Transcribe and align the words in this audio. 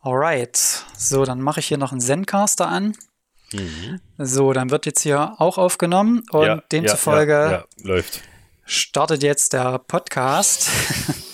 Alright. 0.00 0.56
So, 0.96 1.24
dann 1.24 1.40
mache 1.40 1.60
ich 1.60 1.66
hier 1.66 1.78
noch 1.78 1.92
einen 1.92 2.00
Zencaster 2.00 2.68
an. 2.68 2.96
Mhm. 3.52 4.00
So, 4.18 4.52
dann 4.52 4.70
wird 4.70 4.86
jetzt 4.86 5.00
hier 5.00 5.34
auch 5.38 5.58
aufgenommen 5.58 6.22
und 6.30 6.46
ja, 6.46 6.62
demzufolge 6.70 7.32
ja, 7.32 7.50
ja, 7.50 7.64
läuft. 7.82 8.22
startet 8.64 9.22
jetzt 9.22 9.52
der 9.52 9.78
Podcast. 9.78 10.68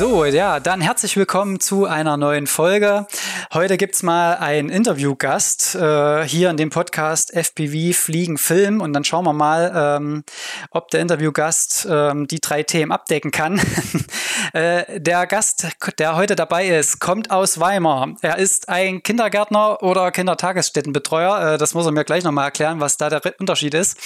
So, 0.00 0.24
ja, 0.24 0.60
dann 0.60 0.80
herzlich 0.80 1.18
willkommen 1.18 1.60
zu 1.60 1.84
einer 1.84 2.16
neuen 2.16 2.46
Folge. 2.46 3.06
Heute 3.52 3.76
gibt's 3.76 4.02
mal 4.02 4.38
einen 4.38 4.70
Interviewgast 4.70 5.74
äh, 5.74 6.26
hier 6.26 6.48
in 6.48 6.56
dem 6.56 6.70
Podcast 6.70 7.34
FPV 7.34 7.94
Fliegen 7.94 8.38
Film 8.38 8.80
und 8.80 8.94
dann 8.94 9.04
schauen 9.04 9.26
wir 9.26 9.34
mal, 9.34 9.98
ähm, 10.00 10.24
ob 10.70 10.88
der 10.88 11.00
Interviewgast 11.00 11.86
ähm, 11.90 12.26
die 12.26 12.40
drei 12.40 12.62
Themen 12.62 12.92
abdecken 12.92 13.30
kann. 13.30 13.60
äh, 14.54 14.98
der 14.98 15.26
Gast, 15.26 15.68
der 15.98 16.16
heute 16.16 16.34
dabei 16.34 16.68
ist, 16.68 16.98
kommt 16.98 17.30
aus 17.30 17.60
Weimar. 17.60 18.14
Er 18.22 18.38
ist 18.38 18.70
ein 18.70 19.02
Kindergärtner 19.02 19.82
oder 19.82 20.12
Kindertagesstättenbetreuer. 20.12 21.56
Äh, 21.56 21.58
das 21.58 21.74
muss 21.74 21.84
er 21.84 21.92
mir 21.92 22.04
gleich 22.04 22.24
nochmal 22.24 22.46
erklären, 22.46 22.80
was 22.80 22.96
da 22.96 23.10
der 23.10 23.20
Unterschied 23.38 23.74
ist. 23.74 23.98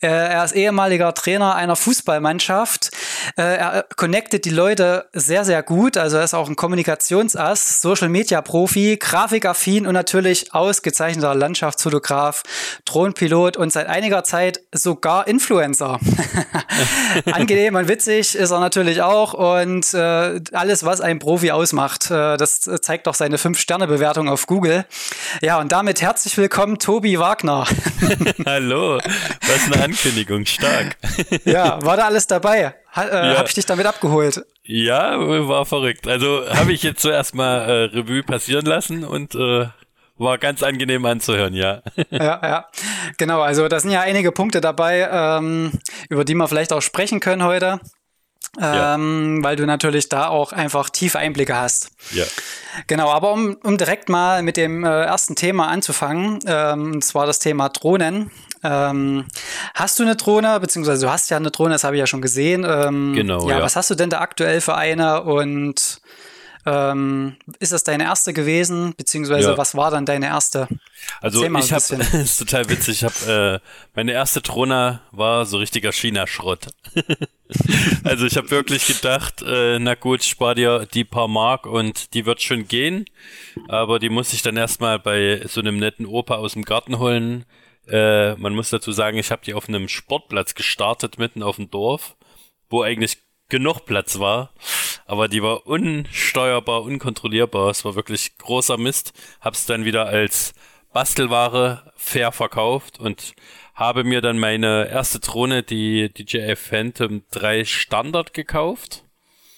Äh, 0.00 0.06
er 0.06 0.46
ist 0.46 0.52
ehemaliger 0.52 1.12
Trainer 1.12 1.54
einer 1.56 1.76
Fußballmannschaft. 1.76 2.90
Äh, 3.36 3.42
er 3.42 3.84
connectet 3.96 4.46
die 4.46 4.50
Leute 4.50 5.10
sehr, 5.26 5.44
sehr 5.44 5.62
gut. 5.62 5.96
Also 5.96 6.16
er 6.18 6.24
ist 6.24 6.34
auch 6.34 6.48
ein 6.48 6.56
Kommunikationsass, 6.56 7.82
Social 7.82 8.08
Media 8.08 8.40
Profi, 8.40 8.96
Grafikaffin 8.96 9.86
und 9.86 9.94
natürlich 9.94 10.54
ausgezeichneter 10.54 11.34
Landschaftsfotograf, 11.34 12.44
Drohnenpilot 12.84 13.56
und 13.56 13.72
seit 13.72 13.88
einiger 13.88 14.22
Zeit 14.22 14.60
sogar 14.72 15.26
Influencer. 15.26 15.98
Angenehm 17.32 17.74
und 17.74 17.88
witzig 17.88 18.36
ist 18.36 18.50
er 18.50 18.60
natürlich 18.60 19.02
auch 19.02 19.34
und 19.34 19.92
äh, 19.94 20.40
alles, 20.52 20.84
was 20.84 21.00
ein 21.00 21.18
Profi 21.18 21.50
ausmacht, 21.50 22.10
äh, 22.10 22.36
das 22.36 22.60
zeigt 22.60 23.08
doch 23.08 23.14
seine 23.14 23.36
5-Sterne-Bewertung 23.36 24.28
auf 24.28 24.46
Google. 24.46 24.86
Ja, 25.42 25.58
und 25.58 25.72
damit 25.72 26.00
herzlich 26.00 26.38
willkommen, 26.38 26.78
Tobi 26.78 27.18
Wagner. 27.18 27.66
Hallo, 28.46 28.98
was 28.98 29.72
eine 29.72 29.82
Ankündigung, 29.82 30.46
stark. 30.46 30.96
ja, 31.44 31.82
war 31.82 31.96
da 31.96 32.06
alles 32.06 32.28
dabei? 32.28 32.74
Ha, 32.96 33.04
äh, 33.04 33.32
ja. 33.32 33.38
Habe 33.38 33.48
ich 33.48 33.54
dich 33.54 33.66
damit 33.66 33.86
abgeholt? 33.86 34.44
Ja, 34.64 35.18
war 35.48 35.66
verrückt. 35.66 36.08
Also 36.08 36.48
habe 36.48 36.72
ich 36.72 36.82
jetzt 36.82 37.02
zuerst 37.02 37.34
mal 37.34 37.58
äh, 37.58 37.82
Revue 37.96 38.22
passieren 38.22 38.64
lassen 38.64 39.04
und 39.04 39.34
äh, 39.34 39.66
war 40.18 40.38
ganz 40.38 40.62
angenehm 40.62 41.04
anzuhören, 41.04 41.54
ja. 41.54 41.82
Ja, 42.10 42.40
ja. 42.42 42.66
Genau, 43.18 43.42
also 43.42 43.68
da 43.68 43.80
sind 43.80 43.90
ja 43.90 44.00
einige 44.00 44.32
Punkte 44.32 44.60
dabei, 44.60 45.08
ähm, 45.12 45.72
über 46.08 46.24
die 46.24 46.34
wir 46.34 46.48
vielleicht 46.48 46.72
auch 46.72 46.80
sprechen 46.80 47.20
können 47.20 47.44
heute. 47.44 47.80
Ähm, 48.60 49.38
ja. 49.38 49.44
weil 49.44 49.56
du 49.56 49.66
natürlich 49.66 50.08
da 50.08 50.28
auch 50.28 50.52
einfach 50.52 50.88
tiefe 50.88 51.18
Einblicke 51.18 51.56
hast. 51.56 51.90
Ja. 52.12 52.24
Genau, 52.86 53.10
aber 53.10 53.32
um, 53.32 53.56
um 53.62 53.76
direkt 53.76 54.08
mal 54.08 54.42
mit 54.42 54.56
dem 54.56 54.84
äh, 54.84 55.02
ersten 55.04 55.36
Thema 55.36 55.68
anzufangen, 55.68 56.38
ähm, 56.46 56.94
und 56.94 57.04
zwar 57.04 57.26
das 57.26 57.38
Thema 57.38 57.68
Drohnen. 57.68 58.30
Ähm, 58.64 59.26
hast 59.74 59.98
du 59.98 60.02
eine 60.02 60.16
Drohne, 60.16 60.58
beziehungsweise 60.60 61.06
du 61.06 61.12
hast 61.12 61.30
ja 61.30 61.36
eine 61.36 61.50
Drohne, 61.50 61.74
das 61.74 61.84
habe 61.84 61.96
ich 61.96 62.00
ja 62.00 62.06
schon 62.06 62.22
gesehen. 62.22 62.66
Ähm, 62.68 63.12
genau. 63.14 63.48
Ja, 63.48 63.58
ja, 63.58 63.62
was 63.62 63.76
hast 63.76 63.90
du 63.90 63.94
denn 63.94 64.10
da 64.10 64.20
aktuell 64.20 64.60
für 64.60 64.74
eine 64.74 65.22
und 65.22 66.00
ähm, 66.66 67.36
ist 67.60 67.72
das 67.72 67.84
deine 67.84 68.04
erste 68.04 68.32
gewesen, 68.32 68.94
beziehungsweise 68.96 69.50
ja. 69.50 69.58
was 69.58 69.76
war 69.76 69.90
dann 69.92 70.04
deine 70.04 70.26
erste? 70.26 70.66
Also 71.20 71.44
ich 71.44 71.72
habe, 71.72 71.94
ist 72.18 72.38
total 72.38 72.68
witzig, 72.68 73.02
ich 73.02 73.04
habe, 73.04 73.60
äh, 73.62 73.68
meine 73.94 74.12
erste 74.12 74.40
Drohne 74.40 75.00
war 75.12 75.46
so 75.46 75.58
richtiger 75.58 75.92
China-Schrott. 75.92 76.66
also 78.04 78.26
ich 78.26 78.36
habe 78.36 78.50
wirklich 78.50 78.86
gedacht, 78.86 79.42
äh, 79.46 79.78
na 79.78 79.94
gut, 79.94 80.24
spar 80.24 80.56
dir 80.56 80.86
die 80.92 81.04
paar 81.04 81.28
Mark 81.28 81.66
und 81.66 82.14
die 82.14 82.26
wird 82.26 82.42
schon 82.42 82.66
gehen, 82.66 83.04
aber 83.68 84.00
die 84.00 84.08
muss 84.08 84.32
ich 84.32 84.42
dann 84.42 84.56
erstmal 84.56 84.98
bei 84.98 85.42
so 85.46 85.60
einem 85.60 85.78
netten 85.78 86.04
Opa 86.04 86.34
aus 86.34 86.54
dem 86.54 86.64
Garten 86.64 86.98
holen, 86.98 87.46
äh, 87.88 88.34
man 88.34 88.54
muss 88.54 88.70
dazu 88.70 88.90
sagen, 88.90 89.18
ich 89.18 89.30
habe 89.30 89.44
die 89.44 89.54
auf 89.54 89.68
einem 89.68 89.88
Sportplatz 89.88 90.54
gestartet, 90.54 91.18
mitten 91.18 91.42
auf 91.42 91.56
dem 91.56 91.70
Dorf, 91.70 92.16
wo 92.68 92.82
eigentlich 92.82 93.18
genug 93.48 93.80
Platz 93.86 94.18
war, 94.18 94.52
aber 95.06 95.28
die 95.28 95.42
war 95.42 95.66
unsteuerbar, 95.66 96.82
unkontrollierbar. 96.82 97.70
Es 97.70 97.84
war 97.84 97.94
wirklich 97.94 98.36
großer 98.38 98.76
Mist. 98.76 99.12
Hab's 99.40 99.66
dann 99.66 99.84
wieder 99.84 100.06
als 100.06 100.54
Bastelware 100.92 101.92
fair 101.96 102.32
verkauft 102.32 102.98
und 102.98 103.34
habe 103.74 104.04
mir 104.04 104.20
dann 104.22 104.38
meine 104.38 104.88
erste 104.88 105.20
Drohne, 105.20 105.62
die 105.62 106.08
DJI 106.08 106.56
Phantom 106.56 107.22
3 107.30 107.64
Standard 107.64 108.32
gekauft. 108.32 109.04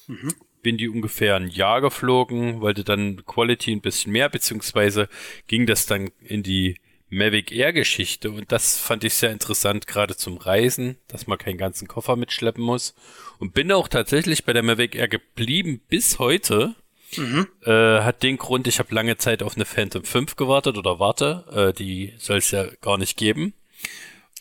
Mhm. 0.09 0.35
Bin 0.61 0.77
die 0.77 0.89
ungefähr 0.89 1.37
ein 1.37 1.49
Jahr 1.49 1.81
geflogen, 1.81 2.61
wollte 2.61 2.83
dann 2.83 3.25
Quality 3.25 3.73
ein 3.73 3.81
bisschen 3.81 4.11
mehr, 4.11 4.29
beziehungsweise 4.29 5.09
ging 5.47 5.67
das 5.67 5.87
dann 5.87 6.11
in 6.21 6.43
die 6.43 6.81
Mavic 7.11 7.53
Air 7.53 7.73
Geschichte 7.73 8.31
und 8.31 8.53
das 8.53 8.79
fand 8.79 9.05
ich 9.05 9.15
sehr 9.15 9.31
interessant, 9.31 9.87
gerade 9.87 10.17
zum 10.17 10.37
Reisen, 10.37 10.99
dass 11.09 11.27
man 11.27 11.39
keinen 11.39 11.59
ganzen 11.59 11.89
Koffer 11.89 12.17
mitschleppen 12.17 12.63
muss. 12.63 12.95
Und 13.39 13.55
bin 13.55 13.73
auch 13.73 13.89
tatsächlich 13.89 14.45
bei 14.45 14.53
der 14.53 14.63
Mavic 14.63 14.95
Air 14.95 15.09
geblieben 15.09 15.81
bis 15.89 16.19
heute. 16.19 16.75
Mhm. 17.17 17.49
Äh, 17.65 18.01
hat 18.03 18.23
den 18.23 18.37
Grund, 18.37 18.67
ich 18.67 18.79
habe 18.79 18.95
lange 18.95 19.17
Zeit 19.17 19.43
auf 19.43 19.57
eine 19.57 19.65
Phantom 19.65 20.05
5 20.05 20.37
gewartet 20.37 20.77
oder 20.77 20.99
warte, 20.99 21.45
äh, 21.51 21.73
die 21.73 22.13
soll 22.19 22.39
es 22.39 22.51
ja 22.51 22.67
gar 22.83 22.99
nicht 22.99 23.17
geben. 23.17 23.55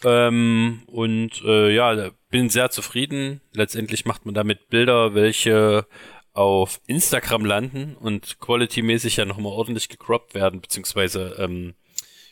Ähm, 0.03 0.83
und 0.88 1.41
äh, 1.45 1.73
ja, 1.73 2.11
bin 2.29 2.50
sehr 2.50 2.69
zufrieden. 2.69 3.41
Letztendlich 3.53 4.06
macht 4.06 4.25
man 4.25 4.35
damit 4.35 4.69
Bilder, 4.69 5.16
welche 5.16 5.88
auf 6.33 6.81
Instagram 6.85 7.45
landen 7.45 7.95
und 7.95 8.39
quality-mäßig 8.39 9.17
ja 9.17 9.25
nochmal 9.25 9.53
ordentlich 9.53 9.89
gecroppt 9.89 10.35
werden, 10.35 10.61
beziehungsweise 10.61 11.35
ähm, 11.39 11.73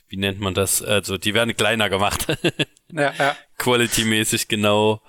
wie 0.08 0.18
nennt 0.18 0.40
man 0.40 0.54
das? 0.54 0.82
Also 0.82 1.18
die 1.18 1.34
werden 1.34 1.56
kleiner 1.56 1.90
gemacht. 1.90 2.28
ja, 2.92 3.14
ja. 3.18 3.36
Quality-mäßig 3.58 4.48
genau. 4.48 5.02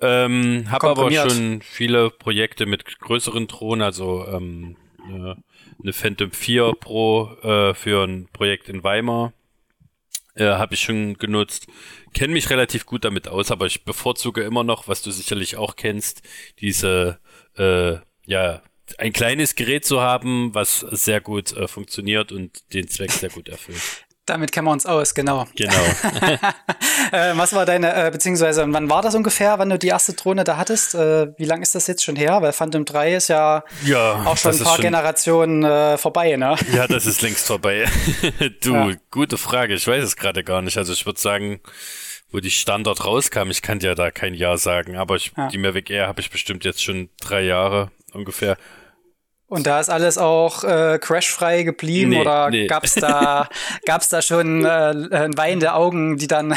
Ähm, 0.00 0.66
habe 0.70 0.88
aber 0.88 1.10
schon 1.10 1.62
viele 1.62 2.10
Projekte 2.10 2.66
mit 2.66 2.84
größeren 2.98 3.46
Drohnen, 3.46 3.82
also 3.82 4.26
ähm, 4.26 4.76
eine 5.06 5.92
Phantom 5.92 6.30
4 6.32 6.72
Pro 6.80 7.32
äh, 7.42 7.74
für 7.74 8.04
ein 8.04 8.28
Projekt 8.32 8.68
in 8.68 8.82
Weimar. 8.82 9.32
Äh, 10.34 10.46
habe 10.46 10.74
ich 10.74 10.80
schon 10.80 11.14
genutzt. 11.14 11.68
Kenne 12.12 12.32
mich 12.32 12.50
relativ 12.50 12.86
gut 12.86 13.04
damit 13.04 13.28
aus, 13.28 13.50
aber 13.50 13.66
ich 13.66 13.84
bevorzuge 13.84 14.42
immer 14.42 14.64
noch, 14.64 14.88
was 14.88 15.02
du 15.02 15.10
sicherlich 15.10 15.56
auch 15.56 15.76
kennst, 15.76 16.22
diese 16.60 17.20
äh, 17.56 17.98
ja 18.26 18.62
ein 18.98 19.12
kleines 19.12 19.54
Gerät 19.54 19.84
zu 19.84 20.00
haben, 20.00 20.54
was 20.54 20.80
sehr 20.80 21.20
gut 21.20 21.52
äh, 21.52 21.68
funktioniert 21.68 22.32
und 22.32 22.72
den 22.74 22.88
Zweck 22.88 23.12
sehr 23.12 23.30
gut 23.30 23.48
erfüllt. 23.48 24.06
Damit 24.26 24.52
kennen 24.52 24.66
wir 24.66 24.72
uns 24.72 24.86
aus, 24.86 25.14
genau. 25.14 25.46
Genau. 25.54 25.72
äh, 27.12 27.36
was 27.36 27.54
war 27.54 27.66
deine, 27.66 28.06
äh, 28.06 28.10
beziehungsweise 28.10 28.64
wann 28.66 28.88
war 28.88 29.02
das 29.02 29.14
ungefähr, 29.14 29.58
wann 29.58 29.68
du 29.68 29.78
die 29.78 29.88
erste 29.88 30.14
Drohne 30.14 30.44
da 30.44 30.56
hattest? 30.56 30.94
Äh, 30.94 31.36
wie 31.36 31.44
lange 31.44 31.62
ist 31.62 31.74
das 31.74 31.86
jetzt 31.86 32.02
schon 32.02 32.16
her? 32.16 32.40
Weil 32.40 32.52
Phantom 32.52 32.86
3 32.86 33.16
ist 33.16 33.28
ja, 33.28 33.64
ja 33.84 34.24
auch 34.24 34.38
schon 34.38 34.52
ein 34.52 34.58
paar 34.60 34.76
schon, 34.76 34.82
Generationen 34.82 35.62
äh, 35.62 35.98
vorbei, 35.98 36.36
ne? 36.36 36.56
Ja, 36.72 36.86
das 36.86 37.04
ist 37.04 37.20
längst 37.20 37.46
vorbei. 37.46 37.86
du, 38.62 38.74
ja. 38.74 38.92
gute 39.10 39.36
Frage. 39.36 39.74
Ich 39.74 39.86
weiß 39.86 40.02
es 40.02 40.16
gerade 40.16 40.42
gar 40.42 40.62
nicht. 40.62 40.78
Also 40.78 40.94
ich 40.94 41.04
würde 41.04 41.20
sagen, 41.20 41.60
wo 42.30 42.40
die 42.40 42.50
Standard 42.50 43.04
rauskam, 43.04 43.50
ich 43.50 43.60
kann 43.60 43.80
ja 43.80 43.94
da 43.94 44.10
kein 44.10 44.32
Jahr 44.32 44.56
sagen, 44.56 44.96
aber 44.96 45.16
ich, 45.16 45.32
ja. 45.36 45.48
die 45.48 45.58
Mavic 45.58 45.90
Air 45.90 46.06
habe 46.06 46.22
ich 46.22 46.30
bestimmt 46.30 46.64
jetzt 46.64 46.82
schon 46.82 47.10
drei 47.20 47.42
Jahre 47.42 47.90
ungefähr. 48.12 48.56
Und 49.46 49.66
da 49.66 49.78
ist 49.78 49.90
alles 49.90 50.16
auch 50.16 50.64
äh, 50.64 50.98
crashfrei 50.98 51.64
geblieben 51.64 52.10
nee, 52.10 52.20
oder 52.20 52.50
nee. 52.50 52.66
gab's 52.66 52.94
da 52.94 53.48
gab's 53.84 54.08
da 54.08 54.22
schon 54.22 54.64
äh, 54.64 55.28
weinende 55.36 55.74
Augen, 55.74 56.16
die 56.16 56.26
dann 56.26 56.54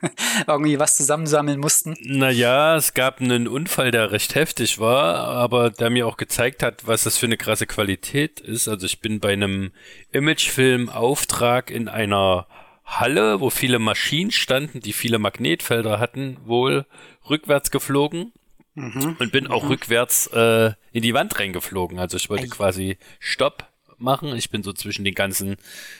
irgendwie 0.46 0.78
was 0.78 0.96
zusammensammeln 0.96 1.58
mussten? 1.58 1.96
Naja, 2.00 2.76
es 2.76 2.94
gab 2.94 3.20
einen 3.20 3.48
Unfall, 3.48 3.90
der 3.90 4.12
recht 4.12 4.36
heftig 4.36 4.78
war, 4.78 5.16
aber 5.16 5.70
der 5.70 5.90
mir 5.90 6.06
auch 6.06 6.16
gezeigt 6.16 6.62
hat, 6.62 6.86
was 6.86 7.04
das 7.04 7.18
für 7.18 7.26
eine 7.26 7.36
krasse 7.36 7.66
Qualität 7.66 8.40
ist. 8.40 8.68
Also 8.68 8.86
ich 8.86 9.00
bin 9.00 9.18
bei 9.18 9.32
einem 9.32 9.72
Imagefilm-Auftrag 10.12 11.70
in 11.70 11.88
einer 11.88 12.46
Halle, 12.84 13.40
wo 13.40 13.50
viele 13.50 13.78
Maschinen 13.80 14.30
standen, 14.30 14.80
die 14.80 14.92
viele 14.92 15.18
Magnetfelder 15.18 15.98
hatten, 15.98 16.38
wohl 16.44 16.86
rückwärts 17.28 17.70
geflogen 17.70 18.32
Mhm. 18.78 19.16
Und 19.18 19.32
bin 19.32 19.46
auch 19.46 19.64
mhm. 19.64 19.70
rückwärts 19.70 20.28
äh, 20.28 20.72
in 20.92 21.02
die 21.02 21.14
Wand 21.14 21.38
reingeflogen. 21.38 21.98
Also 21.98 22.16
ich 22.16 22.30
wollte 22.30 22.44
Ei. 22.44 22.48
quasi 22.48 22.98
Stopp 23.18 23.66
machen. 23.98 24.34
Ich 24.36 24.50
bin 24.50 24.62
so 24.62 24.72
zwischen 24.72 25.04
den 25.04 25.14
ganzen, 25.14 25.56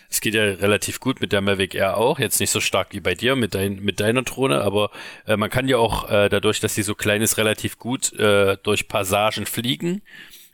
es 0.08 0.20
geht 0.20 0.34
ja 0.34 0.42
relativ 0.42 1.00
gut 1.00 1.20
mit 1.20 1.32
der 1.32 1.40
Mavic 1.40 1.74
Air 1.74 1.96
auch, 1.96 2.18
jetzt 2.18 2.40
nicht 2.40 2.50
so 2.50 2.60
stark 2.60 2.88
wie 2.92 3.00
bei 3.00 3.14
dir 3.14 3.36
mit, 3.36 3.54
dein, 3.54 3.82
mit 3.82 4.00
deiner 4.00 4.22
Drohne, 4.22 4.60
aber 4.62 4.90
äh, 5.26 5.36
man 5.36 5.50
kann 5.50 5.68
ja 5.68 5.78
auch 5.78 6.08
äh, 6.10 6.28
dadurch, 6.28 6.60
dass 6.60 6.74
sie 6.74 6.82
so 6.82 6.94
klein 6.94 7.22
ist, 7.22 7.38
relativ 7.38 7.78
gut 7.78 8.12
äh, 8.12 8.56
durch 8.62 8.88
Passagen 8.88 9.46
fliegen. 9.46 10.02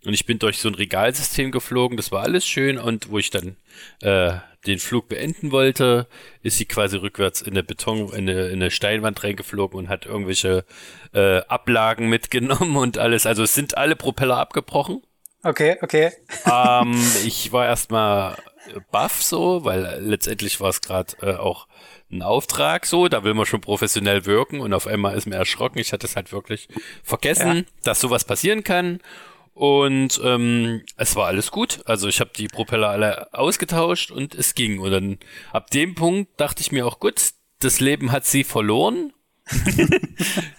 Und 0.05 0.15
ich 0.15 0.27
bin 0.27 0.39
durch 0.39 0.59
so 0.59 0.69
ein 0.69 0.75
Regalsystem 0.75 1.51
geflogen, 1.51 1.97
das 1.97 2.12
war 2.12 2.23
alles 2.23 2.47
schön. 2.47 2.79
Und 2.79 3.11
wo 3.11 3.19
ich 3.19 3.31
dann 3.31 3.56
äh, 4.03 4.35
den 4.67 4.79
Flug 4.79 5.09
beenden 5.09 5.51
wollte, 5.51 6.06
ist 6.43 6.59
sie 6.59 6.67
quasi 6.67 6.97
rückwärts 6.97 7.43
in 7.43 7.53
eine 7.53 7.62
Beton, 7.62 8.12
in 8.12 8.29
eine, 8.29 8.47
in 8.49 8.55
eine 8.55 8.71
Steinwand 8.71 9.23
reingeflogen 9.23 9.79
und 9.79 9.89
hat 9.89 10.06
irgendwelche 10.06 10.65
äh, 11.12 11.39
Ablagen 11.49 12.09
mitgenommen 12.09 12.77
und 12.77 12.99
alles. 12.99 13.27
Also 13.27 13.43
es 13.43 13.55
sind 13.55 13.77
alle 13.77 13.97
Propeller 13.97 14.39
abgebrochen. 14.39 15.03
Okay, 15.43 15.77
okay. 15.83 16.12
Ähm, 16.51 16.95
ich 17.27 17.53
war 17.53 17.67
erstmal 17.67 18.37
baff 18.91 19.23
so, 19.23 19.65
weil 19.65 19.99
letztendlich 20.01 20.61
war 20.61 20.71
es 20.71 20.81
gerade 20.81 21.17
äh, 21.21 21.35
auch 21.35 21.69
ein 22.11 22.23
Auftrag 22.23 22.87
so, 22.87 23.09
da 23.09 23.25
will 23.25 23.35
man 23.35 23.47
schon 23.47 23.61
professionell 23.61 24.25
wirken 24.25 24.61
und 24.61 24.73
auf 24.73 24.87
einmal 24.87 25.17
ist 25.17 25.27
mir 25.27 25.37
erschrocken. 25.37 25.79
Ich 25.79 25.93
hatte 25.93 26.06
es 26.06 26.17
halt 26.17 26.33
wirklich 26.33 26.69
vergessen, 27.03 27.56
ja. 27.56 27.62
dass 27.83 28.01
sowas 28.01 28.25
passieren 28.25 28.65
kann. 28.65 29.01
Und 29.55 30.21
ähm, 30.25 30.83
es 30.97 31.15
war 31.15 31.29
alles 31.29 31.53
gut. 31.53 31.81
Also 31.87 32.09
ich 32.09 32.21
habe 32.21 32.31
die 32.37 32.49
Propeller 32.49 32.89
alle 32.89 33.33
ausgetauscht 33.33 34.11
und 34.11 34.35
es 34.35 34.55
ging. 34.55 34.81
Und 34.81 34.91
dann 34.91 35.19
ab 35.53 35.71
dem 35.71 35.95
Punkt 35.95 36.39
dachte 36.41 36.61
ich 36.61 36.73
mir 36.73 36.87
auch, 36.87 36.99
gut, 36.99 37.21
das 37.61 37.81
Leben 37.81 38.11
hat 38.11 38.27
sie 38.27 38.43
verloren. 38.43 39.12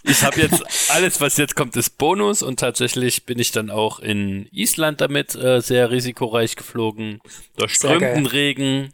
ich 0.03 0.23
habe 0.23 0.41
jetzt 0.41 0.63
alles, 0.91 1.19
was 1.19 1.37
jetzt 1.37 1.55
kommt, 1.55 1.75
ist 1.75 1.97
Bonus 1.97 2.41
und 2.41 2.59
tatsächlich 2.59 3.25
bin 3.25 3.39
ich 3.39 3.51
dann 3.51 3.69
auch 3.69 3.99
in 3.99 4.47
Island 4.51 5.01
damit 5.01 5.35
äh, 5.35 5.59
sehr 5.59 5.89
risikoreich 5.89 6.55
geflogen. 6.55 7.19
Durch 7.57 7.73
strömenden 7.73 8.27
Regen, 8.27 8.93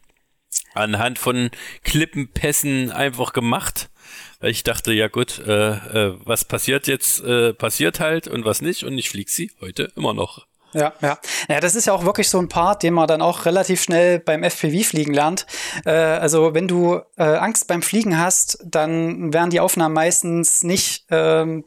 anhand 0.73 1.19
von 1.19 1.51
Klippenpässen 1.83 2.91
einfach 2.91 3.33
gemacht 3.33 3.90
ich 4.41 4.63
dachte, 4.63 4.93
ja 4.93 5.07
gut, 5.07 5.39
äh, 5.39 5.71
äh, 5.71 6.15
was 6.25 6.45
passiert 6.45 6.87
jetzt, 6.87 7.23
äh, 7.23 7.53
passiert 7.53 7.99
halt 7.99 8.27
und 8.27 8.45
was 8.45 8.61
nicht 8.61 8.83
und 8.83 8.97
ich 8.97 9.09
fliege 9.09 9.29
sie 9.29 9.51
heute 9.61 9.91
immer 9.95 10.13
noch. 10.13 10.47
Ja, 10.73 10.93
ja. 11.01 11.17
Ja, 11.49 11.59
das 11.59 11.75
ist 11.75 11.85
ja 11.85 11.93
auch 11.93 12.05
wirklich 12.05 12.29
so 12.29 12.39
ein 12.39 12.47
Part, 12.47 12.83
den 12.83 12.93
man 12.93 13.07
dann 13.07 13.21
auch 13.21 13.45
relativ 13.45 13.81
schnell 13.81 14.19
beim 14.19 14.43
FPV-Fliegen 14.43 15.13
lernt. 15.13 15.45
Äh, 15.85 15.91
also 15.91 16.53
wenn 16.53 16.67
du 16.67 17.01
äh, 17.17 17.23
Angst 17.23 17.67
beim 17.67 17.81
Fliegen 17.81 18.17
hast, 18.17 18.59
dann 18.63 19.33
werden 19.33 19.49
die 19.49 19.59
Aufnahmen 19.59 19.93
meistens 19.93 20.63
nicht 20.63 21.05
ähm, 21.09 21.65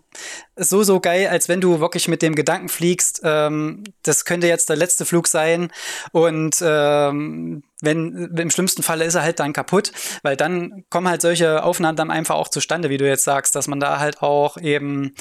so, 0.56 0.82
so 0.82 1.00
geil, 1.00 1.28
als 1.28 1.48
wenn 1.48 1.60
du 1.60 1.80
wirklich 1.80 2.08
mit 2.08 2.22
dem 2.22 2.34
Gedanken 2.34 2.68
fliegst, 2.68 3.20
ähm, 3.24 3.84
das 4.02 4.24
könnte 4.24 4.46
jetzt 4.46 4.68
der 4.68 4.76
letzte 4.76 5.04
Flug 5.04 5.26
sein 5.26 5.72
und 6.12 6.56
ähm, 6.62 7.64
wenn 7.82 8.32
im 8.36 8.50
schlimmsten 8.50 8.82
Falle 8.82 9.04
ist 9.04 9.14
er 9.14 9.22
halt 9.22 9.40
dann 9.40 9.52
kaputt, 9.52 9.92
weil 10.22 10.36
dann 10.36 10.84
kommen 10.90 11.08
halt 11.08 11.20
solche 11.22 11.62
Aufnahmen 11.64 11.96
dann 11.96 12.10
einfach 12.10 12.36
auch 12.36 12.48
zustande, 12.48 12.88
wie 12.88 12.98
du 12.98 13.06
jetzt 13.06 13.24
sagst, 13.24 13.54
dass 13.56 13.66
man 13.66 13.80
da 13.80 13.98
halt 13.98 14.22
auch 14.22 14.56
eben 14.56 15.14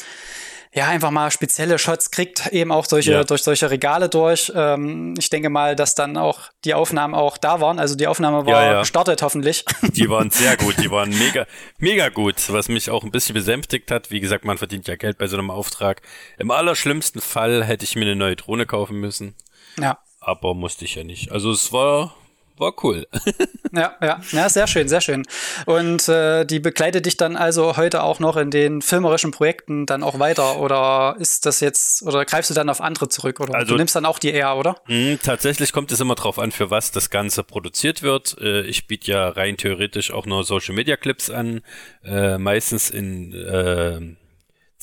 ja, 0.76 0.88
einfach 0.88 1.12
mal 1.12 1.30
spezielle 1.30 1.78
Shots 1.78 2.10
kriegt, 2.10 2.48
eben 2.48 2.72
auch 2.72 2.86
solche, 2.86 3.12
ja. 3.12 3.24
durch 3.24 3.44
solche 3.44 3.70
Regale 3.70 4.10
durch. 4.10 4.52
Ähm, 4.56 5.14
ich 5.20 5.30
denke 5.30 5.50
mal, 5.50 5.76
dass 5.76 5.94
dann 5.94 6.18
auch 6.18 6.40
die 6.66 6.74
Aufnahmen 6.74 7.14
auch 7.14 7.38
da 7.38 7.62
waren. 7.62 7.78
Also 7.78 7.96
die 7.96 8.08
Aufnahme 8.08 8.48
war 8.48 8.64
ja, 8.64 8.72
ja. 8.74 8.80
gestartet, 8.80 9.22
hoffentlich. 9.22 9.66
Die 9.94 10.10
waren 10.10 10.32
sehr 10.32 10.58
gut, 10.58 10.78
die 10.80 10.90
waren 10.90 11.10
mega, 11.10 11.46
mega 11.78 12.10
gut, 12.10 12.36
was 12.52 12.68
mich 12.68 12.90
auch 12.90 13.04
ein 13.04 13.12
bisschen 13.12 13.36
besänftigt 13.36 13.92
hat. 13.92 14.10
Wie 14.10 14.20
gesagt, 14.20 14.44
man 14.44 14.58
verdient 14.58 14.88
ja 14.88 14.96
Geld 14.96 15.20
bei 15.20 15.28
so 15.28 15.38
einem 15.38 15.52
Auftrag. 15.52 16.02
Im 16.40 16.50
allerschlimmsten 16.50 17.22
Fall 17.22 17.64
hätte 17.64 17.84
ich 17.86 17.96
mir 17.96 18.06
eine 18.06 18.16
neue 18.16 18.36
Drohne 18.36 18.66
kaufen 18.66 19.00
müssen. 19.00 19.36
Ja. 19.80 20.00
Aber 20.20 20.56
musste 20.56 20.86
ich 20.86 20.96
ja 20.96 21.04
nicht. 21.04 21.32
Also 21.32 21.52
es 21.52 21.72
war, 21.72 22.16
war 22.58 22.74
cool. 22.84 23.08
ja, 23.72 23.96
ja, 24.02 24.22
ja, 24.32 24.50
sehr 24.50 24.68
schön, 24.68 24.88
sehr 24.88 25.02
schön. 25.02 25.24
Und 25.66 26.08
äh, 26.08 26.46
die 26.46 26.60
begleitet 26.60 27.06
dich 27.06 27.18
dann 27.18 27.36
also 27.36 27.78
heute 27.78 28.04
auch 28.04 28.20
noch 28.20 28.38
in 28.38 28.52
den 28.52 28.82
filmerischen 28.82 29.32
Projekten 29.32 29.86
dann 29.86 30.04
auch 30.04 30.20
weiter 30.20 30.60
oder 30.60 31.16
ist 31.20 31.46
das 31.46 31.60
jetzt 31.60 32.04
oder 32.04 32.26
greifst 32.26 32.50
du 32.50 32.54
dann 32.54 32.70
auf 32.70 32.82
andere 32.82 33.10
zurück 33.10 33.40
oder 33.40 33.56
also, 33.56 33.74
du 33.74 33.78
nimmst 33.78 33.96
dann 33.96 34.06
auch 34.06 34.20
die 34.20 34.32
eher, 34.32 34.56
oder? 34.56 34.76
Mh, 34.88 35.18
tatsächlich 35.24 35.72
kommt 35.72 35.92
es 35.92 36.00
immer 36.00 36.16
drauf 36.16 36.40
an, 36.40 36.52
für 36.52 36.70
was 36.70 36.92
das 36.92 37.10
Ganze 37.10 37.44
produziert 37.44 38.04
wird. 38.04 38.38
Äh, 38.40 38.62
ich 38.62 38.88
biete 38.88 39.12
ja 39.12 39.30
rein 39.30 39.58
theoretisch 39.58 40.12
auch 40.12 40.26
nur 40.26 40.44
Social 40.44 40.76
Media 40.76 40.96
Clips 40.96 41.30
an, 41.30 41.62
äh, 42.04 42.38
meistens 42.38 42.90
in 42.90 43.34
äh, 43.34 44.16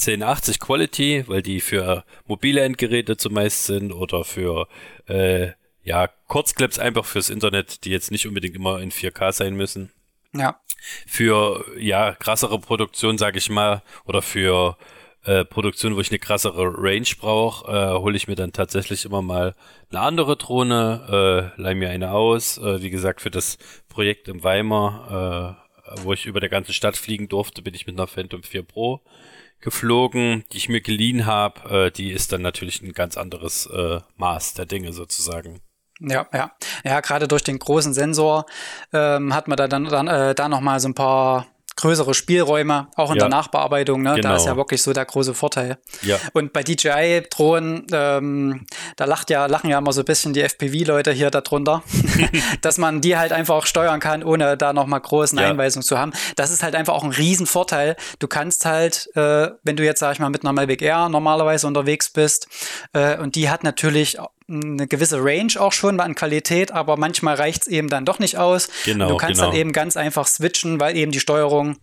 1080 0.00 0.61
Quality, 0.61 1.25
weil 1.26 1.43
die 1.43 1.61
für 1.61 2.05
mobile 2.26 2.62
Endgeräte 2.62 3.17
zumeist 3.17 3.67
sind 3.67 3.93
oder 3.93 4.25
für 4.25 4.67
äh, 5.06 5.50
ja, 5.91 6.09
Kurzclips 6.29 6.79
einfach 6.79 7.05
fürs 7.05 7.31
Internet, 7.31 7.85
die 7.85 7.91
jetzt 7.91 8.13
nicht 8.13 8.29
unbedingt 8.29 8.55
immer 8.55 8.81
in 8.81 8.93
4K 8.93 9.33
sein 9.33 9.57
müssen. 9.57 9.91
Ja. 10.33 10.61
Für 11.05 11.65
ja 11.77 12.13
krassere 12.13 12.61
Produktion, 12.61 13.19
sage 13.19 13.39
ich 13.39 13.51
mal, 13.51 13.83
oder 14.05 14.23
für 14.23 14.77
äh, 15.25 15.45
Produktion, 15.45 15.97
wo 15.97 16.01
ich 16.01 16.13
eine 16.13 16.21
krassere 16.21 16.73
Range 16.79 17.09
brauche, 17.19 17.71
äh, 17.73 17.99
hole 17.99 18.17
ich 18.17 18.29
mir 18.29 18.37
dann 18.37 18.53
tatsächlich 18.53 19.05
immer 19.05 19.21
mal 19.21 19.57
eine 19.91 20.01
andere 20.01 20.37
Drohne, 20.37 21.51
äh, 21.57 21.61
leih 21.61 21.75
mir 21.75 21.91
eine 21.91 22.13
aus. 22.13 22.59
Äh, 22.59 22.81
wie 22.83 22.91
gesagt, 22.91 23.21
für 23.21 23.33
das 23.33 23.59
Projekt 23.89 24.29
im 24.29 24.45
Weimar, 24.45 25.59
äh, 25.97 26.03
wo 26.05 26.13
ich 26.13 26.27
über 26.27 26.39
der 26.39 26.51
ganzen 26.51 26.73
Stadt 26.73 26.97
fliegen 26.97 27.29
durfte, 27.29 27.63
bin 27.63 27.75
ich 27.75 27.89
mit 27.89 27.99
einer 27.99 28.07
Phantom 28.07 28.45
4 28.45 28.63
Pro 28.63 29.01
geflogen, 29.61 30.45
die 30.53 30.59
ich 30.59 30.69
mir 30.69 30.83
geliehen 30.83 31.27
habe. 31.27 31.87
Äh, 31.87 31.91
die 31.91 32.13
ist 32.13 32.31
dann 32.31 32.43
natürlich 32.43 32.81
ein 32.81 32.93
ganz 32.93 33.17
anderes 33.17 33.67
äh, 33.67 34.01
Maß 34.17 34.55
der 34.55 34.67
Dinge 34.67 34.93
sozusagen. 34.93 35.61
Ja, 36.00 36.26
ja. 36.32 36.52
Ja, 36.85 37.00
gerade 37.00 37.29
durch 37.29 37.44
den 37.44 37.58
großen 37.58 37.93
Sensor 37.93 38.47
ähm, 38.93 39.35
hat 39.35 39.49
man 39.49 39.56
da 39.56 39.69
dann, 39.69 39.85
dann 39.85 40.08
äh, 40.08 40.35
da 40.35 40.49
nochmal 40.49 40.81
so 40.81 40.88
ein 40.88 40.94
paar 40.94 41.47
größere 41.81 42.14
Spielräume, 42.14 42.88
auch 42.94 43.11
in 43.11 43.17
ja. 43.17 43.23
der 43.23 43.29
Nachbearbeitung. 43.31 44.02
Ne? 44.02 44.14
Genau. 44.17 44.29
Da 44.29 44.37
ist 44.37 44.47
ja 44.47 44.56
wirklich 44.56 44.82
so 44.82 44.93
der 44.93 45.05
große 45.05 45.35
Vorteil. 45.35 45.79
Ja. 46.02 46.19
Und 46.32 46.52
bei 46.52 46.62
DJI-Drohnen, 46.62 47.87
ähm, 47.93 48.67
da 48.97 49.06
lacht 49.06 49.31
ja, 49.31 49.47
lachen 49.47 49.70
ja 49.70 49.79
immer 49.79 49.93
so 49.93 50.02
ein 50.02 50.05
bisschen 50.05 50.32
die 50.32 50.43
FPV-Leute 50.43 51.12
hier 51.12 51.31
darunter, 51.31 51.82
dass 52.61 52.79
man 52.79 53.00
die 53.00 53.17
halt 53.17 53.32
einfach 53.32 53.55
auch 53.55 53.67
steuern 53.67 54.00
kann, 54.00 54.23
ohne 54.23 54.56
da 54.56 54.73
nochmal 54.73 55.00
großen 55.00 55.38
ja. 55.38 55.49
Einweisungen 55.49 55.82
zu 55.82 55.99
haben. 55.99 56.12
Das 56.37 56.50
ist 56.50 56.62
halt 56.62 56.75
einfach 56.75 56.94
auch 56.94 57.05
ein 57.05 57.12
Riesenvorteil. 57.12 57.96
Du 58.19 58.29
kannst 58.29 58.67
halt, 58.67 59.08
äh, 59.17 59.49
wenn 59.62 59.76
du 59.76 59.85
jetzt, 59.85 60.00
sag 60.00 60.12
ich 60.12 60.19
mal, 60.19 60.31
mit 60.31 60.43
einer 60.43 60.53
Mavic 60.53 60.82
Air 60.82 61.08
normalerweise 61.08 61.67
unterwegs 61.67 62.11
bist, 62.11 62.49
äh, 62.93 63.17
und 63.19 63.37
die 63.37 63.49
hat 63.49 63.64
natürlich 63.64 64.19
eine 64.50 64.87
gewisse 64.87 65.23
Range 65.23 65.52
auch 65.58 65.73
schon 65.73 66.00
an 66.00 66.14
Qualität, 66.14 66.73
aber 66.73 66.97
manchmal 66.97 67.37
reicht 67.37 67.62
es 67.62 67.69
eben 67.69 67.88
dann 67.88 68.05
doch 68.05 68.19
nicht 68.19 68.37
aus. 68.37 68.69
Genau, 68.85 69.08
du 69.08 69.17
kannst 69.17 69.41
genau. 69.41 69.50
dann 69.50 69.61
eben 69.61 69.73
ganz 69.73 69.97
einfach 69.97 70.26
switchen, 70.26 70.81
weil 70.81 70.97
eben 70.97 71.12
die 71.12 71.20
Steuerung 71.20 71.79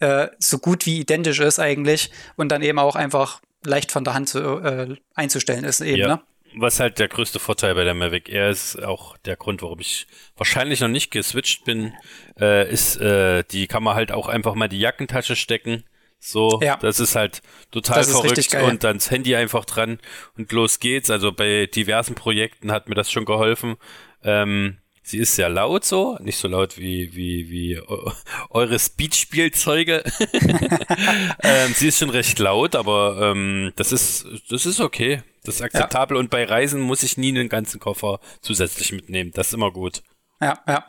äh, 0.00 0.28
so 0.38 0.58
gut 0.58 0.86
wie 0.86 1.00
identisch 1.00 1.40
ist 1.40 1.58
eigentlich 1.58 2.10
und 2.36 2.50
dann 2.50 2.62
eben 2.62 2.78
auch 2.78 2.96
einfach 2.96 3.40
leicht 3.64 3.92
von 3.92 4.04
der 4.04 4.14
Hand 4.14 4.28
zu, 4.28 4.38
äh, 4.38 4.96
einzustellen 5.14 5.64
ist 5.64 5.80
eben, 5.80 5.98
ja. 5.98 6.08
ne? 6.08 6.20
Was 6.54 6.80
halt 6.80 6.98
der 6.98 7.08
größte 7.08 7.38
Vorteil 7.38 7.74
bei 7.74 7.84
der 7.84 7.94
Mavic 7.94 8.28
Air 8.28 8.50
ist, 8.50 8.82
auch 8.82 9.16
der 9.18 9.36
Grund, 9.36 9.62
warum 9.62 9.80
ich 9.80 10.06
wahrscheinlich 10.36 10.80
noch 10.80 10.88
nicht 10.88 11.10
geswitcht 11.10 11.64
bin, 11.64 11.94
äh, 12.38 12.70
ist, 12.70 12.96
äh, 12.96 13.42
die 13.50 13.66
kann 13.66 13.82
man 13.82 13.94
halt 13.94 14.12
auch 14.12 14.28
einfach 14.28 14.54
mal 14.54 14.68
die 14.68 14.78
Jackentasche 14.78 15.34
stecken 15.34 15.84
so, 16.24 16.60
ja. 16.62 16.76
das 16.76 17.00
ist 17.00 17.16
halt 17.16 17.42
total 17.72 18.00
ist 18.00 18.12
verrückt 18.12 18.54
und 18.54 18.84
dann 18.84 18.98
das 18.98 19.10
Handy 19.10 19.34
einfach 19.34 19.64
dran 19.64 19.98
und 20.38 20.52
los 20.52 20.78
geht's. 20.78 21.10
Also 21.10 21.32
bei 21.32 21.66
diversen 21.66 22.14
Projekten 22.14 22.70
hat 22.70 22.88
mir 22.88 22.94
das 22.94 23.10
schon 23.10 23.24
geholfen. 23.24 23.74
Ähm, 24.22 24.76
sie 25.02 25.18
ist 25.18 25.34
sehr 25.34 25.48
laut 25.48 25.84
so, 25.84 26.16
nicht 26.20 26.36
so 26.36 26.46
laut 26.46 26.78
wie, 26.78 27.16
wie, 27.16 27.50
wie 27.50 27.80
eure 28.50 28.78
Speed-Spielzeuge. 28.78 30.04
ähm, 31.42 31.74
sie 31.74 31.88
ist 31.88 31.98
schon 31.98 32.10
recht 32.10 32.38
laut, 32.38 32.76
aber 32.76 33.32
ähm, 33.32 33.72
das 33.74 33.90
ist, 33.90 34.24
das 34.48 34.64
ist 34.64 34.78
okay. 34.78 35.24
Das 35.42 35.56
ist 35.56 35.62
akzeptabel 35.62 36.16
ja. 36.16 36.20
und 36.20 36.30
bei 36.30 36.44
Reisen 36.44 36.80
muss 36.80 37.02
ich 37.02 37.16
nie 37.16 37.30
einen 37.30 37.48
ganzen 37.48 37.80
Koffer 37.80 38.20
zusätzlich 38.42 38.92
mitnehmen. 38.92 39.32
Das 39.34 39.48
ist 39.48 39.54
immer 39.54 39.72
gut. 39.72 40.04
Ja, 40.42 40.58
ja. 40.66 40.84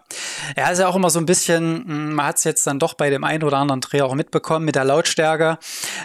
Ja, 0.57 0.69
ist 0.72 0.79
ja 0.79 0.88
auch 0.88 0.95
immer 0.95 1.12
so 1.12 1.19
ein 1.19 1.27
bisschen, 1.27 1.86
hm, 1.86 2.13
man 2.15 2.25
hat 2.25 2.38
es 2.38 2.43
jetzt 2.43 2.65
dann 2.65 2.79
doch 2.79 2.95
bei 2.95 3.12
dem 3.12 3.24
einen 3.24 3.43
oder 3.43 3.57
anderen 3.57 3.81
Dreh 3.81 4.01
auch 4.01 4.15
mitbekommen 4.15 4.65
mit 4.65 4.74
der 4.74 4.83
Lautstärke, 4.83 5.60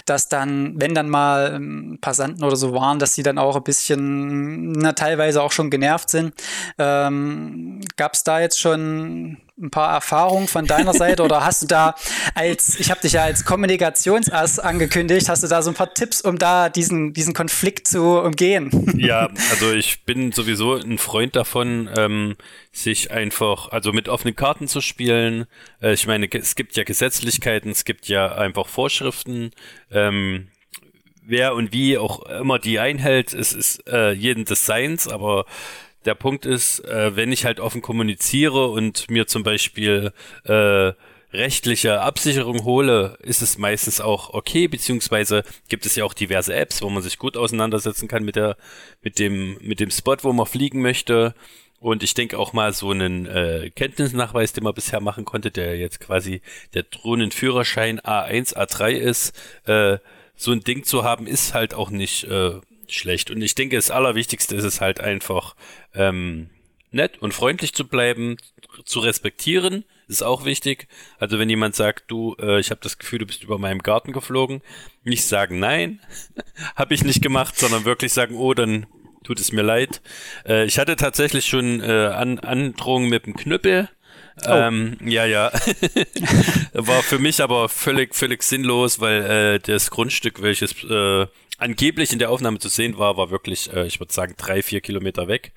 dass 0.04 0.28
dann, 0.28 0.74
wenn 0.78 0.94
dann 0.94 1.08
mal 1.08 1.54
ähm, 1.54 1.98
Passanten 2.02 2.44
oder 2.44 2.56
so 2.56 2.74
waren, 2.74 2.98
dass 2.98 3.14
sie 3.14 3.22
dann 3.22 3.38
auch 3.38 3.56
ein 3.56 3.62
bisschen, 3.62 4.72
na, 4.72 4.92
teilweise 4.92 5.42
auch 5.42 5.52
schon 5.52 5.70
genervt 5.70 6.10
sind. 6.10 6.34
Ähm, 6.76 7.80
Gab 7.96 8.14
es 8.14 8.22
da 8.22 8.38
jetzt 8.38 8.60
schon 8.60 9.38
ein 9.60 9.70
paar 9.70 9.92
Erfahrungen 9.92 10.48
von 10.48 10.66
deiner 10.66 10.94
Seite 10.94 11.22
oder 11.22 11.44
hast 11.44 11.62
du 11.62 11.66
da 11.66 11.94
als, 12.34 12.78
ich 12.78 12.90
habe 12.90 13.00
dich 13.00 13.12
ja 13.12 13.24
als 13.24 13.44
Kommunikationsass 13.44 14.58
angekündigt, 14.58 15.28
hast 15.28 15.42
du 15.42 15.48
da 15.48 15.62
so 15.62 15.70
ein 15.70 15.74
paar 15.74 15.92
Tipps, 15.94 16.20
um 16.20 16.38
da 16.38 16.68
diesen, 16.68 17.12
diesen 17.12 17.34
Konflikt 17.34 17.88
zu 17.88 18.20
umgehen? 18.20 18.70
Ja, 18.98 19.28
also 19.50 19.72
ich 19.72 20.04
bin 20.04 20.32
sowieso 20.32 20.74
ein 20.74 20.98
Freund 20.98 21.36
davon, 21.36 21.88
ähm, 21.96 22.36
sich 22.72 23.10
einfach, 23.10 23.68
also 23.70 23.92
mit 23.92 24.08
offenen 24.08 24.36
Karten 24.36 24.68
zu 24.68 24.80
spielen. 24.80 25.46
Äh, 25.80 25.92
ich 25.92 26.06
meine, 26.06 26.28
es 26.30 26.54
gibt 26.56 26.76
ja 26.76 26.84
Gesetzlichkeiten, 26.84 27.70
es 27.70 27.84
gibt 27.84 28.08
ja 28.08 28.34
einfach 28.34 28.66
Vorschriften. 28.66 29.52
Ähm, 29.90 30.48
wer 31.22 31.54
und 31.54 31.72
wie 31.72 31.98
auch 31.98 32.22
immer 32.26 32.58
die 32.58 32.78
einhält, 32.78 33.34
es 33.34 33.52
ist 33.52 33.86
äh, 33.88 34.12
jeden 34.12 34.44
des 34.44 34.66
Seins, 34.66 35.08
aber 35.08 35.44
der 36.08 36.14
Punkt 36.14 36.46
ist, 36.46 36.80
äh, 36.86 37.14
wenn 37.16 37.30
ich 37.32 37.44
halt 37.44 37.60
offen 37.60 37.82
kommuniziere 37.82 38.68
und 38.68 39.10
mir 39.10 39.26
zum 39.26 39.42
Beispiel 39.42 40.12
äh, 40.44 40.92
rechtliche 41.34 42.00
Absicherung 42.00 42.64
hole, 42.64 43.18
ist 43.20 43.42
es 43.42 43.58
meistens 43.58 44.00
auch 44.00 44.32
okay, 44.32 44.68
beziehungsweise 44.68 45.44
gibt 45.68 45.84
es 45.84 45.96
ja 45.96 46.06
auch 46.06 46.14
diverse 46.14 46.54
Apps, 46.54 46.80
wo 46.80 46.88
man 46.88 47.02
sich 47.02 47.18
gut 47.18 47.36
auseinandersetzen 47.36 48.08
kann 48.08 48.24
mit 48.24 48.36
der, 48.36 48.56
mit 49.02 49.18
dem, 49.18 49.58
mit 49.60 49.80
dem 49.80 49.90
Spot, 49.90 50.16
wo 50.22 50.32
man 50.32 50.46
fliegen 50.46 50.80
möchte. 50.80 51.34
Und 51.78 52.02
ich 52.02 52.14
denke 52.14 52.38
auch 52.38 52.54
mal 52.54 52.72
so 52.72 52.90
einen 52.90 53.26
äh, 53.26 53.70
Kenntnisnachweis, 53.76 54.54
den 54.54 54.64
man 54.64 54.72
bisher 54.72 55.00
machen 55.00 55.26
konnte, 55.26 55.50
der 55.50 55.76
jetzt 55.76 56.00
quasi 56.00 56.40
der 56.72 56.84
Drohnenführerschein 56.84 58.00
A1, 58.00 58.56
A3 58.56 58.92
ist, 58.92 59.38
äh, 59.66 59.98
so 60.34 60.52
ein 60.52 60.60
Ding 60.60 60.84
zu 60.84 61.04
haben, 61.04 61.26
ist 61.26 61.52
halt 61.52 61.74
auch 61.74 61.90
nicht 61.90 62.24
äh, 62.24 62.52
schlecht. 62.92 63.30
Und 63.30 63.42
ich 63.42 63.54
denke, 63.54 63.76
das 63.76 63.90
Allerwichtigste 63.90 64.56
ist 64.56 64.64
es 64.64 64.80
halt 64.80 65.00
einfach, 65.00 65.54
ähm, 65.94 66.50
nett 66.90 67.18
und 67.20 67.34
freundlich 67.34 67.74
zu 67.74 67.86
bleiben, 67.86 68.36
zu 68.84 69.00
respektieren, 69.00 69.84
ist 70.06 70.22
auch 70.22 70.44
wichtig. 70.44 70.88
Also 71.18 71.38
wenn 71.38 71.50
jemand 71.50 71.74
sagt, 71.74 72.04
du, 72.10 72.34
äh, 72.40 72.60
ich 72.60 72.70
habe 72.70 72.80
das 72.82 72.98
Gefühl, 72.98 73.20
du 73.20 73.26
bist 73.26 73.42
über 73.42 73.58
meinem 73.58 73.82
Garten 73.82 74.12
geflogen, 74.12 74.62
nicht 75.04 75.24
sagen 75.24 75.58
nein, 75.58 76.00
habe 76.76 76.94
ich 76.94 77.04
nicht 77.04 77.22
gemacht, 77.22 77.58
sondern 77.58 77.84
wirklich 77.84 78.12
sagen, 78.12 78.36
oh, 78.36 78.54
dann 78.54 78.86
tut 79.24 79.40
es 79.40 79.52
mir 79.52 79.62
leid. 79.62 80.00
Äh, 80.46 80.64
ich 80.64 80.78
hatte 80.78 80.96
tatsächlich 80.96 81.46
schon 81.46 81.80
äh, 81.80 82.06
An 82.06 82.38
Androhungen 82.38 83.10
mit 83.10 83.26
dem 83.26 83.36
Knüppel. 83.36 83.88
Oh. 84.46 84.50
Ähm, 84.50 84.96
ja, 85.04 85.26
ja. 85.26 85.50
War 86.72 87.02
für 87.02 87.18
mich 87.18 87.42
aber 87.42 87.68
völlig, 87.68 88.14
völlig 88.14 88.44
sinnlos, 88.44 89.00
weil 89.00 89.22
äh, 89.24 89.58
das 89.58 89.90
Grundstück, 89.90 90.40
welches 90.42 90.72
äh, 90.84 91.26
angeblich 91.58 92.12
in 92.12 92.18
der 92.18 92.30
Aufnahme 92.30 92.58
zu 92.58 92.68
sehen 92.68 92.98
war, 92.98 93.16
war 93.16 93.30
wirklich, 93.30 93.72
äh, 93.72 93.86
ich 93.86 94.00
würde 94.00 94.12
sagen, 94.12 94.34
drei, 94.38 94.62
vier 94.62 94.80
Kilometer 94.80 95.28
weg. 95.28 95.52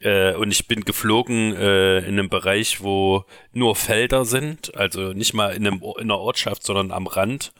Äh, 0.00 0.34
und 0.34 0.50
ich 0.50 0.68
bin 0.68 0.82
geflogen 0.82 1.56
äh, 1.56 1.98
in 2.00 2.18
einem 2.18 2.28
Bereich, 2.28 2.82
wo 2.82 3.24
nur 3.52 3.74
Felder 3.76 4.26
sind, 4.26 4.76
also 4.76 5.12
nicht 5.14 5.32
mal 5.32 5.54
in, 5.54 5.66
einem, 5.66 5.82
in 5.96 6.04
einer 6.04 6.18
Ortschaft, 6.18 6.64
sondern 6.64 6.90
am 6.90 7.06
Rand. 7.06 7.52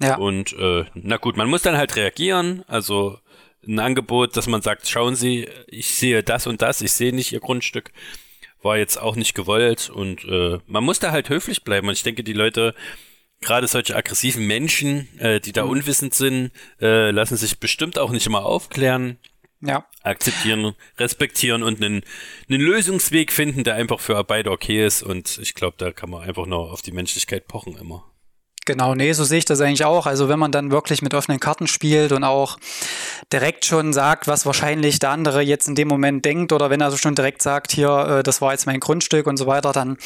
Ja. 0.00 0.16
Und 0.16 0.52
äh, 0.52 0.84
na 0.94 1.16
gut, 1.16 1.36
man 1.36 1.48
muss 1.48 1.62
dann 1.62 1.78
halt 1.78 1.96
reagieren. 1.96 2.62
Also 2.68 3.18
ein 3.66 3.78
Angebot, 3.78 4.36
dass 4.36 4.46
man 4.46 4.62
sagt, 4.62 4.86
schauen 4.86 5.16
Sie, 5.16 5.48
ich 5.66 5.94
sehe 5.94 6.22
das 6.22 6.46
und 6.46 6.62
das, 6.62 6.82
ich 6.82 6.92
sehe 6.92 7.14
nicht 7.14 7.32
Ihr 7.32 7.40
Grundstück, 7.40 7.92
war 8.62 8.76
jetzt 8.76 8.98
auch 8.98 9.16
nicht 9.16 9.34
gewollt 9.34 9.90
und 9.90 10.24
äh, 10.24 10.58
man 10.66 10.84
muss 10.84 11.00
da 11.00 11.10
halt 11.10 11.28
höflich 11.28 11.64
bleiben 11.64 11.88
und 11.88 11.94
ich 11.94 12.02
denke, 12.02 12.24
die 12.24 12.32
Leute, 12.32 12.74
gerade 13.40 13.66
solche 13.66 13.96
aggressiven 13.96 14.46
Menschen, 14.46 15.08
äh, 15.18 15.40
die 15.40 15.52
da 15.52 15.64
mhm. 15.64 15.70
unwissend 15.70 16.14
sind, 16.14 16.50
äh, 16.80 17.10
lassen 17.10 17.36
sich 17.36 17.60
bestimmt 17.60 17.98
auch 17.98 18.10
nicht 18.10 18.26
immer 18.26 18.44
aufklären. 18.44 19.18
Ja. 19.60 19.84
Akzeptieren, 20.02 20.74
respektieren 20.98 21.64
und 21.64 21.82
einen, 21.82 22.02
einen 22.48 22.60
Lösungsweg 22.60 23.32
finden, 23.32 23.64
der 23.64 23.74
einfach 23.74 23.98
für 23.98 24.22
beide 24.22 24.52
okay 24.52 24.86
ist. 24.86 25.02
Und 25.02 25.38
ich 25.42 25.54
glaube, 25.54 25.76
da 25.78 25.90
kann 25.90 26.10
man 26.10 26.22
einfach 26.22 26.46
nur 26.46 26.72
auf 26.72 26.80
die 26.80 26.92
Menschlichkeit 26.92 27.48
pochen 27.48 27.76
immer. 27.76 28.04
Genau, 28.66 28.94
nee, 28.94 29.12
so 29.14 29.24
sehe 29.24 29.38
ich 29.38 29.46
das 29.46 29.62
eigentlich 29.62 29.86
auch. 29.86 30.06
Also 30.06 30.28
wenn 30.28 30.38
man 30.38 30.52
dann 30.52 30.70
wirklich 30.70 31.00
mit 31.00 31.14
offenen 31.14 31.40
Karten 31.40 31.66
spielt 31.66 32.12
und 32.12 32.22
auch 32.22 32.58
direkt 33.32 33.64
schon 33.64 33.94
sagt, 33.94 34.28
was 34.28 34.44
wahrscheinlich 34.44 34.98
der 34.98 35.10
andere 35.10 35.40
jetzt 35.40 35.68
in 35.68 35.74
dem 35.74 35.88
Moment 35.88 36.24
denkt, 36.24 36.52
oder 36.52 36.68
wenn 36.68 36.82
er 36.82 36.90
so 36.90 36.98
schon 36.98 37.14
direkt 37.14 37.40
sagt, 37.40 37.72
hier, 37.72 38.18
äh, 38.18 38.22
das 38.22 38.42
war 38.42 38.52
jetzt 38.52 38.66
mein 38.66 38.78
Grundstück 38.78 39.26
und 39.26 39.38
so 39.38 39.46
weiter, 39.46 39.72
dann 39.72 39.96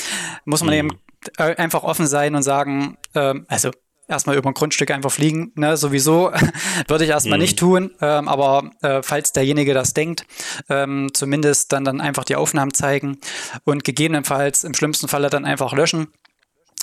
muss 0.45 0.62
man 0.62 0.75
mhm. 0.75 0.79
eben 0.79 1.01
einfach 1.37 1.83
offen 1.83 2.07
sein 2.07 2.35
und 2.35 2.43
sagen, 2.43 2.97
ähm, 3.14 3.47
also 3.49 3.71
erstmal 4.09 4.37
über 4.37 4.50
ein 4.50 4.55
Grundstück 4.55 4.91
einfach 4.91 5.11
fliegen, 5.11 5.52
ne, 5.55 5.76
sowieso 5.76 6.33
würde 6.88 7.05
ich 7.05 7.11
erstmal 7.11 7.38
mhm. 7.38 7.43
nicht 7.43 7.59
tun, 7.59 7.91
ähm, 8.00 8.29
aber 8.29 8.71
äh, 8.83 9.02
falls 9.02 9.33
derjenige 9.33 9.75
das 9.75 9.95
denkt, 9.95 10.26
ähm, 10.69 11.11
zumindest 11.14 11.73
dann, 11.73 11.85
dann 11.85 12.00
einfach 12.00 12.25
die 12.25 12.37
Aufnahmen 12.37 12.75
zeigen 12.75 13.19
und 13.64 13.85
gegebenenfalls 13.85 14.64
im 14.64 14.75
schlimmsten 14.75 15.09
Falle 15.09 15.31
dann 15.31 15.45
einfach 15.45 15.73
löschen 15.73 16.09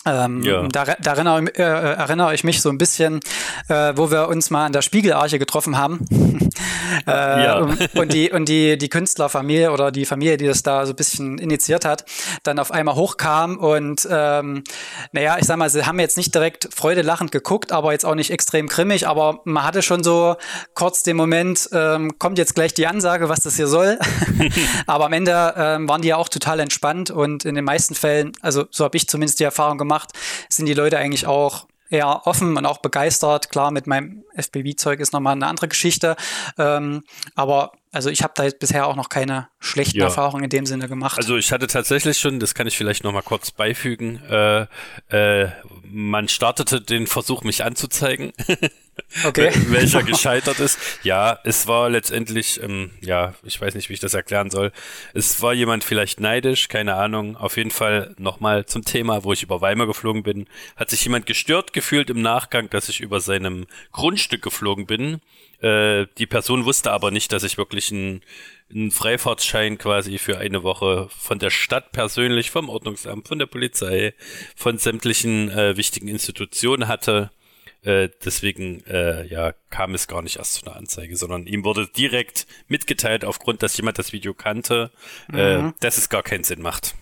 ähm, 0.06 0.44
ja. 0.44 0.68
da, 0.68 0.86
da 0.86 1.12
erinnere, 1.12 1.46
äh, 1.56 1.62
erinnere, 1.62 2.34
ich 2.34 2.44
mich 2.44 2.62
so 2.62 2.70
ein 2.70 2.77
bisschen, 2.77 3.20
äh, 3.68 3.94
wo 3.96 4.12
wir 4.12 4.29
uns 4.29 4.50
mal 4.50 4.65
an 4.65 4.74
der 4.74 4.82
Spiegelarche 4.82 5.39
getroffen 5.39 5.77
haben. 5.77 6.06
äh, 7.08 7.12
ja. 7.12 7.68
und 7.96 8.13
die, 8.13 8.32
und 8.32 8.48
die, 8.48 8.77
die 8.77 8.89
Künstlerfamilie 8.89 9.72
oder 9.72 9.91
die 9.91 10.06
Familie, 10.06 10.38
die 10.38 10.48
das 10.48 10.63
da 10.63 10.86
so 10.86 10.94
ein 10.94 10.96
bisschen 10.96 11.38
initiiert 11.38 11.86
hat, 11.86 12.06
dann 12.44 12.60
auf 12.60 12.72
einmal 12.72 12.96
hochkam 12.96 13.58
und 13.58 14.08
ähm, 14.10 14.63
naja, 15.12 15.38
ich 15.39 15.46
sag 15.46 15.58
mal, 15.58 15.70
sie 15.70 15.86
haben 15.86 16.00
jetzt 16.00 16.18
nicht 16.18 16.34
direkt 16.34 16.70
freudelachend 16.74 17.32
geguckt, 17.32 17.72
aber 17.72 17.91
jetzt 17.91 18.06
auch 18.06 18.15
nicht 18.15 18.32
extrem 18.32 18.68
grimmig, 18.68 19.08
aber 19.08 19.41
man 19.44 19.63
hatte 19.63 19.82
schon 19.82 20.03
so 20.03 20.36
kurz 20.74 21.03
den 21.03 21.18
Moment, 21.18 21.70
ähm, 21.74 22.18
kommt 22.20 22.38
jetzt 22.38 22.56
gleich 22.56 22.74
die 22.74 22.88
Ansage, 22.88 23.29
was 23.29 23.41
das 23.41 23.56
hier 23.56 23.68
soll. 23.68 24.00
aber 24.88 25.06
am 25.06 25.13
Ende 25.13 25.53
ähm, 25.58 25.89
waren 25.89 26.01
die 26.01 26.10
ja 26.10 26.18
auch 26.18 26.29
total 26.29 26.60
entspannt 26.60 27.12
und 27.12 27.46
in 27.46 27.56
den 27.56 27.65
meisten 27.65 27.96
Fällen, 27.96 28.32
also 28.41 28.65
so 28.72 28.84
habe 28.84 28.96
ich 28.98 29.08
zumindest 29.08 29.39
die 29.39 29.44
Erfahrung 29.44 29.77
gemacht, 29.77 29.99
macht, 30.00 30.13
sind 30.50 30.65
die 30.65 30.74
Leute 30.74 30.98
eigentlich 30.98 31.27
auch 31.27 31.68
eher 31.89 32.27
offen 32.27 32.56
und 32.56 32.65
auch 32.65 32.77
begeistert. 32.77 33.50
Klar, 33.50 33.72
mit 33.72 33.88
meinem 33.88 34.24
FBV-Zeug 34.36 35.00
ist 35.00 35.12
nochmal 35.12 35.34
eine 35.34 35.48
andere 35.48 35.68
Geschichte. 35.68 36.15
Ähm, 36.58 37.03
aber 37.36 37.72
also 37.91 38.12
ich 38.12 38.22
habe 38.22 38.34
da 38.36 38.48
bisher 38.60 38.86
auch 38.86 38.96
noch 38.96 39.10
keine 39.10 39.50
schlechten 39.60 39.98
ja. 39.98 40.06
Erfahrungen 40.06 40.44
in 40.44 40.50
dem 40.51 40.65
Sinne 40.68 40.88
gemacht. 40.88 41.18
Also 41.18 41.36
ich 41.36 41.51
hatte 41.51 41.65
tatsächlich 41.65 42.20
schon, 42.20 42.39
das 42.39 42.53
kann 42.53 42.68
ich 42.68 42.77
vielleicht 42.77 43.03
nochmal 43.03 43.24
kurz 43.24 43.50
beifügen, 43.50 44.22
äh, 44.29 44.68
äh, 45.10 45.50
man 45.84 46.27
startete 46.27 46.79
den 46.82 47.08
Versuch, 47.08 47.44
mich 47.44 47.63
anzuzeigen. 47.63 48.32
Okay. 49.25 49.51
welcher 49.68 50.03
gescheitert 50.03 50.60
ist. 50.60 50.79
Ja, 51.03 51.39
es 51.44 51.68
war 51.68 51.89
letztendlich, 51.89 52.62
ähm, 52.62 52.91
ja, 53.01 53.34
ich 53.44 53.60
weiß 53.60 53.75
nicht, 53.75 53.89
wie 53.89 53.94
ich 53.94 54.00
das 54.00 54.13
erklären 54.13 54.50
soll. 54.50 54.72
Es 55.13 55.41
war 55.41 55.53
jemand 55.53 55.84
vielleicht 55.84 56.20
neidisch, 56.20 56.68
keine 56.68 56.96
Ahnung. 56.96 57.36
Auf 57.36 57.58
jeden 57.58 57.72
Fall 57.72 58.15
nochmal 58.18 58.65
zum 58.65 58.84
Thema, 58.84 59.24
wo 59.24 59.34
ich 59.34 59.44
über 59.44 59.62
Weimar 59.62 59.88
geflogen 59.88 60.24
bin. 60.24 60.48
Hat 60.75 60.89
sich 60.89 61.03
jemand 61.03 61.25
gestört 61.25 61.74
gefühlt 61.74 62.10
im 62.10 62.22
Nachgang, 62.22 62.70
dass 62.70 62.89
ich 62.89 63.01
über 63.01 63.20
seinem 63.20 63.68
Grundstück 63.91 64.41
geflogen 64.41 64.86
bin. 64.86 65.22
Äh, 65.62 66.08
die 66.18 66.25
Person 66.25 66.65
wusste 66.65 66.91
aber 66.91 67.12
nicht, 67.12 67.32
dass 67.34 67.44
ich 67.44 67.58
wirklich 67.58 67.91
einen, 67.91 68.22
einen 68.72 68.91
Freifahrtschein 68.91 69.77
quasi 69.77 70.18
für 70.18 70.38
eine 70.38 70.63
Woche 70.63 71.10
von 71.10 71.39
der 71.39 71.50
Stadt 71.50 71.91
persönlich, 71.91 72.50
vom 72.51 72.70
Ordnungsamt, 72.70 73.27
von 73.27 73.39
der 73.39 73.46
Polizei, 73.46 74.13
von 74.56 74.77
sämtlichen 74.77 75.50
äh, 75.51 75.75
wichtigen 75.75 76.08
Institutionen 76.08 76.88
hatte. 76.88 77.32
Äh, 77.81 78.09
deswegen 78.25 78.83
äh, 78.88 79.25
ja, 79.27 79.53
kam 79.69 79.93
es 79.95 80.07
gar 80.07 80.21
nicht 80.21 80.38
erst 80.38 80.55
zu 80.55 80.65
einer 80.65 80.75
Anzeige, 80.75 81.15
sondern 81.15 81.48
ihm 81.48 81.63
wurde 81.63 81.88
direkt 81.88 82.45
mitgeteilt, 82.67 83.24
aufgrund, 83.24 83.63
dass 83.63 83.77
jemand 83.77 83.98
das 83.98 84.12
Video 84.12 84.33
kannte, 84.33 84.91
äh, 85.31 85.57
mhm. 85.57 85.74
dass 85.79 85.98
es 85.98 86.09
gar 86.09 86.24
keinen 86.24 86.43
Sinn 86.43 86.62
macht. 86.62 86.95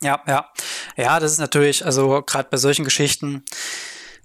Ja, 0.00 0.22
ja. 0.28 0.52
Ja, 0.96 1.18
das 1.18 1.32
ist 1.32 1.38
natürlich, 1.38 1.84
also 1.84 2.22
gerade 2.22 2.48
bei 2.48 2.56
solchen 2.56 2.84
Geschichten, 2.84 3.44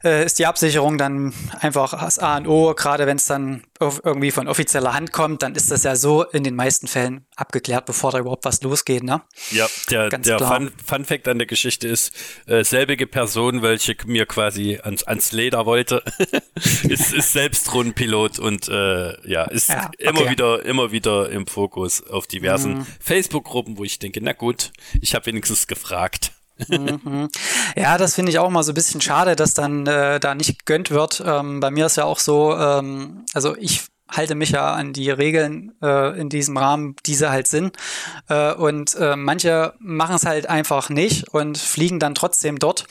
äh, 0.03 0.25
ist 0.25 0.39
die 0.39 0.45
Absicherung 0.45 0.97
dann 0.97 1.33
einfach 1.59 1.99
das 1.99 2.19
A 2.19 2.37
und 2.37 2.47
O. 2.47 2.73
Gerade 2.73 3.07
wenn 3.07 3.17
es 3.17 3.25
dann 3.25 3.63
irgendwie 3.79 4.31
von 4.31 4.47
offizieller 4.47 4.93
Hand 4.93 5.11
kommt, 5.11 5.43
dann 5.43 5.55
ist 5.55 5.69
das 5.69 5.83
ja 5.83 5.95
so 5.95 6.23
in 6.23 6.43
den 6.43 6.55
meisten 6.55 6.87
Fällen 6.87 7.25
abgeklärt, 7.35 7.85
bevor 7.85 8.11
da 8.11 8.19
überhaupt 8.19 8.45
was 8.45 8.61
losgeht. 8.61 9.03
Ne? 9.03 9.21
Ja, 9.51 9.67
der, 9.89 10.09
der 10.09 10.39
Fun, 10.39 10.71
Fun, 10.85 11.05
Fact 11.05 11.27
an 11.27 11.37
der 11.37 11.47
Geschichte 11.47 11.87
ist, 11.87 12.13
äh, 12.45 12.63
selbige 12.63 13.07
Person, 13.07 13.61
welche 13.61 13.95
mir 14.05 14.25
quasi 14.25 14.79
ans, 14.81 15.03
ans 15.03 15.31
Leder 15.31 15.65
wollte, 15.65 16.03
ist, 16.55 17.13
ist 17.13 17.33
selbst 17.33 17.71
Drohnenpilot 17.71 18.39
und 18.39 18.69
äh, 18.69 19.29
ja, 19.29 19.43
ist 19.43 19.69
ja, 19.69 19.87
okay. 19.87 20.09
immer 20.09 20.29
wieder 20.29 20.65
immer 20.65 20.91
wieder 20.91 21.29
im 21.29 21.47
Fokus 21.47 22.05
auf 22.07 22.27
diversen 22.27 22.79
mhm. 22.79 22.87
Facebook-Gruppen, 22.99 23.77
wo 23.77 23.83
ich 23.83 23.99
denke, 23.99 24.19
na 24.21 24.33
gut, 24.33 24.71
ich 25.01 25.15
habe 25.15 25.25
wenigstens 25.27 25.67
gefragt. 25.67 26.32
Mhm. 26.67 27.29
Ja, 27.75 27.97
das 27.97 28.15
finde 28.15 28.31
ich 28.31 28.39
auch 28.39 28.49
mal 28.49 28.63
so 28.63 28.71
ein 28.71 28.75
bisschen 28.75 29.01
schade, 29.01 29.35
dass 29.35 29.53
dann 29.53 29.87
äh, 29.87 30.19
da 30.19 30.35
nicht 30.35 30.65
gegönnt 30.65 30.91
wird. 30.91 31.23
Ähm, 31.25 31.59
bei 31.59 31.71
mir 31.71 31.87
ist 31.87 31.97
ja 31.97 32.05
auch 32.05 32.19
so, 32.19 32.55
ähm, 32.55 33.25
also 33.33 33.55
ich 33.57 33.87
halte 34.09 34.35
mich 34.35 34.51
ja 34.51 34.73
an 34.73 34.93
die 34.93 35.09
Regeln 35.09 35.73
äh, 35.81 36.19
in 36.19 36.29
diesem 36.29 36.57
Rahmen, 36.57 36.95
diese 37.05 37.31
halt 37.31 37.47
sind. 37.47 37.75
Äh, 38.29 38.53
und 38.53 38.95
äh, 38.95 39.15
manche 39.15 39.73
machen 39.79 40.15
es 40.15 40.25
halt 40.25 40.49
einfach 40.49 40.89
nicht 40.89 41.29
und 41.29 41.57
fliegen 41.57 41.99
dann 41.99 42.15
trotzdem 42.15 42.59
dort. 42.59 42.85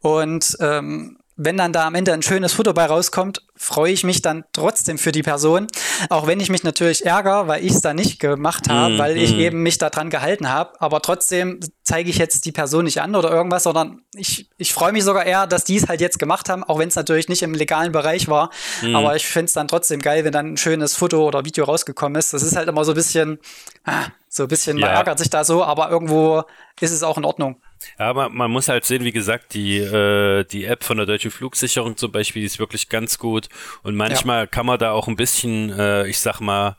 Und 0.00 0.56
ähm, 0.60 1.18
wenn 1.36 1.58
dann 1.58 1.72
da 1.72 1.86
am 1.86 1.94
Ende 1.94 2.14
ein 2.14 2.22
schönes 2.22 2.54
Foto 2.54 2.72
bei 2.72 2.86
rauskommt, 2.86 3.42
freue 3.54 3.92
ich 3.92 4.04
mich 4.04 4.22
dann 4.22 4.44
trotzdem 4.52 4.96
für 4.96 5.12
die 5.12 5.22
Person. 5.22 5.66
Auch 6.08 6.26
wenn 6.26 6.40
ich 6.40 6.48
mich 6.48 6.62
natürlich 6.62 7.04
ärgere, 7.04 7.46
weil 7.46 7.64
ich 7.64 7.72
es 7.72 7.82
da 7.82 7.92
nicht 7.92 8.20
gemacht 8.20 8.70
habe, 8.70 8.94
mm, 8.94 8.98
weil 8.98 9.16
ich 9.18 9.34
mm. 9.34 9.40
eben 9.40 9.62
mich 9.62 9.76
daran 9.76 10.08
gehalten 10.08 10.48
habe. 10.48 10.80
Aber 10.80 11.02
trotzdem 11.02 11.60
zeige 11.82 12.08
ich 12.08 12.16
jetzt 12.16 12.46
die 12.46 12.52
Person 12.52 12.84
nicht 12.84 13.02
an 13.02 13.14
oder 13.14 13.30
irgendwas, 13.30 13.64
sondern 13.64 14.00
ich, 14.14 14.48
ich 14.56 14.72
freue 14.72 14.92
mich 14.92 15.04
sogar 15.04 15.26
eher, 15.26 15.46
dass 15.46 15.64
die 15.64 15.76
es 15.76 15.88
halt 15.88 16.00
jetzt 16.00 16.18
gemacht 16.18 16.48
haben, 16.48 16.64
auch 16.64 16.78
wenn 16.78 16.88
es 16.88 16.96
natürlich 16.96 17.28
nicht 17.28 17.42
im 17.42 17.52
legalen 17.52 17.92
Bereich 17.92 18.28
war. 18.28 18.50
Mm. 18.80 18.96
Aber 18.96 19.14
ich 19.14 19.26
finde 19.26 19.46
es 19.46 19.52
dann 19.52 19.68
trotzdem 19.68 20.00
geil, 20.00 20.24
wenn 20.24 20.32
dann 20.32 20.54
ein 20.54 20.56
schönes 20.56 20.96
Foto 20.96 21.26
oder 21.26 21.44
Video 21.44 21.66
rausgekommen 21.66 22.18
ist. 22.18 22.32
Das 22.32 22.42
ist 22.42 22.56
halt 22.56 22.68
immer 22.68 22.84
so 22.84 22.92
ein 22.92 22.96
bisschen, 22.96 23.38
ah, 23.84 24.06
so 24.28 24.44
ein 24.44 24.48
bisschen, 24.48 24.78
man 24.78 24.90
ja. 24.90 24.96
ärgert 24.96 25.18
sich 25.18 25.28
da 25.28 25.44
so, 25.44 25.62
aber 25.62 25.90
irgendwo 25.90 26.44
ist 26.80 26.92
es 26.92 27.02
auch 27.02 27.18
in 27.18 27.26
Ordnung. 27.26 27.60
Ja, 27.98 28.12
man, 28.12 28.34
man 28.34 28.50
muss 28.50 28.68
halt 28.68 28.84
sehen, 28.84 29.04
wie 29.04 29.12
gesagt, 29.12 29.54
die, 29.54 29.78
äh, 29.78 30.44
die 30.44 30.64
App 30.64 30.84
von 30.84 30.96
der 30.96 31.06
Deutschen 31.06 31.30
Flugsicherung 31.30 31.96
zum 31.96 32.12
Beispiel, 32.12 32.40
die 32.40 32.46
ist 32.46 32.58
wirklich 32.58 32.88
ganz 32.88 33.18
gut. 33.18 33.48
Und 33.82 33.96
manchmal 33.96 34.40
ja. 34.40 34.46
kann 34.46 34.66
man 34.66 34.78
da 34.78 34.92
auch 34.92 35.08
ein 35.08 35.16
bisschen, 35.16 35.70
äh, 35.70 36.06
ich 36.06 36.18
sag 36.18 36.40
mal, 36.40 36.76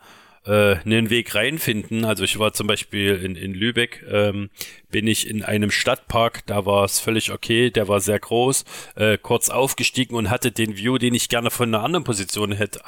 äh, 0.47 0.77
einen 0.85 1.09
Weg 1.09 1.35
reinfinden. 1.35 2.05
Also 2.05 2.23
ich 2.23 2.39
war 2.39 2.53
zum 2.53 2.67
Beispiel 2.67 3.15
in, 3.15 3.35
in 3.35 3.53
Lübeck, 3.53 4.03
ähm, 4.09 4.49
bin 4.89 5.07
ich 5.07 5.29
in 5.29 5.43
einem 5.43 5.71
Stadtpark, 5.71 6.45
da 6.45 6.65
war 6.65 6.85
es 6.85 6.99
völlig 6.99 7.31
okay, 7.31 7.69
der 7.69 7.87
war 7.87 7.99
sehr 7.99 8.19
groß, 8.19 8.63
äh, 8.95 9.17
kurz 9.17 9.49
aufgestiegen 9.49 10.15
und 10.15 10.29
hatte 10.29 10.51
den 10.51 10.77
View, 10.77 10.97
den 10.97 11.13
ich 11.13 11.29
gerne 11.29 11.51
von 11.51 11.73
einer 11.73 11.83
anderen 11.83 12.03
Position 12.03 12.53
hätte, 12.53 12.81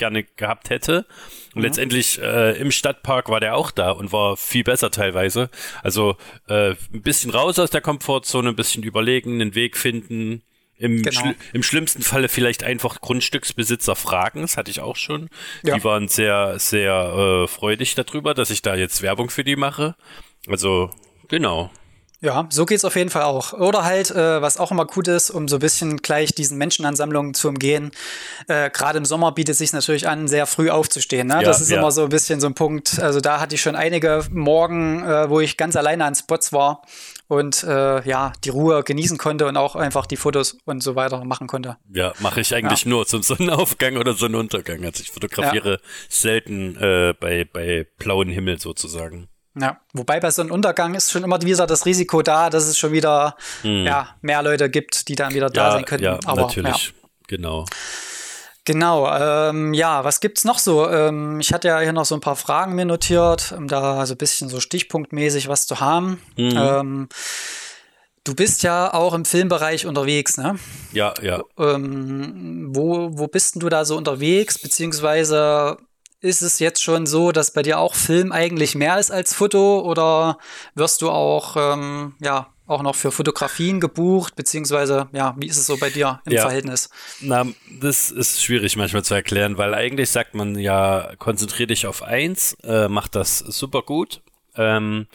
gerne 0.00 0.24
gehabt 0.24 0.70
hätte. 0.70 1.06
Und 1.54 1.58
mhm. 1.58 1.62
letztendlich 1.62 2.20
äh, 2.20 2.58
im 2.58 2.72
Stadtpark 2.72 3.28
war 3.28 3.38
der 3.38 3.54
auch 3.54 3.70
da 3.70 3.92
und 3.92 4.12
war 4.12 4.36
viel 4.36 4.64
besser 4.64 4.90
teilweise. 4.90 5.48
Also 5.84 6.16
äh, 6.48 6.70
ein 6.92 7.02
bisschen 7.02 7.30
raus 7.30 7.60
aus 7.60 7.70
der 7.70 7.80
Komfortzone, 7.80 8.48
ein 8.48 8.56
bisschen 8.56 8.82
überlegen, 8.82 9.40
einen 9.40 9.54
Weg 9.54 9.76
finden, 9.76 10.42
im, 10.80 11.02
genau. 11.02 11.20
Schli 11.20 11.34
Im 11.52 11.62
schlimmsten 11.62 12.02
Falle 12.02 12.30
vielleicht 12.30 12.64
einfach 12.64 13.02
Grundstücksbesitzer 13.02 13.94
fragen, 13.96 14.40
das 14.40 14.56
hatte 14.56 14.70
ich 14.70 14.80
auch 14.80 14.96
schon. 14.96 15.28
Ja. 15.62 15.76
Die 15.76 15.84
waren 15.84 16.08
sehr, 16.08 16.58
sehr 16.58 17.44
äh, 17.44 17.46
freudig 17.48 17.94
darüber, 17.96 18.32
dass 18.32 18.48
ich 18.50 18.62
da 18.62 18.74
jetzt 18.74 19.02
Werbung 19.02 19.28
für 19.28 19.44
die 19.44 19.56
mache. 19.56 19.94
Also, 20.48 20.90
genau. 21.28 21.70
Ja, 22.22 22.46
so 22.50 22.66
geht's 22.66 22.84
auf 22.84 22.96
jeden 22.96 23.08
Fall 23.08 23.22
auch. 23.22 23.54
Oder 23.54 23.84
halt, 23.84 24.10
äh, 24.10 24.42
was 24.42 24.58
auch 24.58 24.70
immer 24.70 24.84
gut 24.84 25.08
ist, 25.08 25.30
um 25.30 25.48
so 25.48 25.56
ein 25.56 25.60
bisschen 25.60 25.96
gleich 25.96 26.34
diesen 26.34 26.58
Menschenansammlungen 26.58 27.32
zu 27.32 27.48
umgehen. 27.48 27.92
Äh, 28.46 28.68
Gerade 28.68 28.98
im 28.98 29.06
Sommer 29.06 29.32
bietet 29.32 29.52
es 29.52 29.58
sich 29.58 29.72
natürlich 29.72 30.06
an, 30.06 30.28
sehr 30.28 30.46
früh 30.46 30.68
aufzustehen. 30.68 31.28
Ne? 31.28 31.34
Ja, 31.34 31.42
das 31.42 31.62
ist 31.62 31.70
ja. 31.70 31.78
immer 31.78 31.90
so 31.90 32.02
ein 32.02 32.10
bisschen 32.10 32.38
so 32.38 32.46
ein 32.46 32.54
Punkt. 32.54 32.98
Also 33.00 33.20
da 33.20 33.40
hatte 33.40 33.54
ich 33.54 33.62
schon 33.62 33.74
einige 33.74 34.22
Morgen, 34.30 35.02
äh, 35.02 35.30
wo 35.30 35.40
ich 35.40 35.56
ganz 35.56 35.76
alleine 35.76 36.04
an 36.04 36.14
Spots 36.14 36.52
war 36.52 36.82
und 37.28 37.62
äh, 37.62 38.06
ja, 38.06 38.34
die 38.44 38.50
Ruhe 38.50 38.82
genießen 38.82 39.16
konnte 39.16 39.46
und 39.46 39.56
auch 39.56 39.74
einfach 39.74 40.04
die 40.04 40.16
Fotos 40.16 40.58
und 40.66 40.82
so 40.82 40.96
weiter 40.96 41.24
machen 41.24 41.46
konnte. 41.46 41.78
Ja, 41.90 42.12
mache 42.18 42.42
ich 42.42 42.54
eigentlich 42.54 42.84
ja. 42.84 42.90
nur 42.90 43.06
zum 43.06 43.22
Sonnenaufgang 43.22 43.96
oder 43.96 44.12
Sonnenuntergang. 44.12 44.84
Also 44.84 45.02
ich 45.02 45.10
fotografiere 45.10 45.80
selten 46.10 46.76
äh, 46.76 47.14
bei, 47.18 47.46
bei 47.50 47.86
blauen 47.98 48.28
Himmel 48.28 48.60
sozusagen. 48.60 49.28
Ja, 49.58 49.80
wobei 49.92 50.20
bei 50.20 50.30
so 50.30 50.42
einem 50.42 50.52
Untergang 50.52 50.94
ist 50.94 51.10
schon 51.10 51.24
immer 51.24 51.42
wieder 51.42 51.66
das 51.66 51.84
Risiko 51.84 52.22
da, 52.22 52.50
dass 52.50 52.66
es 52.66 52.78
schon 52.78 52.92
wieder 52.92 53.36
hm. 53.62 53.84
ja, 53.84 54.14
mehr 54.20 54.42
Leute 54.42 54.70
gibt, 54.70 55.08
die 55.08 55.16
dann 55.16 55.34
wieder 55.34 55.46
ja, 55.46 55.52
da 55.52 55.72
sein 55.72 55.84
könnten. 55.84 56.04
Ja, 56.04 56.18
Aber, 56.24 56.42
natürlich, 56.42 56.88
ja. 56.88 57.08
genau. 57.26 57.64
Genau, 58.64 59.10
ähm, 59.12 59.74
ja, 59.74 60.04
was 60.04 60.20
gibt's 60.20 60.44
noch 60.44 60.58
so? 60.58 60.88
Ähm, 60.88 61.40
ich 61.40 61.52
hatte 61.52 61.68
ja 61.68 61.80
hier 61.80 61.92
noch 61.92 62.04
so 62.04 62.14
ein 62.14 62.20
paar 62.20 62.36
Fragen 62.36 62.74
mir 62.74 62.84
notiert, 62.84 63.52
um 63.56 63.66
da 63.66 64.04
so 64.06 64.14
ein 64.14 64.18
bisschen 64.18 64.48
so 64.48 64.60
stichpunktmäßig 64.60 65.48
was 65.48 65.66
zu 65.66 65.80
haben. 65.80 66.22
Mhm. 66.36 66.56
Ähm, 66.56 67.08
du 68.22 68.34
bist 68.34 68.62
ja 68.62 68.92
auch 68.92 69.14
im 69.14 69.24
Filmbereich 69.24 69.86
unterwegs, 69.86 70.36
ne? 70.36 70.58
Ja, 70.92 71.14
ja. 71.22 71.42
Ähm, 71.58 72.68
wo, 72.70 73.18
wo 73.18 73.26
bist 73.28 73.54
denn 73.54 73.60
du 73.60 73.70
da 73.70 73.84
so 73.84 73.96
unterwegs? 73.96 74.58
Beziehungsweise 74.58 75.78
ist 76.20 76.42
es 76.42 76.58
jetzt 76.58 76.82
schon 76.82 77.06
so, 77.06 77.32
dass 77.32 77.52
bei 77.52 77.62
dir 77.62 77.78
auch 77.78 77.94
Film 77.94 78.32
eigentlich 78.32 78.74
mehr 78.74 78.98
ist 78.98 79.10
als 79.10 79.34
Foto 79.34 79.80
oder 79.80 80.38
wirst 80.74 81.02
du 81.02 81.10
auch, 81.10 81.56
ähm, 81.56 82.14
ja, 82.20 82.48
auch 82.66 82.82
noch 82.82 82.94
für 82.94 83.10
Fotografien 83.10 83.80
gebucht, 83.80 84.36
beziehungsweise, 84.36 85.08
ja, 85.12 85.34
wie 85.38 85.48
ist 85.48 85.56
es 85.56 85.66
so 85.66 85.76
bei 85.76 85.90
dir 85.90 86.20
im 86.24 86.32
ja, 86.34 86.42
Verhältnis? 86.42 86.88
Na, 87.20 87.44
das 87.80 88.12
ist 88.12 88.42
schwierig 88.42 88.76
manchmal 88.76 89.02
zu 89.02 89.14
erklären, 89.14 89.58
weil 89.58 89.74
eigentlich 89.74 90.10
sagt 90.10 90.34
man 90.34 90.56
ja, 90.56 91.10
konzentrier 91.18 91.66
dich 91.66 91.86
auf 91.86 92.02
eins, 92.02 92.56
äh, 92.62 92.88
mach 92.88 93.08
das 93.08 93.38
super 93.38 93.82
gut. 93.82 94.20
Ähm, 94.54 95.08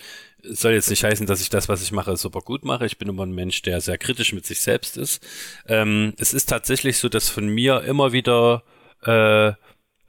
soll 0.43 0.73
jetzt 0.73 0.89
nicht 0.89 1.03
heißen, 1.03 1.25
dass 1.27 1.41
ich 1.41 1.49
das, 1.49 1.69
was 1.69 1.81
ich 1.81 1.91
mache, 1.91 2.17
super 2.17 2.41
gut 2.41 2.65
mache. 2.65 2.85
Ich 2.85 2.97
bin 2.97 3.07
immer 3.07 3.25
ein 3.25 3.31
Mensch, 3.31 3.61
der 3.61 3.79
sehr 3.79 3.97
kritisch 3.97 4.33
mit 4.33 4.45
sich 4.45 4.61
selbst 4.61 4.97
ist. 4.97 5.25
Ähm, 5.67 6.13
es 6.17 6.33
ist 6.33 6.49
tatsächlich 6.49 6.97
so, 6.97 7.09
dass 7.09 7.29
von 7.29 7.47
mir 7.47 7.81
immer 7.83 8.11
wieder 8.11 8.63
äh, 9.03 9.53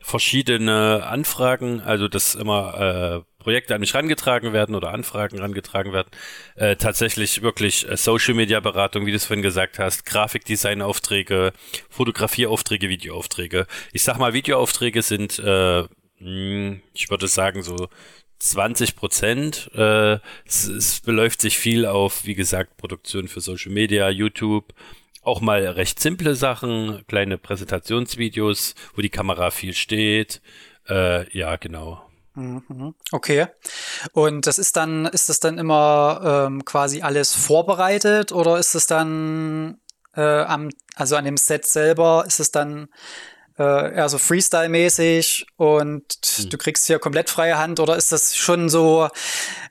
verschiedene 0.07 1.05
Anfragen, 1.05 1.81
also 1.81 2.07
dass 2.07 2.37
immer 2.37 3.25
äh, 3.27 3.43
Projekte 3.43 3.75
an 3.75 3.81
mich 3.81 3.93
rangetragen 3.93 4.53
werden 4.53 4.77
oder 4.77 4.93
Anfragen 4.93 5.41
rangetragen 5.41 5.93
werden. 5.93 6.09
Äh, 6.55 6.77
tatsächlich 6.77 7.43
wirklich 7.43 7.91
äh, 7.91 7.97
Social 7.97 8.35
Media 8.35 8.61
Beratung, 8.61 9.05
wie 9.05 9.11
du 9.11 9.17
es 9.17 9.25
vorhin 9.25 9.43
gesagt 9.43 9.81
hast, 9.81 10.07
Grafikdesign 10.07 10.81
Aufträge, 10.81 11.53
Fotografieaufträge, 11.91 12.89
Videoaufträge. 12.89 13.67
Ich 13.93 14.05
sag 14.05 14.19
mal, 14.19 14.33
Videoaufträge 14.33 15.03
sind, 15.03 15.41
äh, 15.41 15.83
hm, 16.19 16.83
ich 16.95 17.11
würde 17.11 17.27
sagen, 17.27 17.65
so 17.65 17.89
20 18.39 18.95
Prozent. 18.95 19.71
Äh, 19.75 20.19
es, 20.47 20.69
es 20.69 21.01
beläuft 21.01 21.41
sich 21.41 21.59
viel 21.59 21.85
auf, 21.85 22.27
wie 22.27 22.37
gesagt, 22.37 22.77
Produktion 22.77 23.27
für 23.27 23.41
Social 23.41 23.73
Media, 23.73 24.09
YouTube, 24.09 24.73
auch 25.27 25.41
mal 25.41 25.67
recht 25.67 26.01
simple 26.01 26.35
Sachen, 26.35 27.05
kleine 27.09 27.39
Präsentationsvideos, 27.39 28.75
wo 28.95 29.03
die 29.03 29.11
Kamera 29.11 29.51
viel 29.51 29.75
steht. 29.75 30.41
Äh, 30.89 31.29
ja, 31.37 31.57
genau. 31.57 32.01
Mhm. 32.35 32.95
Okay. 33.13 33.47
Und 34.13 34.47
das 34.47 34.59
ist 34.59 34.77
dann, 34.77 35.07
ist 35.07 35.29
das 35.29 35.41
dann 35.41 35.59
immer 35.59 36.47
ähm, 36.47 36.65
quasi 36.65 37.03
alles 37.03 37.35
vorbereitet 37.35 38.31
oder 38.31 38.59
ist 38.59 38.75
es 38.75 38.87
dann 38.87 39.79
äh, 40.15 40.21
am, 40.21 40.69
also 40.95 41.17
an 41.17 41.25
dem 41.25 41.39
Set 41.39 41.67
selber, 41.67 42.25
ist 42.27 42.39
es 42.39 42.51
dann 42.51 42.89
äh, 43.59 43.95
eher 43.95 44.09
so 44.09 44.19
Freestyle-mäßig 44.19 45.47
und 45.57 46.05
hm. 46.37 46.51
du 46.51 46.59
kriegst 46.59 46.87
hier 46.87 46.99
komplett 46.99 47.31
freie 47.31 47.59
Hand 47.59 47.81
oder 47.81 47.97
ist 47.97 48.13
das 48.13 48.37
schon 48.37 48.69
so, 48.69 49.09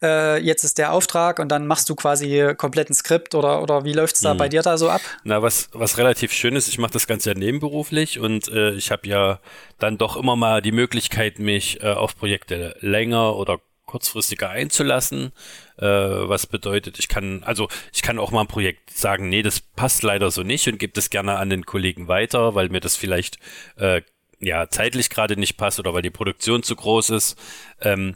äh, 0.02 0.40
jetzt 0.42 0.64
ist 0.64 0.78
der 0.78 0.92
Auftrag 0.92 1.40
und 1.40 1.50
dann 1.50 1.68
machst 1.68 1.90
du 1.90 1.96
quasi 1.96 2.54
komplett 2.58 2.90
ein 2.90 2.94
Skript 2.94 3.36
oder, 3.36 3.62
oder 3.62 3.84
wie 3.84 3.94
läuft 3.94 4.16
es 4.16 4.22
da 4.22 4.32
hm. 4.32 4.38
bei 4.38 4.50
dir 4.50 4.62
da 4.62 4.78
so 4.78 4.90
ab? 4.90 5.02
Na, 5.24 5.42
was, 5.42 5.70
was 5.74 5.98
relativ 5.98 6.32
schön 6.32 6.56
ist, 6.56 6.68
ich 6.68 6.78
mache 6.78 6.94
das 6.94 7.08
Ganze 7.08 7.32
ja 7.32 7.36
nebenberuflich 7.38 8.20
und 8.20 8.48
äh, 8.48 8.72
ich 8.72 8.92
habe 8.92 9.08
ja 9.08 9.40
dann 9.80 9.98
doch 9.98 10.18
immer 10.18 10.36
mal 10.36 10.62
die 10.62 10.72
Möglichkeit, 10.72 11.40
mich 11.40 11.82
äh, 11.84 11.94
auf 11.94 12.18
Projekte 12.18 12.76
länger 12.80 13.36
oder 13.36 13.60
kurzfristiger 13.86 14.50
einzulassen, 14.50 15.32
äh, 15.78 15.86
was 15.86 16.48
bedeutet, 16.48 17.00
ich 17.00 17.08
kann, 17.08 17.44
also 17.44 17.68
ich 17.94 18.02
kann 18.02 18.20
auch 18.20 18.32
mal 18.32 18.42
ein 18.42 18.48
Projekt 18.48 18.92
sagen, 18.92 19.30
nee, 19.30 19.42
das 19.42 19.60
passt 19.60 20.04
leider 20.04 20.32
so 20.32 20.44
nicht 20.44 20.68
und 20.68 20.80
gebe 20.80 20.94
das 20.94 21.10
gerne 21.10 21.38
an 21.38 21.50
den 21.50 21.66
Kollegen 21.66 22.08
weiter, 22.08 22.56
weil 22.56 22.70
mir 22.70 22.82
das 22.82 22.96
vielleicht 22.96 23.38
äh, 23.78 24.02
ja 24.40 24.70
zeitlich 24.70 25.10
gerade 25.10 25.38
nicht 25.38 25.58
passt 25.58 25.80
oder 25.80 25.94
weil 25.94 26.02
die 26.02 26.10
Produktion 26.10 26.64
zu 26.64 26.76
groß 26.76 27.12
ist. 27.12 27.38
Ähm, 27.82 28.16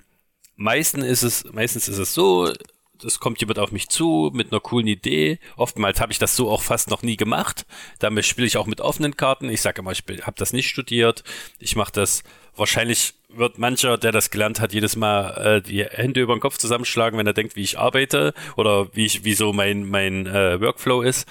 meistens 0.55 1.05
ist 1.05 1.23
es, 1.23 1.45
meistens 1.51 1.87
ist 1.87 1.97
es 1.97 2.13
so, 2.13 2.51
es 3.03 3.19
kommt 3.19 3.39
jemand 3.39 3.59
auf 3.59 3.71
mich 3.71 3.89
zu 3.89 4.31
mit 4.33 4.51
einer 4.51 4.59
coolen 4.59 4.87
Idee. 4.87 5.39
Oftmals 5.57 6.01
habe 6.01 6.11
ich 6.11 6.19
das 6.19 6.35
so 6.35 6.49
auch 6.49 6.61
fast 6.61 6.89
noch 6.89 7.01
nie 7.01 7.17
gemacht. 7.17 7.65
Damit 7.99 8.25
spiele 8.25 8.47
ich 8.47 8.57
auch 8.57 8.67
mit 8.67 8.81
offenen 8.81 9.17
Karten. 9.17 9.49
Ich 9.49 9.61
sage 9.61 9.81
immer, 9.81 9.91
ich 9.91 10.03
habe 10.21 10.37
das 10.37 10.53
nicht 10.53 10.69
studiert. 10.69 11.23
Ich 11.59 11.75
mache 11.75 11.91
das 11.91 12.23
wahrscheinlich 12.55 13.13
wird 13.29 13.57
mancher, 13.57 13.97
der 13.97 14.11
das 14.11 14.31
gelernt 14.31 14.59
hat, 14.59 14.73
jedes 14.73 14.95
Mal 14.95 15.57
äh, 15.57 15.61
die 15.61 15.83
Hände 15.83 16.21
über 16.21 16.35
den 16.35 16.41
Kopf 16.41 16.57
zusammenschlagen, 16.57 17.17
wenn 17.17 17.27
er 17.27 17.33
denkt, 17.33 17.55
wie 17.55 17.61
ich 17.61 17.77
arbeite 17.77 18.33
oder 18.55 18.93
wie 18.95 19.05
ich, 19.05 19.23
wie 19.23 19.33
so 19.33 19.53
mein, 19.53 19.87
mein 19.87 20.25
äh, 20.25 20.59
Workflow 20.59 21.01
ist. 21.01 21.27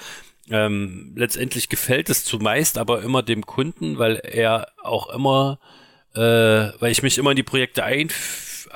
Ähm, 0.49 1.13
letztendlich 1.15 1.69
gefällt 1.69 2.09
es 2.09 2.25
zumeist 2.25 2.77
aber 2.77 3.03
immer 3.03 3.21
dem 3.21 3.45
Kunden, 3.45 3.99
weil 3.99 4.15
er 4.15 4.69
auch 4.81 5.09
immer, 5.09 5.59
äh, 6.15 6.19
weil 6.19 6.91
ich 6.91 7.03
mich 7.03 7.17
immer 7.17 7.31
in 7.31 7.35
die 7.35 7.43
Projekte 7.43 7.83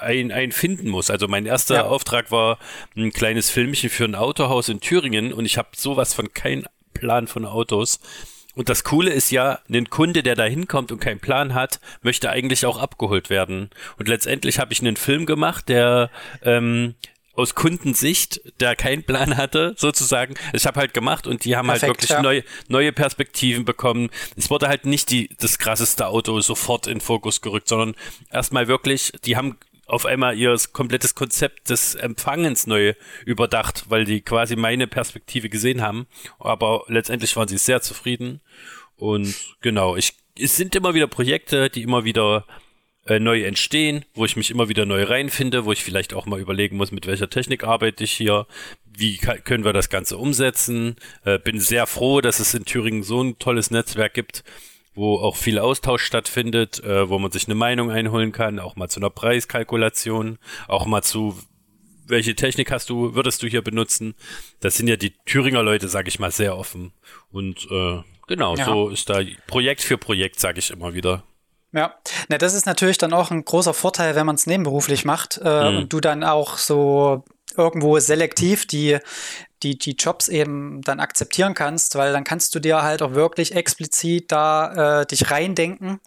ein, 0.03 0.31
ein, 0.31 0.53
einfinden 0.53 0.89
muss. 0.89 1.09
Also 1.09 1.27
mein 1.27 1.45
erster 1.45 1.75
ja. 1.75 1.83
Auftrag 1.85 2.31
war 2.31 2.59
ein 2.95 3.11
kleines 3.11 3.49
Filmchen 3.49 3.89
für 3.89 4.05
ein 4.05 4.15
Autohaus 4.15 4.69
in 4.69 4.79
Thüringen 4.79 5.33
und 5.33 5.45
ich 5.45 5.57
habe 5.57 5.69
sowas 5.75 6.13
von 6.13 6.33
kein 6.33 6.65
Plan 6.93 7.27
von 7.27 7.45
Autos. 7.45 7.99
Und 8.55 8.69
das 8.69 8.83
Coole 8.83 9.11
ist 9.11 9.31
ja, 9.31 9.59
ein 9.67 9.89
Kunde, 9.89 10.21
der 10.21 10.35
da 10.35 10.43
hinkommt 10.43 10.91
und 10.91 10.99
keinen 10.99 11.19
Plan 11.19 11.55
hat, 11.55 11.79
möchte 12.03 12.29
eigentlich 12.29 12.67
auch 12.67 12.77
abgeholt 12.77 13.31
werden. 13.31 13.71
Und 13.97 14.07
letztendlich 14.07 14.59
habe 14.59 14.73
ich 14.73 14.81
einen 14.81 14.95
Film 14.95 15.25
gemacht, 15.25 15.69
der 15.69 16.11
ähm, 16.43 16.93
aus 17.35 17.55
Kundensicht, 17.55 18.41
der 18.59 18.75
keinen 18.75 19.03
Plan 19.03 19.37
hatte, 19.37 19.73
sozusagen. 19.75 20.35
Ich 20.53 20.67
habe 20.67 20.79
halt 20.79 20.93
gemacht 20.93 21.25
und 21.25 21.45
die 21.45 21.55
haben 21.55 21.67
halt 21.69 21.79
Perfekt, 21.79 22.01
halt 22.01 22.09
wirklich 22.09 22.15
ja. 22.17 22.21
neue, 22.21 22.43
neue 22.67 22.93
Perspektiven 22.93 23.65
bekommen. 23.65 24.11
Es 24.35 24.51
wurde 24.51 24.67
halt 24.67 24.85
nicht 24.85 25.09
die, 25.09 25.29
das 25.39 25.57
krasseste 25.57 26.07
Auto 26.07 26.39
sofort 26.41 26.85
in 26.85 27.01
Fokus 27.01 27.41
gerückt, 27.41 27.67
sondern 27.67 27.95
erstmal 28.29 28.67
wirklich, 28.67 29.13
die 29.25 29.35
haben 29.35 29.57
auf 29.93 30.07
einmal 30.07 30.35
ihr 30.37 30.55
komplettes 30.73 31.13
Konzept 31.13 31.69
des 31.69 31.93
Empfangens 31.93 32.65
neu 32.65 32.95
überdacht, 33.25 33.85
weil 33.89 34.05
die 34.05 34.21
quasi 34.21 34.55
meine 34.55 34.87
Perspektive 34.87 35.49
gesehen 35.49 35.81
haben. 35.81 36.07
Aber 36.39 36.83
letztendlich 36.87 37.35
waren 37.35 37.47
sie 37.47 37.59
sehr 37.59 37.81
zufrieden. 37.81 38.41
Und 38.95 39.35
genau, 39.61 39.95
ich, 39.95 40.13
es 40.37 40.57
sind 40.57 40.75
immer 40.75 40.95
wieder 40.95 41.07
Projekte, 41.07 41.69
die 41.69 41.83
immer 41.83 42.05
wieder 42.05 42.45
äh, 43.05 43.19
neu 43.19 43.43
entstehen, 43.43 44.03
wo 44.15 44.25
ich 44.25 44.35
mich 44.35 44.49
immer 44.49 44.67
wieder 44.67 44.87
neu 44.87 45.03
reinfinde, 45.03 45.65
wo 45.65 45.71
ich 45.71 45.83
vielleicht 45.83 46.15
auch 46.15 46.25
mal 46.25 46.39
überlegen 46.39 46.77
muss, 46.77 46.91
mit 46.91 47.05
welcher 47.05 47.29
Technik 47.29 47.63
arbeite 47.63 48.03
ich 48.03 48.13
hier, 48.13 48.47
wie 48.85 49.17
können 49.17 49.63
wir 49.63 49.73
das 49.73 49.89
Ganze 49.89 50.17
umsetzen. 50.17 50.95
Äh, 51.23 51.37
bin 51.37 51.59
sehr 51.59 51.85
froh, 51.85 52.19
dass 52.21 52.39
es 52.39 52.53
in 52.55 52.65
Thüringen 52.65 53.03
so 53.03 53.21
ein 53.21 53.37
tolles 53.37 53.69
Netzwerk 53.69 54.15
gibt, 54.15 54.43
wo 54.95 55.17
auch 55.17 55.35
viel 55.35 55.59
Austausch 55.59 56.03
stattfindet, 56.03 56.83
äh, 56.83 57.09
wo 57.09 57.19
man 57.19 57.31
sich 57.31 57.47
eine 57.47 57.55
Meinung 57.55 57.91
einholen 57.91 58.31
kann, 58.31 58.59
auch 58.59 58.75
mal 58.75 58.89
zu 58.89 58.99
einer 58.99 59.09
Preiskalkulation, 59.09 60.37
auch 60.67 60.85
mal 60.85 61.01
zu 61.01 61.37
welche 62.05 62.35
Technik 62.35 62.71
hast 62.71 62.89
du, 62.89 63.15
würdest 63.15 63.43
du 63.43 63.47
hier 63.47 63.61
benutzen? 63.61 64.15
Das 64.59 64.75
sind 64.75 64.87
ja 64.87 64.97
die 64.97 65.13
Thüringer 65.25 65.63
Leute, 65.63 65.87
sage 65.87 66.09
ich 66.09 66.19
mal, 66.19 66.31
sehr 66.31 66.57
offen. 66.57 66.91
Und 67.31 67.67
äh, 67.71 68.01
genau, 68.27 68.55
ja. 68.55 68.65
so 68.65 68.89
ist 68.89 69.09
da 69.09 69.21
Projekt 69.47 69.81
für 69.81 69.97
Projekt, 69.97 70.39
sage 70.39 70.59
ich 70.59 70.71
immer 70.71 70.93
wieder. 70.93 71.23
Ja, 71.71 71.95
na, 72.27 72.37
das 72.37 72.53
ist 72.53 72.65
natürlich 72.65 72.99
dann 72.99 73.13
auch 73.13 73.31
ein 73.31 73.45
großer 73.45 73.73
Vorteil, 73.73 74.15
wenn 74.15 74.27
man 74.27 74.35
es 74.35 74.45
nebenberuflich 74.45 75.05
macht 75.05 75.39
äh, 75.43 75.71
mhm. 75.71 75.77
und 75.77 75.93
du 75.93 75.99
dann 76.01 76.23
auch 76.23 76.57
so 76.57 77.23
irgendwo 77.57 77.99
selektiv 77.99 78.67
die, 78.67 78.99
die, 79.63 79.77
die 79.77 79.93
Jobs 79.93 80.27
eben 80.27 80.81
dann 80.81 80.99
akzeptieren 80.99 81.53
kannst, 81.53 81.95
weil 81.95 82.13
dann 82.13 82.23
kannst 82.23 82.53
du 82.55 82.59
dir 82.59 82.83
halt 82.83 83.01
auch 83.01 83.13
wirklich 83.13 83.55
explizit 83.55 84.31
da 84.31 85.01
äh, 85.01 85.05
dich 85.05 85.31
reindenken 85.31 85.99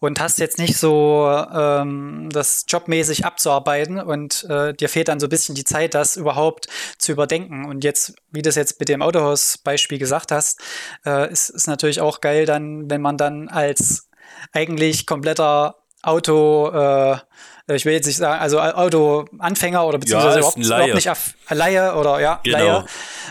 und 0.00 0.20
hast 0.20 0.38
jetzt 0.38 0.58
nicht 0.58 0.76
so 0.76 1.26
ähm, 1.52 2.28
das 2.32 2.64
jobmäßig 2.68 3.24
abzuarbeiten 3.24 4.00
und 4.00 4.44
äh, 4.50 4.74
dir 4.74 4.88
fehlt 4.88 5.08
dann 5.08 5.20
so 5.20 5.26
ein 5.26 5.30
bisschen 5.30 5.54
die 5.54 5.64
Zeit, 5.64 5.94
das 5.94 6.16
überhaupt 6.16 6.66
zu 6.98 7.12
überdenken. 7.12 7.64
Und 7.64 7.84
jetzt, 7.84 8.14
wie 8.30 8.42
du 8.42 8.48
es 8.48 8.56
jetzt 8.56 8.80
mit 8.80 8.88
dem 8.88 9.02
Autohaus-Beispiel 9.02 9.98
gesagt 9.98 10.32
hast, 10.32 10.60
äh, 11.06 11.30
ist, 11.30 11.50
ist 11.50 11.66
natürlich 11.66 12.00
auch 12.00 12.20
geil 12.20 12.46
dann, 12.46 12.90
wenn 12.90 13.00
man 13.00 13.16
dann 13.16 13.48
als 13.48 14.08
eigentlich 14.52 15.06
kompletter 15.06 15.76
Auto, 16.02 16.70
äh, 16.70 17.16
ich 17.66 17.84
will 17.84 17.94
jetzt 17.94 18.06
nicht 18.06 18.18
sagen, 18.18 18.40
also 18.40 18.60
Autoanfänger 18.60 19.86
oder 19.86 19.98
beziehungsweise 19.98 20.34
ja, 20.34 20.38
überhaupt, 20.40 20.58
überhaupt, 20.58 20.94
nicht 20.94 21.10
auf 21.10 21.34
Laie 21.48 21.94
oder 21.94 22.20
ja, 22.20 22.40
genau. 22.42 22.84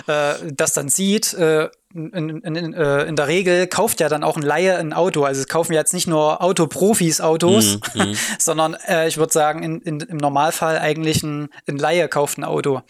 Laie, 0.08 0.34
äh, 0.42 0.52
das 0.54 0.74
dann 0.74 0.90
sieht. 0.90 1.34
Äh, 1.34 1.70
in, 1.94 2.12
in, 2.12 2.56
in, 2.56 2.74
äh, 2.74 3.04
in, 3.04 3.16
der 3.16 3.28
Regel 3.28 3.68
kauft 3.68 4.00
ja 4.00 4.10
dann 4.10 4.24
auch 4.24 4.36
ein 4.36 4.42
Laie 4.42 4.78
ein 4.78 4.94
Auto. 4.94 5.24
Also 5.24 5.42
es 5.42 5.48
kaufen 5.48 5.74
jetzt 5.74 5.94
nicht 5.94 6.08
nur 6.08 6.42
Autoprofis 6.42 7.22
Autos, 7.22 7.78
mm, 7.94 8.00
mm. 8.02 8.18
sondern 8.40 8.74
äh, 8.88 9.08
ich 9.08 9.18
würde 9.18 9.32
sagen, 9.32 9.62
in, 9.62 10.00
im 10.00 10.18
Normalfall 10.18 10.80
eigentlich 10.80 11.22
ein, 11.22 11.50
ein 11.68 11.78
Laie 11.78 12.08
kauft 12.08 12.40
ein 12.40 12.44
Auto. 12.44 12.82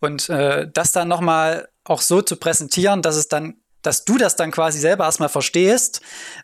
Und 0.00 0.28
äh, 0.28 0.66
das 0.72 0.90
dann 0.90 1.06
nochmal 1.06 1.68
auch 1.84 2.00
so 2.00 2.20
zu 2.20 2.34
präsentieren, 2.34 3.00
dass 3.00 3.14
es 3.14 3.28
dann 3.28 3.58
dass 3.82 4.04
du 4.04 4.18
das 4.18 4.34
dann 4.34 4.50
quasi 4.50 4.80
selber 4.80 5.04
erstmal 5.04 5.28
verstehst, 5.28 6.00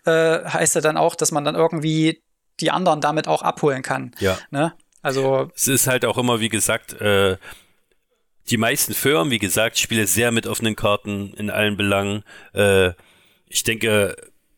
äh, 0.07 0.45
heißt 0.45 0.77
ja 0.77 0.81
dann 0.81 0.97
auch, 0.97 1.17
dass 1.17 1.33
man 1.33 1.45
dann 1.45 1.57
irgendwie 1.57 2.23
die 2.61 2.71
anderen 2.71 3.01
damit 3.01 3.29
auch 3.29 3.43
abholen 3.43 3.83
kann. 3.83 4.13
Ja. 4.19 4.39
Ne? 4.51 4.73
Also. 5.03 5.51
Es 5.55 5.69
ist 5.69 5.87
halt 5.87 6.05
auch 6.05 6.19
immer, 6.19 6.41
wie 6.41 6.49
gesagt, 6.49 6.95
äh, 7.01 7.37
die 8.51 8.57
meisten 8.57 8.95
Firmen, 8.95 9.31
wie 9.31 9.39
gesagt, 9.39 9.79
spielen 9.79 10.07
sehr 10.07 10.31
mit 10.31 10.47
offenen 10.47 10.77
Karten 10.77 11.33
in 11.35 11.51
allen 11.51 11.77
Belangen. 11.77 12.25
Äh, 12.53 12.93
ich 13.49 13.63
denke, 13.63 14.17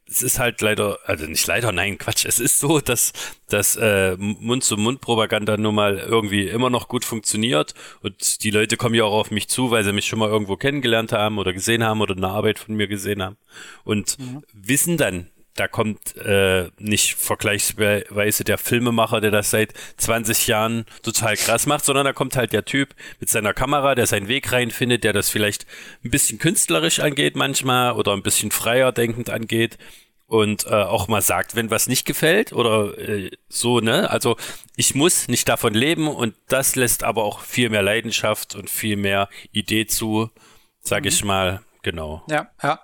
es 0.08 0.22
ist 0.22 0.38
halt 0.38 0.60
leider, 0.60 0.98
also 1.04 1.26
nicht 1.26 1.46
leider, 1.46 1.72
nein, 1.72 1.98
Quatsch, 1.98 2.24
es 2.24 2.38
ist 2.38 2.60
so, 2.60 2.80
dass, 2.80 3.12
dass 3.48 3.76
äh, 3.76 4.16
Mund-zu-Mund-Propaganda 4.16 5.56
nun 5.56 5.74
mal 5.74 5.98
irgendwie 5.98 6.46
immer 6.46 6.70
noch 6.70 6.88
gut 6.88 7.04
funktioniert 7.04 7.74
und 8.02 8.44
die 8.44 8.50
Leute 8.50 8.76
kommen 8.76 8.94
ja 8.94 9.04
auch 9.04 9.14
auf 9.18 9.30
mich 9.30 9.48
zu, 9.48 9.70
weil 9.72 9.82
sie 9.82 9.92
mich 9.92 10.06
schon 10.06 10.20
mal 10.20 10.28
irgendwo 10.28 10.56
kennengelernt 10.56 11.12
haben 11.12 11.38
oder 11.38 11.52
gesehen 11.52 11.82
haben 11.82 12.00
oder 12.00 12.16
eine 12.16 12.28
Arbeit 12.28 12.58
von 12.60 12.76
mir 12.76 12.86
gesehen 12.86 13.22
haben 13.22 13.36
und 13.84 14.18
mhm. 14.18 14.44
wissen 14.52 14.96
dann, 14.96 15.28
da 15.56 15.68
kommt 15.68 16.16
äh, 16.18 16.68
nicht 16.78 17.14
vergleichsweise 17.14 18.44
der 18.44 18.58
Filmemacher, 18.58 19.20
der 19.20 19.30
das 19.30 19.50
seit 19.50 19.72
20 19.96 20.46
Jahren 20.46 20.84
total 21.02 21.36
krass 21.36 21.66
macht, 21.66 21.84
sondern 21.84 22.04
da 22.04 22.12
kommt 22.12 22.36
halt 22.36 22.52
der 22.52 22.64
Typ 22.64 22.94
mit 23.20 23.28
seiner 23.28 23.54
Kamera, 23.54 23.94
der 23.94 24.06
seinen 24.06 24.28
Weg 24.28 24.52
reinfindet, 24.52 25.04
der 25.04 25.12
das 25.12 25.30
vielleicht 25.30 25.66
ein 26.04 26.10
bisschen 26.10 26.38
künstlerisch 26.38 27.00
angeht 27.00 27.36
manchmal 27.36 27.92
oder 27.92 28.12
ein 28.12 28.22
bisschen 28.22 28.50
freier 28.50 28.92
denkend 28.92 29.30
angeht 29.30 29.78
und 30.26 30.66
äh, 30.66 30.70
auch 30.70 31.08
mal 31.08 31.22
sagt, 31.22 31.54
wenn 31.54 31.70
was 31.70 31.86
nicht 31.86 32.04
gefällt 32.04 32.52
oder 32.52 32.98
äh, 32.98 33.30
so, 33.48 33.80
ne? 33.80 34.10
Also 34.10 34.36
ich 34.76 34.94
muss 34.94 35.28
nicht 35.28 35.48
davon 35.48 35.74
leben 35.74 36.08
und 36.08 36.34
das 36.48 36.74
lässt 36.74 37.04
aber 37.04 37.24
auch 37.24 37.40
viel 37.40 37.70
mehr 37.70 37.82
Leidenschaft 37.82 38.54
und 38.54 38.68
viel 38.68 38.96
mehr 38.96 39.28
Idee 39.52 39.86
zu, 39.86 40.30
sag 40.80 41.02
mhm. 41.02 41.08
ich 41.08 41.24
mal. 41.24 41.62
Genau. 41.86 42.24
Ja, 42.28 42.48
ja. 42.64 42.80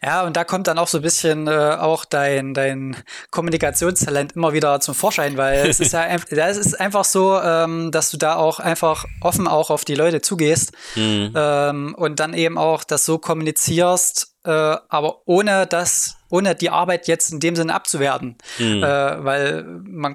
Ja, 0.00 0.22
und 0.22 0.36
da 0.36 0.44
kommt 0.44 0.68
dann 0.68 0.78
auch 0.78 0.86
so 0.86 0.98
ein 0.98 1.02
bisschen 1.02 1.48
äh, 1.48 1.50
auch 1.50 2.04
dein, 2.04 2.54
dein 2.54 2.96
Kommunikationstalent 3.32 4.36
immer 4.36 4.52
wieder 4.52 4.78
zum 4.78 4.94
Vorschein, 4.94 5.36
weil 5.36 5.66
es 5.66 5.80
ist 5.80 5.92
ja 5.92 6.06
es 6.30 6.56
ist 6.56 6.80
einfach 6.80 7.04
so, 7.04 7.36
ähm, 7.40 7.90
dass 7.90 8.12
du 8.12 8.16
da 8.16 8.36
auch 8.36 8.60
einfach 8.60 9.06
offen 9.20 9.48
auch 9.48 9.70
auf 9.70 9.84
die 9.84 9.96
Leute 9.96 10.20
zugehst 10.20 10.70
mhm. 10.94 11.32
ähm, 11.34 11.96
und 11.98 12.20
dann 12.20 12.32
eben 12.32 12.56
auch 12.56 12.84
das 12.84 13.04
so 13.04 13.18
kommunizierst, 13.18 14.36
äh, 14.44 14.50
aber 14.50 15.26
ohne 15.26 15.66
das, 15.66 16.14
ohne 16.30 16.54
die 16.54 16.70
Arbeit 16.70 17.08
jetzt 17.08 17.32
in 17.32 17.40
dem 17.40 17.56
Sinne 17.56 17.74
abzuwerten. 17.74 18.36
Mhm. 18.60 18.84
Äh, 18.84 19.24
weil 19.24 19.64
man 19.82 20.14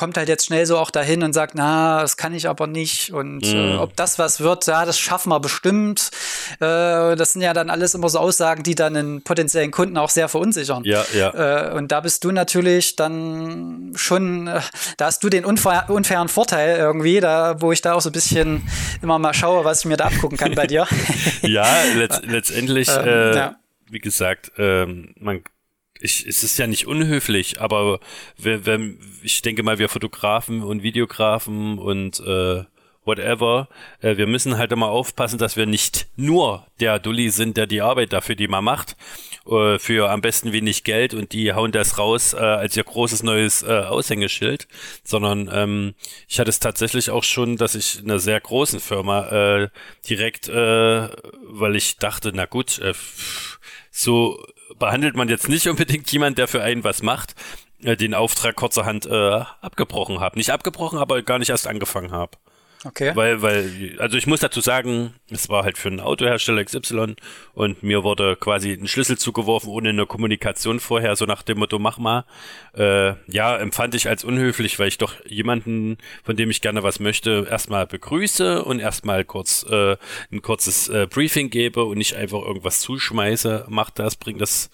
kommt 0.00 0.16
halt 0.16 0.30
jetzt 0.30 0.46
schnell 0.46 0.64
so 0.64 0.78
auch 0.78 0.90
dahin 0.90 1.22
und 1.22 1.34
sagt, 1.34 1.54
na, 1.54 2.00
das 2.00 2.16
kann 2.16 2.32
ich 2.32 2.48
aber 2.48 2.66
nicht. 2.66 3.12
Und 3.12 3.44
äh, 3.44 3.74
mhm. 3.74 3.80
ob 3.80 3.94
das 3.96 4.18
was 4.18 4.40
wird, 4.40 4.66
ja, 4.66 4.86
das 4.86 4.98
schaffen 4.98 5.28
wir 5.28 5.40
bestimmt. 5.40 6.08
Äh, 6.54 7.16
das 7.16 7.34
sind 7.34 7.42
ja 7.42 7.52
dann 7.52 7.68
alles 7.68 7.94
immer 7.94 8.08
so 8.08 8.18
Aussagen, 8.18 8.62
die 8.62 8.74
dann 8.74 8.96
einen 8.96 9.20
potenziellen 9.20 9.70
Kunden 9.70 9.98
auch 9.98 10.08
sehr 10.08 10.30
verunsichern. 10.30 10.84
Ja, 10.84 11.04
ja. 11.12 11.68
Äh, 11.68 11.74
und 11.74 11.92
da 11.92 12.00
bist 12.00 12.24
du 12.24 12.32
natürlich 12.32 12.96
dann 12.96 13.92
schon, 13.94 14.46
äh, 14.46 14.62
da 14.96 15.04
hast 15.04 15.22
du 15.22 15.28
den 15.28 15.44
unfair, 15.44 15.84
unfairen 15.88 16.28
Vorteil 16.28 16.78
irgendwie, 16.78 17.20
da, 17.20 17.60
wo 17.60 17.70
ich 17.70 17.82
da 17.82 17.92
auch 17.92 18.00
so 18.00 18.08
ein 18.08 18.12
bisschen 18.12 18.66
immer 19.02 19.18
mal 19.18 19.34
schaue, 19.34 19.66
was 19.66 19.80
ich 19.80 19.84
mir 19.84 19.98
da 19.98 20.06
abgucken 20.06 20.38
kann 20.38 20.54
bei 20.54 20.66
dir. 20.66 20.86
ja, 21.42 21.66
letzt, 21.94 22.22
letztendlich, 22.24 22.88
ähm, 22.98 23.06
äh, 23.06 23.36
ja. 23.36 23.56
wie 23.90 23.98
gesagt, 23.98 24.50
ähm, 24.56 25.12
man 25.20 25.42
ich, 26.00 26.26
es 26.26 26.42
ist 26.42 26.58
ja 26.58 26.66
nicht 26.66 26.86
unhöflich, 26.86 27.60
aber 27.60 28.00
wenn, 28.38 28.66
wenn, 28.66 28.98
ich 29.22 29.42
denke 29.42 29.62
mal, 29.62 29.78
wir 29.78 29.88
Fotografen 29.88 30.62
und 30.62 30.82
Videografen 30.82 31.78
und 31.78 32.20
äh, 32.20 32.64
whatever, 33.04 33.68
äh, 34.00 34.16
wir 34.16 34.26
müssen 34.26 34.58
halt 34.58 34.72
immer 34.72 34.88
aufpassen, 34.88 35.38
dass 35.38 35.56
wir 35.56 35.66
nicht 35.66 36.06
nur 36.16 36.66
der 36.80 36.98
Dulli 36.98 37.30
sind, 37.30 37.56
der 37.56 37.66
die 37.66 37.82
Arbeit 37.82 38.12
dafür, 38.12 38.34
die 38.34 38.48
man 38.48 38.64
macht, 38.64 38.96
äh, 39.46 39.78
für 39.78 40.10
am 40.10 40.20
besten 40.20 40.52
wenig 40.52 40.84
Geld 40.84 41.14
und 41.14 41.32
die 41.32 41.52
hauen 41.52 41.72
das 41.72 41.98
raus 41.98 42.34
äh, 42.34 42.38
als 42.38 42.76
ihr 42.76 42.84
großes 42.84 43.22
neues 43.22 43.62
äh, 43.62 43.66
Aushängeschild, 43.66 44.68
sondern 45.02 45.50
ähm, 45.52 45.94
ich 46.28 46.38
hatte 46.38 46.50
es 46.50 46.60
tatsächlich 46.60 47.10
auch 47.10 47.24
schon, 47.24 47.56
dass 47.56 47.74
ich 47.74 48.00
in 48.00 48.10
einer 48.10 48.20
sehr 48.20 48.40
großen 48.40 48.80
Firma 48.80 49.28
äh, 49.28 49.68
direkt, 50.08 50.48
äh, 50.48 51.08
weil 51.48 51.76
ich 51.76 51.96
dachte, 51.96 52.32
na 52.34 52.46
gut, 52.46 52.78
äh, 52.78 52.94
so 53.90 54.38
behandelt 54.80 55.14
man 55.14 55.28
jetzt 55.28 55.48
nicht 55.48 55.68
unbedingt 55.68 56.10
jemand, 56.10 56.38
der 56.38 56.48
für 56.48 56.62
einen 56.62 56.82
was 56.82 57.02
macht, 57.02 57.36
äh, 57.84 57.96
den 57.96 58.14
Auftrag 58.14 58.56
kurzerhand 58.56 59.06
äh, 59.06 59.42
abgebrochen 59.60 60.18
habe. 60.18 60.36
Nicht 60.36 60.50
abgebrochen, 60.50 60.98
aber 60.98 61.22
gar 61.22 61.38
nicht 61.38 61.50
erst 61.50 61.68
angefangen 61.68 62.10
habe. 62.10 62.32
Okay. 62.82 63.12
Weil, 63.14 63.42
weil, 63.42 63.96
also 63.98 64.16
ich 64.16 64.26
muss 64.26 64.40
dazu 64.40 64.62
sagen, 64.62 65.12
es 65.30 65.50
war 65.50 65.64
halt 65.64 65.76
für 65.76 65.88
einen 65.88 66.00
Autohersteller 66.00 66.64
XY 66.64 67.14
und 67.52 67.82
mir 67.82 68.04
wurde 68.04 68.36
quasi 68.36 68.72
ein 68.72 68.88
Schlüssel 68.88 69.18
zugeworfen 69.18 69.68
ohne 69.68 69.90
eine 69.90 70.06
Kommunikation 70.06 70.80
vorher, 70.80 71.14
so 71.14 71.26
nach 71.26 71.42
dem 71.42 71.58
Motto, 71.58 71.78
mach 71.78 71.98
mal. 71.98 72.24
Äh, 72.74 73.14
ja, 73.30 73.58
empfand 73.58 73.94
ich 73.94 74.08
als 74.08 74.24
unhöflich, 74.24 74.78
weil 74.78 74.88
ich 74.88 74.96
doch 74.96 75.14
jemanden, 75.26 75.98
von 76.24 76.36
dem 76.36 76.48
ich 76.48 76.62
gerne 76.62 76.82
was 76.82 77.00
möchte, 77.00 77.46
erstmal 77.50 77.86
begrüße 77.86 78.64
und 78.64 78.80
erstmal 78.80 79.24
kurz 79.26 79.66
äh, 79.68 79.96
ein 80.32 80.40
kurzes 80.40 80.88
äh, 80.88 81.06
Briefing 81.06 81.50
gebe 81.50 81.84
und 81.84 81.98
nicht 81.98 82.16
einfach 82.16 82.40
irgendwas 82.40 82.80
zuschmeiße, 82.80 83.66
mach 83.68 83.90
das, 83.90 84.16
bring 84.16 84.38
das, 84.38 84.70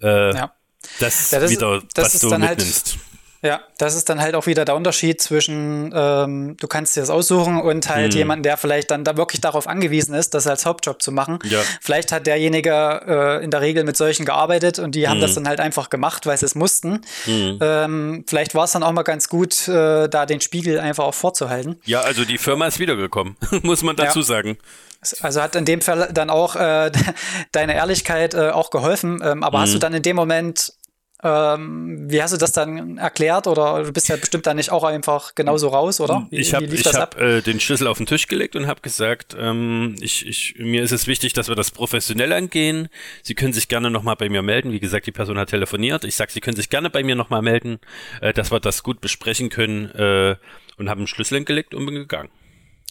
äh, 0.00 0.34
ja. 0.34 0.54
das, 0.98 1.30
ja, 1.30 1.40
das 1.40 1.50
wieder, 1.50 1.76
ist, 1.76 1.86
das 1.92 2.14
was 2.14 2.20
du 2.22 2.30
halt 2.30 2.40
mitnimmst. 2.40 2.92
Halt 2.94 3.09
ja, 3.42 3.60
das 3.78 3.94
ist 3.94 4.10
dann 4.10 4.20
halt 4.20 4.34
auch 4.34 4.46
wieder 4.46 4.66
der 4.66 4.76
Unterschied 4.76 5.20
zwischen, 5.20 5.92
ähm, 5.94 6.56
du 6.58 6.66
kannst 6.68 6.94
dir 6.94 7.00
das 7.00 7.08
aussuchen 7.08 7.58
und 7.60 7.88
halt 7.88 8.12
hm. 8.12 8.18
jemanden, 8.18 8.42
der 8.42 8.58
vielleicht 8.58 8.90
dann 8.90 9.02
da 9.02 9.16
wirklich 9.16 9.40
darauf 9.40 9.66
angewiesen 9.66 10.14
ist, 10.14 10.34
das 10.34 10.46
als 10.46 10.66
Hauptjob 10.66 11.00
zu 11.00 11.10
machen. 11.10 11.38
Ja. 11.44 11.60
Vielleicht 11.80 12.12
hat 12.12 12.26
derjenige 12.26 13.40
äh, 13.40 13.44
in 13.44 13.50
der 13.50 13.62
Regel 13.62 13.84
mit 13.84 13.96
solchen 13.96 14.26
gearbeitet 14.26 14.78
und 14.78 14.94
die 14.94 15.04
hm. 15.04 15.10
haben 15.10 15.20
das 15.20 15.34
dann 15.34 15.48
halt 15.48 15.58
einfach 15.58 15.88
gemacht, 15.88 16.26
weil 16.26 16.36
sie 16.36 16.44
es 16.44 16.54
mussten. 16.54 17.00
Hm. 17.24 17.58
Ähm, 17.62 18.24
vielleicht 18.26 18.54
war 18.54 18.64
es 18.64 18.72
dann 18.72 18.82
auch 18.82 18.92
mal 18.92 19.04
ganz 19.04 19.30
gut, 19.30 19.66
äh, 19.68 20.08
da 20.08 20.26
den 20.26 20.42
Spiegel 20.42 20.78
einfach 20.78 21.04
auch 21.04 21.14
vorzuhalten. 21.14 21.80
Ja, 21.86 22.02
also 22.02 22.26
die 22.26 22.36
Firma 22.36 22.66
ist 22.66 22.78
wiedergekommen, 22.78 23.36
muss 23.62 23.82
man 23.82 23.96
dazu 23.96 24.18
ja. 24.18 24.24
sagen. 24.24 24.58
Also 25.22 25.40
hat 25.40 25.56
in 25.56 25.64
dem 25.64 25.80
Fall 25.80 26.10
dann 26.12 26.28
auch 26.28 26.56
äh, 26.56 26.90
deine 27.52 27.74
Ehrlichkeit 27.74 28.34
äh, 28.34 28.50
auch 28.50 28.68
geholfen. 28.68 29.22
Ähm, 29.24 29.42
aber 29.42 29.60
hast 29.60 29.70
du 29.70 29.76
hm. 29.76 29.80
dann 29.80 29.94
in 29.94 30.02
dem 30.02 30.16
Moment 30.16 30.74
ähm, 31.22 32.10
wie 32.10 32.22
hast 32.22 32.32
du 32.32 32.38
das 32.38 32.52
dann 32.52 32.96
erklärt? 32.98 33.46
Oder 33.46 33.84
du 33.84 33.92
bist 33.92 34.08
ja 34.08 34.16
bestimmt 34.16 34.46
dann 34.46 34.56
nicht 34.56 34.70
auch 34.70 34.84
einfach 34.84 35.34
genauso 35.34 35.68
raus, 35.68 36.00
oder? 36.00 36.26
Wie, 36.30 36.38
ich 36.38 36.54
habe 36.54 36.66
hab, 36.66 37.20
äh, 37.20 37.42
den 37.42 37.60
Schlüssel 37.60 37.86
auf 37.86 37.98
den 37.98 38.06
Tisch 38.06 38.26
gelegt 38.26 38.56
und 38.56 38.66
habe 38.66 38.80
gesagt, 38.80 39.36
ähm, 39.38 39.96
ich, 40.00 40.26
ich, 40.26 40.54
mir 40.58 40.82
ist 40.82 40.92
es 40.92 41.06
wichtig, 41.06 41.34
dass 41.34 41.48
wir 41.48 41.56
das 41.56 41.70
professionell 41.70 42.32
angehen. 42.32 42.88
Sie 43.22 43.34
können 43.34 43.52
sich 43.52 43.68
gerne 43.68 43.90
nochmal 43.90 44.16
bei 44.16 44.28
mir 44.28 44.42
melden. 44.42 44.72
Wie 44.72 44.80
gesagt, 44.80 45.06
die 45.06 45.12
Person 45.12 45.38
hat 45.38 45.50
telefoniert. 45.50 46.04
Ich 46.04 46.16
sage, 46.16 46.32
Sie 46.32 46.40
können 46.40 46.56
sich 46.56 46.70
gerne 46.70 46.88
bei 46.88 47.02
mir 47.02 47.14
nochmal 47.14 47.42
melden, 47.42 47.80
äh, 48.22 48.32
dass 48.32 48.50
wir 48.50 48.60
das 48.60 48.82
gut 48.82 49.00
besprechen 49.00 49.50
können 49.50 49.90
äh, 49.90 50.36
und 50.78 50.88
habe 50.88 50.98
einen 50.98 51.06
Schlüssel 51.06 51.36
hingelegt 51.36 51.74
und 51.74 51.84
bin 51.84 51.96
gegangen. 51.96 52.30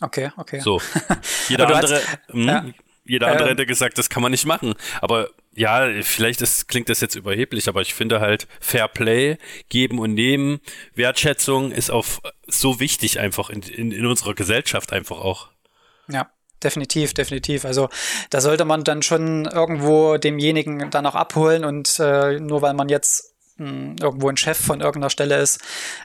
Okay, 0.02 0.32
okay. 0.38 0.60
So. 0.60 0.82
Jeder 1.50 1.68
andere, 1.68 1.96
hast, 1.96 2.34
mh, 2.34 2.52
ja. 2.52 2.66
jeder 3.06 3.28
andere 3.28 3.50
ähm, 3.50 3.50
hätte 3.50 3.66
gesagt, 3.66 3.98
das 3.98 4.10
kann 4.10 4.22
man 4.22 4.32
nicht 4.32 4.46
machen. 4.46 4.76
Aber 5.02 5.30
ja, 5.56 5.88
vielleicht 6.04 6.42
ist, 6.42 6.68
klingt 6.68 6.90
das 6.90 7.02
jetzt 7.02 7.16
überheblich, 7.16 7.68
aber 7.68 7.82
ich 7.82 7.94
finde 7.94 8.20
halt 8.20 8.48
Fair 8.60 8.88
Play, 8.88 9.38
geben 9.70 10.00
und 10.00 10.14
nehmen, 10.14 10.60
Wertschätzung 10.96 11.72
ist 11.72 11.90
auf 11.90 12.22
so 12.48 12.80
wichtig 12.80 13.20
einfach 13.20 13.50
in, 13.50 13.62
in, 13.64 13.92
in 13.92 14.06
unserer 14.06 14.36
Gesellschaft 14.36 14.94
einfach 14.94 15.20
auch. 15.20 15.50
Ja, 16.08 16.30
definitiv, 16.64 17.14
definitiv. 17.14 17.66
Also 17.66 17.90
da 18.30 18.42
sollte 18.42 18.66
man 18.66 18.84
dann 18.84 19.02
schon 19.02 19.46
irgendwo 19.46 20.18
demjenigen 20.18 20.90
dann 20.92 21.06
auch 21.06 21.16
abholen 21.16 21.66
und 21.66 22.00
äh, 22.00 22.40
nur 22.40 22.62
weil 22.62 22.74
man 22.74 22.90
jetzt 22.90 23.34
hm, 23.58 23.98
irgendwo 24.00 24.30
ein 24.30 24.38
Chef 24.38 24.58
von 24.58 24.80
irgendeiner 24.80 25.10
Stelle 25.10 25.38
ist, 25.40 25.60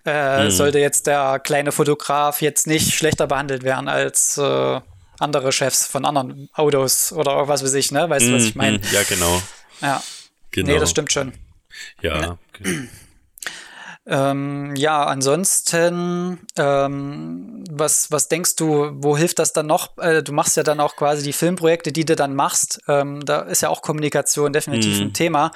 äh, 0.05 0.45
mhm. 0.45 0.51
sollte 0.51 0.79
jetzt 0.79 1.07
der 1.07 1.39
kleine 1.39 1.71
Fotograf 1.71 2.43
jetzt 2.43 2.67
nicht 2.67 2.95
schlechter 2.95 3.27
behandelt 3.27 3.63
werden 3.63 3.89
als 3.89 4.39
äh, 4.39 4.81
andere 5.19 5.53
Chefs 5.53 5.87
von 5.87 6.05
anderen 6.05 6.49
Autos 6.55 7.13
oder 7.13 7.49
was 7.49 7.63
weiß 7.63 7.75
ich, 7.75 7.93
ne? 7.93 8.09
Weißt 8.09 8.27
du, 8.27 8.35
was 8.35 8.45
ich 8.45 8.55
meine? 8.55 8.79
Mhm. 8.79 8.85
Ja, 8.93 9.03
genau. 9.03 9.43
Ja. 9.81 10.03
Genau. 10.51 10.73
Nee, 10.73 10.79
das 10.79 10.91
stimmt 10.91 11.13
schon. 11.13 11.33
Ja. 12.01 12.21
ja. 12.21 12.39
Ähm, 14.07 14.75
ja, 14.77 15.05
ansonsten, 15.05 16.39
ähm, 16.57 17.65
was, 17.71 18.11
was 18.13 18.29
denkst 18.29 18.57
du, 18.57 18.91
wo 18.97 19.17
hilft 19.17 19.39
das 19.39 19.55
dann 19.55 19.67
noch? 19.67 19.97
Äh, 19.97 20.23
du 20.23 20.33
machst 20.33 20.59
ja 20.59 20.63
dann 20.63 20.81
auch 20.81 20.97
quasi 20.97 21.23
die 21.23 21.33
Filmprojekte, 21.33 21.91
die 21.91 22.05
du 22.05 22.15
dann 22.15 22.35
machst. 22.35 22.81
Ähm, 22.87 23.25
da 23.25 23.41
ist 23.41 23.63
ja 23.63 23.71
auch 23.71 23.81
Kommunikation 23.81 24.53
definitiv 24.53 24.99
mhm. 24.99 25.07
ein 25.07 25.13
Thema. 25.15 25.53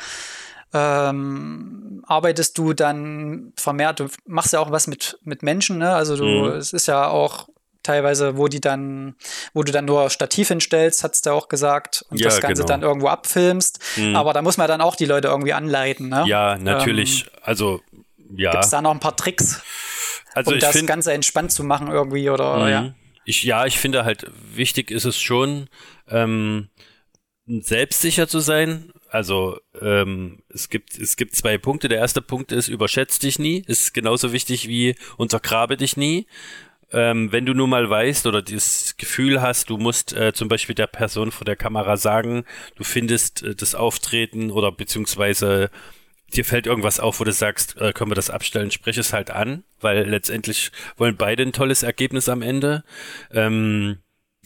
Ähm, 0.72 2.02
arbeitest 2.06 2.56
du 2.56 2.72
dann 2.72 3.52
vermehrt, 3.56 4.00
du 4.00 4.08
machst 4.26 4.54
ja 4.54 4.60
auch 4.60 4.70
was 4.70 4.86
mit, 4.86 5.18
mit 5.24 5.42
Menschen, 5.42 5.78
ne? 5.78 5.94
Also 5.94 6.16
du, 6.16 6.24
mhm. 6.24 6.52
es 6.52 6.72
ist 6.72 6.88
ja 6.88 7.08
auch 7.08 7.48
teilweise, 7.88 8.36
wo 8.36 8.48
die 8.48 8.60
dann, 8.60 9.16
wo 9.54 9.62
du 9.62 9.72
dann 9.72 9.86
nur 9.86 10.10
Stativ 10.10 10.48
hinstellst, 10.48 11.02
hat's 11.02 11.22
da 11.22 11.32
auch 11.32 11.48
gesagt, 11.48 12.04
und 12.10 12.20
ja, 12.20 12.26
das 12.26 12.40
Ganze 12.40 12.62
genau. 12.62 12.66
dann 12.66 12.82
irgendwo 12.82 13.08
abfilmst. 13.08 13.80
Mhm. 13.96 14.14
Aber 14.14 14.34
da 14.34 14.42
muss 14.42 14.58
man 14.58 14.68
dann 14.68 14.82
auch 14.82 14.94
die 14.94 15.06
Leute 15.06 15.28
irgendwie 15.28 15.54
anleiten, 15.54 16.08
ne? 16.08 16.24
Ja, 16.26 16.58
natürlich. 16.58 17.22
Ähm, 17.22 17.40
also 17.42 17.80
ja. 18.36 18.52
Gibt 18.52 18.64
es 18.64 18.70
da 18.70 18.82
noch 18.82 18.90
ein 18.90 19.00
paar 19.00 19.16
Tricks, 19.16 19.62
also 20.34 20.52
um 20.52 20.58
das 20.58 20.76
find, 20.76 20.86
Ganze 20.86 21.12
entspannt 21.12 21.50
zu 21.50 21.64
machen 21.64 21.88
irgendwie 21.88 22.28
oder 22.28 22.58
mhm. 22.58 22.68
ja? 22.68 22.94
Ich, 23.24 23.42
ja, 23.42 23.66
ich 23.66 23.78
finde 23.78 24.04
halt 24.04 24.30
wichtig 24.54 24.90
ist 24.90 25.04
es 25.04 25.18
schon, 25.18 25.68
ähm, 26.08 26.68
selbstsicher 27.46 28.28
zu 28.28 28.40
sein. 28.40 28.92
Also 29.10 29.58
ähm, 29.80 30.42
es 30.50 30.68
gibt 30.68 30.98
es 30.98 31.16
gibt 31.16 31.34
zwei 31.34 31.56
Punkte. 31.56 31.88
Der 31.88 31.98
erste 31.98 32.20
Punkt 32.20 32.52
ist 32.52 32.68
überschätzt 32.68 33.22
dich 33.22 33.38
nie. 33.38 33.62
Ist 33.66 33.94
genauso 33.94 34.32
wichtig 34.32 34.68
wie 34.68 34.94
untergrabe 35.16 35.78
dich 35.78 35.96
nie. 35.96 36.26
Ähm, 36.90 37.32
wenn 37.32 37.44
du 37.44 37.52
nun 37.52 37.68
mal 37.68 37.88
weißt 37.88 38.26
oder 38.26 38.40
das 38.40 38.96
Gefühl 38.96 39.42
hast, 39.42 39.68
du 39.68 39.76
musst 39.76 40.14
äh, 40.14 40.32
zum 40.32 40.48
Beispiel 40.48 40.74
der 40.74 40.86
Person 40.86 41.30
vor 41.30 41.44
der 41.44 41.56
Kamera 41.56 41.96
sagen, 41.96 42.44
du 42.76 42.84
findest 42.84 43.42
äh, 43.42 43.54
das 43.54 43.74
Auftreten 43.74 44.50
oder 44.50 44.72
beziehungsweise 44.72 45.70
dir 46.34 46.44
fällt 46.44 46.66
irgendwas 46.66 47.00
auf, 47.00 47.20
wo 47.20 47.24
du 47.24 47.32
sagst, 47.32 47.76
äh, 47.78 47.92
können 47.92 48.10
wir 48.10 48.14
das 48.14 48.30
abstellen, 48.30 48.70
sprich 48.70 48.96
es 48.98 49.12
halt 49.12 49.30
an, 49.30 49.64
weil 49.80 50.08
letztendlich 50.08 50.72
wollen 50.96 51.16
beide 51.16 51.42
ein 51.42 51.52
tolles 51.52 51.82
Ergebnis 51.82 52.28
am 52.28 52.42
Ende. 52.42 52.84
Ähm, 53.32 53.98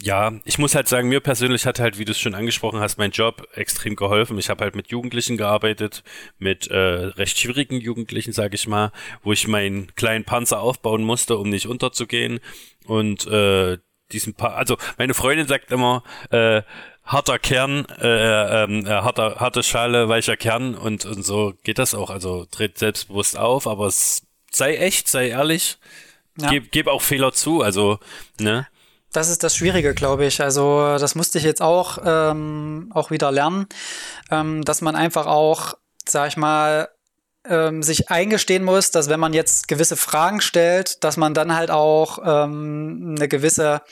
ja, 0.02 0.32
ich 0.44 0.58
muss 0.58 0.74
halt 0.74 0.88
sagen, 0.88 1.08
mir 1.08 1.20
persönlich 1.20 1.64
hat 1.64 1.78
halt, 1.78 1.96
wie 1.96 2.04
du 2.04 2.10
es 2.10 2.18
schon 2.18 2.34
angesprochen 2.34 2.80
hast, 2.80 2.98
mein 2.98 3.12
Job 3.12 3.46
extrem 3.54 3.94
geholfen. 3.94 4.36
Ich 4.36 4.50
habe 4.50 4.64
halt 4.64 4.74
mit 4.74 4.88
Jugendlichen 4.88 5.36
gearbeitet, 5.36 6.02
mit 6.40 6.66
äh, 6.66 6.76
recht 6.76 7.38
schwierigen 7.38 7.80
Jugendlichen, 7.80 8.32
sage 8.32 8.56
ich 8.56 8.66
mal, 8.66 8.90
wo 9.22 9.32
ich 9.32 9.46
meinen 9.46 9.94
kleinen 9.94 10.24
Panzer 10.24 10.60
aufbauen 10.60 11.04
musste, 11.04 11.36
um 11.36 11.50
nicht 11.50 11.68
unterzugehen. 11.68 12.40
Und 12.84 13.28
äh, 13.28 13.78
diesen 14.10 14.34
paar, 14.34 14.56
also 14.56 14.76
meine 14.98 15.14
Freundin 15.14 15.46
sagt 15.46 15.70
immer, 15.70 16.02
äh, 16.30 16.62
harter 17.04 17.38
Kern, 17.38 17.86
äh, 18.00 18.64
ähm, 18.64 18.84
äh, 18.84 18.90
harter, 18.90 19.36
harte 19.38 19.62
Schale, 19.62 20.08
weicher 20.08 20.36
Kern 20.36 20.74
und, 20.74 21.04
und 21.04 21.22
so 21.22 21.54
geht 21.62 21.78
das 21.78 21.94
auch. 21.94 22.10
Also 22.10 22.44
tritt 22.46 22.76
selbstbewusst 22.76 23.38
auf, 23.38 23.68
aber 23.68 23.88
sei 24.50 24.76
echt, 24.78 25.06
sei 25.06 25.28
ehrlich, 25.28 25.78
ja. 26.38 26.50
geb, 26.50 26.72
geb 26.72 26.88
auch 26.88 27.02
Fehler 27.02 27.32
zu, 27.32 27.62
also, 27.62 28.00
ne? 28.40 28.66
Das 29.12 29.28
ist 29.28 29.42
das 29.42 29.54
Schwierige, 29.54 29.94
glaube 29.94 30.24
ich. 30.24 30.40
Also 30.40 30.96
das 30.98 31.14
musste 31.14 31.38
ich 31.38 31.44
jetzt 31.44 31.62
auch, 31.62 31.98
ähm, 32.04 32.90
auch 32.94 33.10
wieder 33.10 33.30
lernen, 33.30 33.66
ähm, 34.30 34.64
dass 34.64 34.80
man 34.80 34.96
einfach 34.96 35.26
auch, 35.26 35.74
sag 36.06 36.28
ich 36.28 36.36
mal, 36.36 36.88
ähm, 37.48 37.82
sich 37.82 38.10
eingestehen 38.10 38.64
muss, 38.64 38.90
dass 38.90 39.08
wenn 39.08 39.20
man 39.20 39.32
jetzt 39.32 39.68
gewisse 39.68 39.96
Fragen 39.96 40.40
stellt, 40.40 41.02
dass 41.04 41.16
man 41.16 41.34
dann 41.34 41.54
halt 41.54 41.70
auch 41.70 42.18
ähm, 42.24 43.16
eine 43.18 43.28
gewisse 43.28 43.82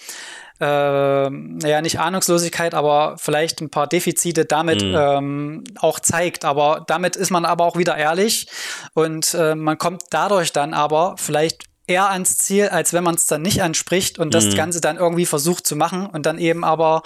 äh, 0.61 1.31
naja, 1.31 1.81
nicht 1.81 1.99
Ahnungslosigkeit, 1.99 2.75
aber 2.75 3.17
vielleicht 3.19 3.63
ein 3.63 3.71
paar 3.71 3.87
Defizite 3.87 4.45
damit 4.45 4.83
mhm. 4.83 4.95
ähm, 4.95 5.65
auch 5.79 6.01
zeigt. 6.01 6.45
Aber 6.45 6.85
damit 6.87 7.17
ist 7.17 7.31
man 7.31 7.47
aber 7.47 7.65
auch 7.65 7.77
wieder 7.77 7.97
ehrlich 7.97 8.47
und 8.93 9.35
äh, 9.35 9.55
man 9.55 9.79
kommt 9.79 10.03
dadurch 10.11 10.53
dann 10.53 10.75
aber 10.75 11.15
vielleicht 11.17 11.70
eher 11.91 12.11
ans 12.11 12.39
Ziel, 12.39 12.69
als 12.69 12.93
wenn 12.93 13.05
man 13.05 13.17
es 13.17 13.27
dann 13.27 13.43
nicht 13.43 13.63
anspricht 13.63 14.19
und 14.19 14.33
das 14.33 14.47
mhm. 14.47 14.55
Ganze 14.55 14.81
dann 14.81 14.97
irgendwie 14.97 15.27
versucht 15.27 15.67
zu 15.67 15.77
machen 15.77 16.07
und 16.07 16.25
dann 16.25 16.39
eben 16.39 16.65
aber 16.65 17.03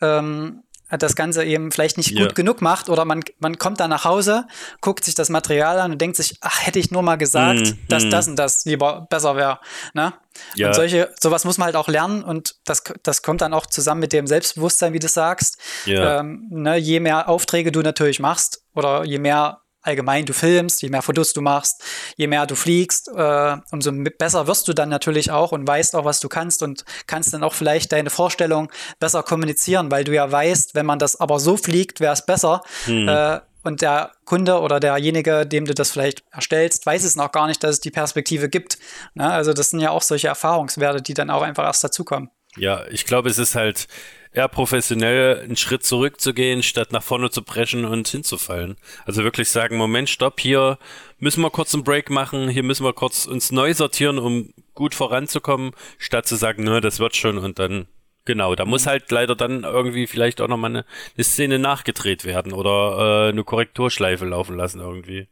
ähm, 0.00 0.62
das 0.96 1.14
Ganze 1.16 1.44
eben 1.44 1.70
vielleicht 1.70 1.98
nicht 1.98 2.12
ja. 2.12 2.22
gut 2.22 2.34
genug 2.34 2.62
macht 2.62 2.88
oder 2.88 3.04
man, 3.04 3.22
man 3.40 3.58
kommt 3.58 3.80
dann 3.80 3.90
nach 3.90 4.04
Hause, 4.04 4.46
guckt 4.80 5.04
sich 5.04 5.14
das 5.14 5.28
Material 5.28 5.78
an 5.80 5.92
und 5.92 6.00
denkt 6.00 6.16
sich, 6.16 6.38
ach, 6.40 6.64
hätte 6.64 6.78
ich 6.78 6.90
nur 6.90 7.02
mal 7.02 7.16
gesagt, 7.16 7.60
mm, 7.60 7.78
dass 7.88 8.04
mm. 8.04 8.10
das 8.10 8.28
und 8.28 8.36
das 8.36 8.64
lieber 8.64 9.06
besser 9.10 9.36
wäre. 9.36 9.58
Ne? 9.92 10.14
Ja. 10.54 10.68
Und 10.68 10.74
solche, 10.74 11.12
sowas 11.20 11.44
muss 11.44 11.58
man 11.58 11.66
halt 11.66 11.76
auch 11.76 11.88
lernen 11.88 12.22
und 12.22 12.56
das, 12.64 12.82
das 13.02 13.20
kommt 13.20 13.42
dann 13.42 13.52
auch 13.52 13.66
zusammen 13.66 14.00
mit 14.00 14.14
dem 14.14 14.26
Selbstbewusstsein, 14.26 14.94
wie 14.94 14.98
du 14.98 15.08
sagst. 15.08 15.58
Ja. 15.84 16.20
Ähm, 16.20 16.46
ne, 16.48 16.76
je 16.78 17.00
mehr 17.00 17.28
Aufträge 17.28 17.70
du 17.70 17.82
natürlich 17.82 18.20
machst 18.20 18.62
oder 18.74 19.04
je 19.04 19.18
mehr 19.18 19.60
allgemein 19.88 20.26
du 20.26 20.32
filmst, 20.32 20.82
je 20.82 20.88
mehr 20.88 21.02
Fotos 21.02 21.32
du 21.32 21.40
machst, 21.40 21.82
je 22.16 22.26
mehr 22.26 22.46
du 22.46 22.54
fliegst, 22.54 23.08
äh, 23.08 23.56
umso 23.70 23.92
besser 24.18 24.46
wirst 24.46 24.68
du 24.68 24.72
dann 24.72 24.88
natürlich 24.88 25.30
auch 25.30 25.52
und 25.52 25.66
weißt 25.66 25.96
auch, 25.96 26.04
was 26.04 26.20
du 26.20 26.28
kannst 26.28 26.62
und 26.62 26.84
kannst 27.06 27.34
dann 27.34 27.42
auch 27.42 27.54
vielleicht 27.54 27.92
deine 27.92 28.10
Vorstellung 28.10 28.70
besser 29.00 29.22
kommunizieren, 29.22 29.90
weil 29.90 30.04
du 30.04 30.14
ja 30.14 30.30
weißt, 30.30 30.74
wenn 30.74 30.86
man 30.86 30.98
das 30.98 31.18
aber 31.18 31.40
so 31.40 31.56
fliegt, 31.56 32.00
wäre 32.00 32.12
es 32.12 32.24
besser. 32.24 32.62
Hm. 32.84 33.08
Äh, 33.08 33.40
und 33.64 33.82
der 33.82 34.12
Kunde 34.24 34.60
oder 34.60 34.80
derjenige, 34.80 35.44
dem 35.44 35.64
du 35.64 35.74
das 35.74 35.90
vielleicht 35.90 36.22
erstellst, 36.30 36.86
weiß 36.86 37.04
es 37.04 37.16
noch 37.16 37.32
gar 37.32 37.48
nicht, 37.48 37.62
dass 37.62 37.72
es 37.72 37.80
die 37.80 37.90
Perspektive 37.90 38.48
gibt. 38.48 38.78
Ne? 39.14 39.30
Also 39.30 39.52
das 39.52 39.70
sind 39.70 39.80
ja 39.80 39.90
auch 39.90 40.02
solche 40.02 40.28
Erfahrungswerte, 40.28 41.02
die 41.02 41.14
dann 41.14 41.28
auch 41.28 41.42
einfach 41.42 41.64
erst 41.64 41.82
dazukommen. 41.82 42.30
Ja, 42.58 42.86
ich 42.90 43.04
glaube, 43.04 43.28
es 43.28 43.38
ist 43.38 43.54
halt 43.54 43.88
eher 44.32 44.48
professionell 44.48 45.40
einen 45.40 45.56
Schritt 45.56 45.84
zurückzugehen, 45.84 46.62
statt 46.62 46.92
nach 46.92 47.02
vorne 47.02 47.30
zu 47.30 47.42
preschen 47.42 47.84
und 47.84 48.08
hinzufallen. 48.08 48.76
Also 49.04 49.24
wirklich 49.24 49.48
sagen, 49.48 49.76
Moment, 49.76 50.08
stopp, 50.08 50.40
hier 50.40 50.78
müssen 51.18 51.42
wir 51.42 51.50
kurz 51.50 51.74
einen 51.74 51.84
Break 51.84 52.10
machen, 52.10 52.48
hier 52.48 52.62
müssen 52.62 52.84
wir 52.84 52.92
kurz 52.92 53.26
uns 53.26 53.50
neu 53.52 53.74
sortieren, 53.74 54.18
um 54.18 54.52
gut 54.74 54.94
voranzukommen, 54.94 55.72
statt 55.98 56.26
zu 56.26 56.36
sagen, 56.36 56.64
nö, 56.64 56.80
das 56.80 57.00
wird 57.00 57.16
schon 57.16 57.38
und 57.38 57.58
dann 57.58 57.88
Genau, 58.24 58.54
da 58.54 58.66
muss 58.66 58.84
mhm. 58.84 58.90
halt 58.90 59.10
leider 59.10 59.34
dann 59.34 59.64
irgendwie 59.64 60.06
vielleicht 60.06 60.42
auch 60.42 60.48
nochmal 60.48 60.70
eine, 60.70 60.84
eine 61.16 61.24
Szene 61.24 61.58
nachgedreht 61.58 62.26
werden 62.26 62.52
oder 62.52 63.28
äh, 63.28 63.32
eine 63.32 63.42
Korrekturschleife 63.42 64.26
laufen 64.26 64.54
lassen 64.54 64.80
irgendwie. 64.80 65.28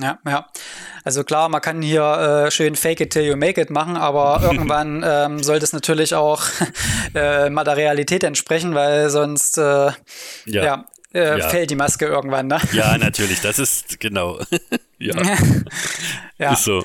Ja, 0.00 0.18
ja. 0.26 0.46
Also 1.04 1.24
klar, 1.24 1.48
man 1.48 1.60
kann 1.60 1.82
hier 1.82 2.46
äh, 2.46 2.50
schön 2.50 2.76
Fake 2.76 3.00
it 3.00 3.10
till 3.10 3.22
you 3.22 3.36
make 3.36 3.60
it 3.60 3.70
machen, 3.70 3.96
aber 3.96 4.40
irgendwann 4.44 5.04
ähm, 5.06 5.42
sollte 5.42 5.64
es 5.64 5.72
natürlich 5.72 6.14
auch 6.14 6.42
äh, 7.14 7.50
mal 7.50 7.64
der 7.64 7.76
Realität 7.76 8.24
entsprechen, 8.24 8.74
weil 8.74 9.10
sonst 9.10 9.58
äh, 9.58 9.62
ja. 9.62 9.94
ja, 10.46 10.84
äh, 11.12 11.38
ja. 11.38 11.48
fällt 11.48 11.70
die 11.70 11.76
Maske 11.76 12.06
irgendwann, 12.06 12.46
ne? 12.46 12.60
Ja, 12.72 12.96
natürlich, 12.98 13.40
das 13.40 13.58
ist 13.58 14.00
genau. 14.00 14.40
ja. 14.98 15.14
ja. 16.38 16.52
Ist 16.52 16.64
so. 16.64 16.84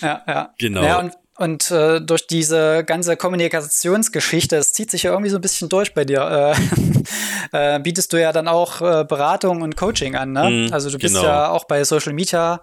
Ja, 0.00 0.22
ja. 0.26 0.54
Genau. 0.58 0.82
Ja, 0.82 0.98
und 1.00 1.12
und 1.38 1.70
äh, 1.70 2.00
durch 2.00 2.26
diese 2.26 2.82
ganze 2.84 3.16
Kommunikationsgeschichte, 3.16 4.56
es 4.56 4.72
zieht 4.72 4.90
sich 4.90 5.02
ja 5.02 5.10
irgendwie 5.10 5.30
so 5.30 5.36
ein 5.36 5.42
bisschen 5.42 5.68
durch 5.68 5.92
bei 5.92 6.06
dir, 6.06 6.54
äh, 7.52 7.76
äh, 7.76 7.78
bietest 7.80 8.12
du 8.12 8.20
ja 8.20 8.32
dann 8.32 8.48
auch 8.48 8.80
äh, 8.80 9.04
Beratung 9.04 9.60
und 9.60 9.76
Coaching 9.76 10.16
an. 10.16 10.32
Ne? 10.32 10.68
Mm, 10.68 10.72
also 10.72 10.88
du 10.88 10.98
bist 10.98 11.14
genau. 11.14 11.26
ja 11.26 11.50
auch 11.50 11.66
bei 11.66 11.84
Social 11.84 12.14
Media 12.14 12.62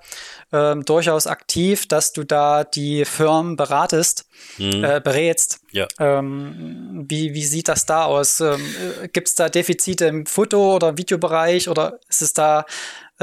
ähm, 0.51 0.83
durchaus 0.85 1.27
aktiv, 1.27 1.87
dass 1.87 2.13
du 2.13 2.23
da 2.23 2.63
die 2.63 3.05
Firmen 3.05 3.57
beratest, 3.57 4.25
mm. 4.57 4.81
berätst. 5.03 5.59
Ja. 5.71 5.87
Ähm, 5.99 7.05
wie, 7.07 7.35
wie 7.35 7.45
sieht 7.45 7.67
das 7.67 7.85
da 7.85 8.05
aus? 8.05 8.41
Ähm, 8.41 8.59
äh, 9.03 9.07
Gibt 9.07 9.27
es 9.27 9.35
da 9.35 9.49
Defizite 9.49 10.05
im 10.05 10.25
Foto- 10.25 10.75
oder 10.75 10.97
Videobereich 10.97 11.69
oder 11.69 11.99
ist 12.09 12.23
es 12.23 12.33
da 12.33 12.65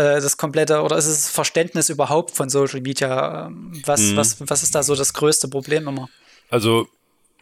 äh, 0.00 0.20
das 0.20 0.36
komplette 0.36 0.82
oder 0.82 0.96
ist 0.96 1.06
es 1.06 1.28
Verständnis 1.28 1.88
überhaupt 1.88 2.30
von 2.30 2.48
Social 2.48 2.80
Media? 2.80 3.46
Ähm, 3.46 3.82
was, 3.84 4.00
mhm. 4.00 4.16
was, 4.16 4.36
was 4.48 4.62
ist 4.62 4.74
da 4.74 4.82
so 4.82 4.94
das 4.94 5.12
größte 5.12 5.48
Problem 5.48 5.86
immer? 5.88 6.08
Also 6.48 6.88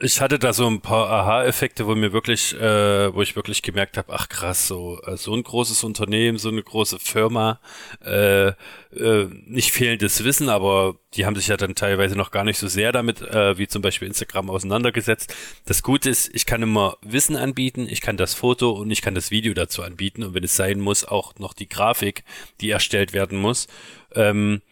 ich 0.01 0.21
hatte 0.21 0.39
da 0.39 0.53
so 0.53 0.67
ein 0.69 0.81
paar 0.81 1.11
Aha-Effekte, 1.11 1.87
wo 1.87 1.95
mir 1.95 2.13
wirklich, 2.13 2.55
äh, 2.55 3.13
wo 3.13 3.21
ich 3.23 3.35
wirklich 3.35 3.63
gemerkt 3.63 3.97
habe, 3.97 4.13
ach 4.13 4.29
krass, 4.29 4.69
so 4.69 5.01
äh, 5.03 5.17
so 5.17 5.35
ein 5.35 5.43
großes 5.43 5.83
Unternehmen, 5.83 6.39
so 6.39 6.51
eine 6.51 6.63
große 6.63 6.99
Firma, 7.01 7.59
äh, 8.05 8.49
äh, 8.49 9.29
nicht 9.47 9.73
fehlendes 9.73 10.23
Wissen, 10.23 10.49
aber 10.49 10.97
die 11.15 11.27
haben 11.27 11.35
sich 11.35 11.49
ja 11.49 11.57
dann 11.57 11.75
teilweise 11.75 12.17
noch 12.17 12.31
gar 12.31 12.45
nicht 12.45 12.59
so 12.59 12.69
sehr 12.69 12.93
damit, 12.93 13.23
äh, 13.23 13.59
wie 13.59 13.67
zum 13.67 13.83
Beispiel 13.83 14.07
Instagram, 14.07 14.51
auseinandergesetzt. 14.51 15.35
Das 15.67 15.83
Gute 15.83 16.11
ist, 16.11 16.33
ich 16.33 16.47
kann 16.47 16.63
immer 16.63 16.97
Wissen 17.03 17.35
anbieten, 17.35 17.89
ich 17.91 18.01
kann 18.01 18.17
das 18.17 18.35
Foto 18.35 18.71
und 18.71 18.91
ich 18.91 19.03
kann 19.03 19.17
das 19.17 19.33
Video 19.33 19.53
dazu 19.53 19.83
anbieten 19.83 20.23
und 20.23 20.35
wenn 20.35 20.45
es 20.45 20.55
sein 20.55 20.79
muss, 20.79 21.05
auch 21.05 21.35
noch 21.39 21.55
die 21.55 21.69
Grafik, 21.69 22.23
die 22.61 22.71
erstellt 22.71 23.13
werden 23.13 23.39
muss. 23.39 23.67
Ähm, 24.15 24.63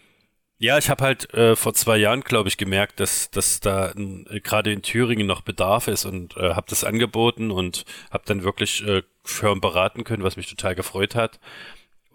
ja, 0.58 0.78
ich 0.78 0.88
habe 0.88 1.04
halt 1.04 1.32
äh, 1.34 1.54
vor 1.54 1.74
zwei 1.74 1.98
Jahren, 1.98 2.22
glaube 2.22 2.48
ich, 2.48 2.56
gemerkt, 2.56 3.00
dass, 3.00 3.30
dass 3.30 3.60
da 3.60 3.90
äh, 3.90 4.40
gerade 4.40 4.72
in 4.72 4.82
Thüringen 4.82 5.26
noch 5.26 5.42
Bedarf 5.42 5.86
ist 5.88 6.04
und 6.06 6.36
äh, 6.36 6.54
habe 6.54 6.66
das 6.68 6.84
angeboten 6.84 7.50
und 7.50 7.84
habe 8.10 8.24
dann 8.26 8.42
wirklich 8.42 8.86
äh, 8.86 9.02
Firmen 9.22 9.60
beraten 9.60 10.04
können, 10.04 10.22
was 10.22 10.36
mich 10.36 10.48
total 10.48 10.74
gefreut 10.74 11.14
hat. 11.14 11.38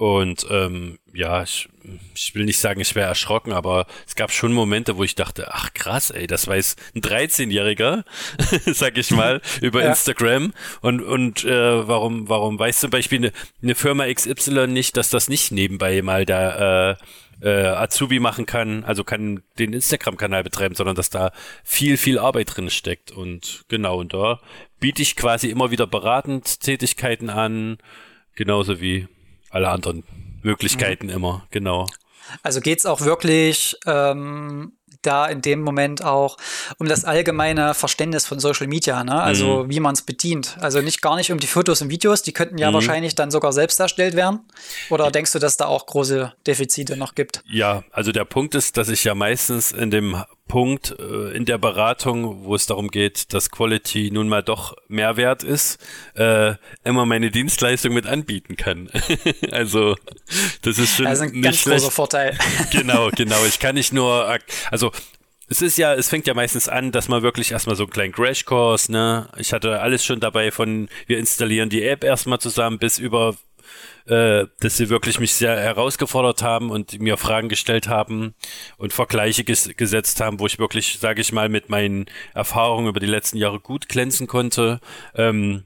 Und 0.01 0.47
ähm, 0.49 0.97
ja, 1.13 1.43
ich, 1.43 1.69
ich 2.15 2.34
will 2.34 2.45
nicht 2.45 2.58
sagen, 2.58 2.82
ich 2.82 2.95
wäre 2.95 3.08
erschrocken, 3.08 3.54
aber 3.54 3.86
es 4.08 4.15
gab 4.15 4.32
schon 4.32 4.51
Momente, 4.51 4.97
wo 4.97 5.04
ich 5.04 5.13
dachte, 5.13 5.49
ach 5.54 5.75
krass, 5.75 6.10
ey, 6.10 6.25
das 6.25 6.47
weiß 6.47 6.75
ein 6.95 7.01
13-Jähriger, 7.01 8.04
sag 8.65 8.97
ich 8.97 9.12
mal, 9.12 9.41
über 9.62 9.84
ja. 9.84 9.89
Instagram. 9.89 10.54
Und, 10.82 11.04
und 11.04 11.43
äh, 11.43 11.88
warum, 11.88 12.27
warum 12.30 12.58
weiß 12.58 12.80
zum 12.80 12.89
Beispiel 12.89 13.19
eine, 13.19 13.32
eine 13.62 13.75
Firma 13.75 14.12
XY 14.12 14.65
nicht, 14.65 14.97
dass 14.97 15.12
das 15.12 15.30
nicht 15.30 15.51
nebenbei 15.51 16.01
mal 16.01 16.25
da 16.25 16.93
äh, 16.93 16.95
äh, 17.41 17.67
Azubi 17.67 18.19
machen 18.19 18.45
kann, 18.45 18.84
also 18.84 19.04
kann 19.04 19.43
den 19.58 19.73
Instagram-Kanal 19.73 20.43
betreiben, 20.43 20.75
sondern 20.75 20.95
dass 20.95 21.10
da 21.10 21.32
viel, 21.63 21.97
viel 21.97 22.19
Arbeit 22.19 22.56
drin 22.56 22.69
steckt. 22.69 23.12
Und 23.12 23.65
genau, 23.67 23.99
und 23.99 24.13
da 24.13 24.39
biete 24.80 25.01
ich 25.01 25.15
quasi 25.15 25.49
immer 25.49 25.71
wieder 25.71 25.88
beratend 25.88 26.62
Tätigkeiten 26.62 27.30
an, 27.30 27.77
genauso 28.36 28.80
wie 28.80 29.08
alle 29.49 29.69
anderen 29.69 30.04
Möglichkeiten 30.43 31.08
mhm. 31.08 31.13
immer, 31.13 31.47
genau. 31.51 31.88
Also 32.43 32.62
geht 32.62 32.80
es 32.80 32.86
auch 32.86 33.01
wirklich 33.01 33.75
ähm, 33.86 34.73
da 35.02 35.26
in 35.26 35.42
dem 35.42 35.62
Moment 35.62 36.04
auch 36.04 36.38
um 36.78 36.88
das 36.88 37.06
allgemeine 37.06 37.74
Verständnis 37.74 38.26
von 38.26 38.40
Social 38.40 38.68
Media, 38.68 39.04
ne? 39.04 39.22
Also 39.22 39.64
mhm. 39.64 39.70
wie 39.70 39.80
man 39.80 39.94
es 39.94 40.02
bedient. 40.02 40.58
Also 40.60 40.82
nicht 40.82 41.02
gar 41.02 41.16
nicht 41.16 41.32
um 41.32 41.40
die 41.40 41.48
Fotos 41.48 41.82
und 41.82 41.90
Videos, 41.90 42.22
die 42.22 42.32
könnten 42.32 42.58
ja 42.58 42.70
mhm. 42.70 42.76
wahrscheinlich 42.76 43.16
dann 43.16 43.32
sogar 43.32 43.54
selbst 43.54 43.80
erstellt 43.80 44.16
werden. 44.16 44.40
Oder 44.90 45.12
denkst 45.12 45.32
du, 45.32 45.40
dass 45.40 45.58
da 45.58 45.66
auch 45.66 45.86
große 45.86 46.34
Defizite 46.48 46.98
noch 46.98 47.16
gibt? 47.16 47.44
Ja, 47.48 47.84
also 47.92 48.12
der 48.12 48.26
Punkt 48.26 48.56
ist, 48.56 48.78
dass 48.78 48.90
ich 48.90 49.04
ja 49.04 49.16
meistens 49.16 49.72
in 49.72 49.92
dem 49.92 50.24
Punkt 50.52 50.94
äh, 51.00 51.32
in 51.32 51.46
der 51.46 51.58
Beratung, 51.58 52.44
wo 52.44 52.56
es 52.56 52.66
darum 52.66 52.90
geht, 52.90 53.34
dass 53.34 53.52
Quality 53.52 54.12
nun 54.12 54.28
mal 54.28 54.44
doch 54.44 54.76
Mehrwert 54.90 55.44
ist, 55.44 55.80
äh, 56.16 56.56
immer 56.84 57.06
meine 57.06 57.32
Dienstleistung 57.32 57.94
mit 57.94 58.06
anbieten 58.06 58.58
kann. 58.58 58.90
also 59.52 59.96
das 60.62 60.78
ist 60.78 60.98
schon 60.98 61.08
also 61.08 61.24
ein 61.24 61.32
nicht 61.32 61.44
ganz 61.44 61.58
schlecht. 61.58 61.80
großer 61.80 61.92
Vorteil. 61.92 62.38
genau, 62.74 63.10
genau. 63.16 63.46
Ich 63.46 63.60
kann 63.60 63.76
nicht 63.76 63.94
nur, 63.94 64.38
also 64.70 64.92
es 65.48 65.62
ist 65.62 65.78
ja, 65.78 65.94
es 65.94 66.10
fängt 66.10 66.28
ja 66.28 66.34
meistens 66.34 66.68
an, 66.68 66.92
dass 66.92 67.08
man 67.08 67.22
wirklich 67.22 67.54
erstmal 67.54 67.78
so 67.78 67.84
einen 67.84 67.92
kleinen 67.94 68.12
Crashkurs, 68.12 68.90
ne? 68.90 69.30
Ich 69.38 69.54
hatte 69.54 69.80
alles 69.80 70.04
schon 70.04 70.20
dabei 70.20 70.52
von, 70.52 70.90
wir 71.08 71.18
installieren 71.18 71.70
die 71.70 71.84
App 71.84 72.04
erstmal 72.04 72.40
zusammen 72.40 72.78
bis 72.78 73.00
über 73.00 73.36
äh, 74.05 74.45
dass 74.60 74.77
sie 74.77 74.89
wirklich 74.89 75.19
mich 75.19 75.34
sehr 75.34 75.57
herausgefordert 75.57 76.41
haben 76.41 76.69
und 76.69 76.99
mir 76.99 77.17
Fragen 77.17 77.49
gestellt 77.49 77.88
haben 77.88 78.34
und 78.77 78.93
Vergleiche 78.93 79.43
ges 79.43 79.69
gesetzt 79.77 80.21
haben, 80.21 80.39
wo 80.39 80.47
ich 80.47 80.60
wirklich, 80.60 80.99
sage 80.99 81.21
ich 81.21 81.31
mal, 81.31 81.49
mit 81.49 81.69
meinen 81.69 82.05
Erfahrungen 82.34 82.88
über 82.88 82.99
die 82.99 83.05
letzten 83.05 83.38
Jahre 83.38 83.60
gut 83.60 83.89
glänzen 83.89 84.27
konnte. 84.27 84.79
Ähm, 85.15 85.65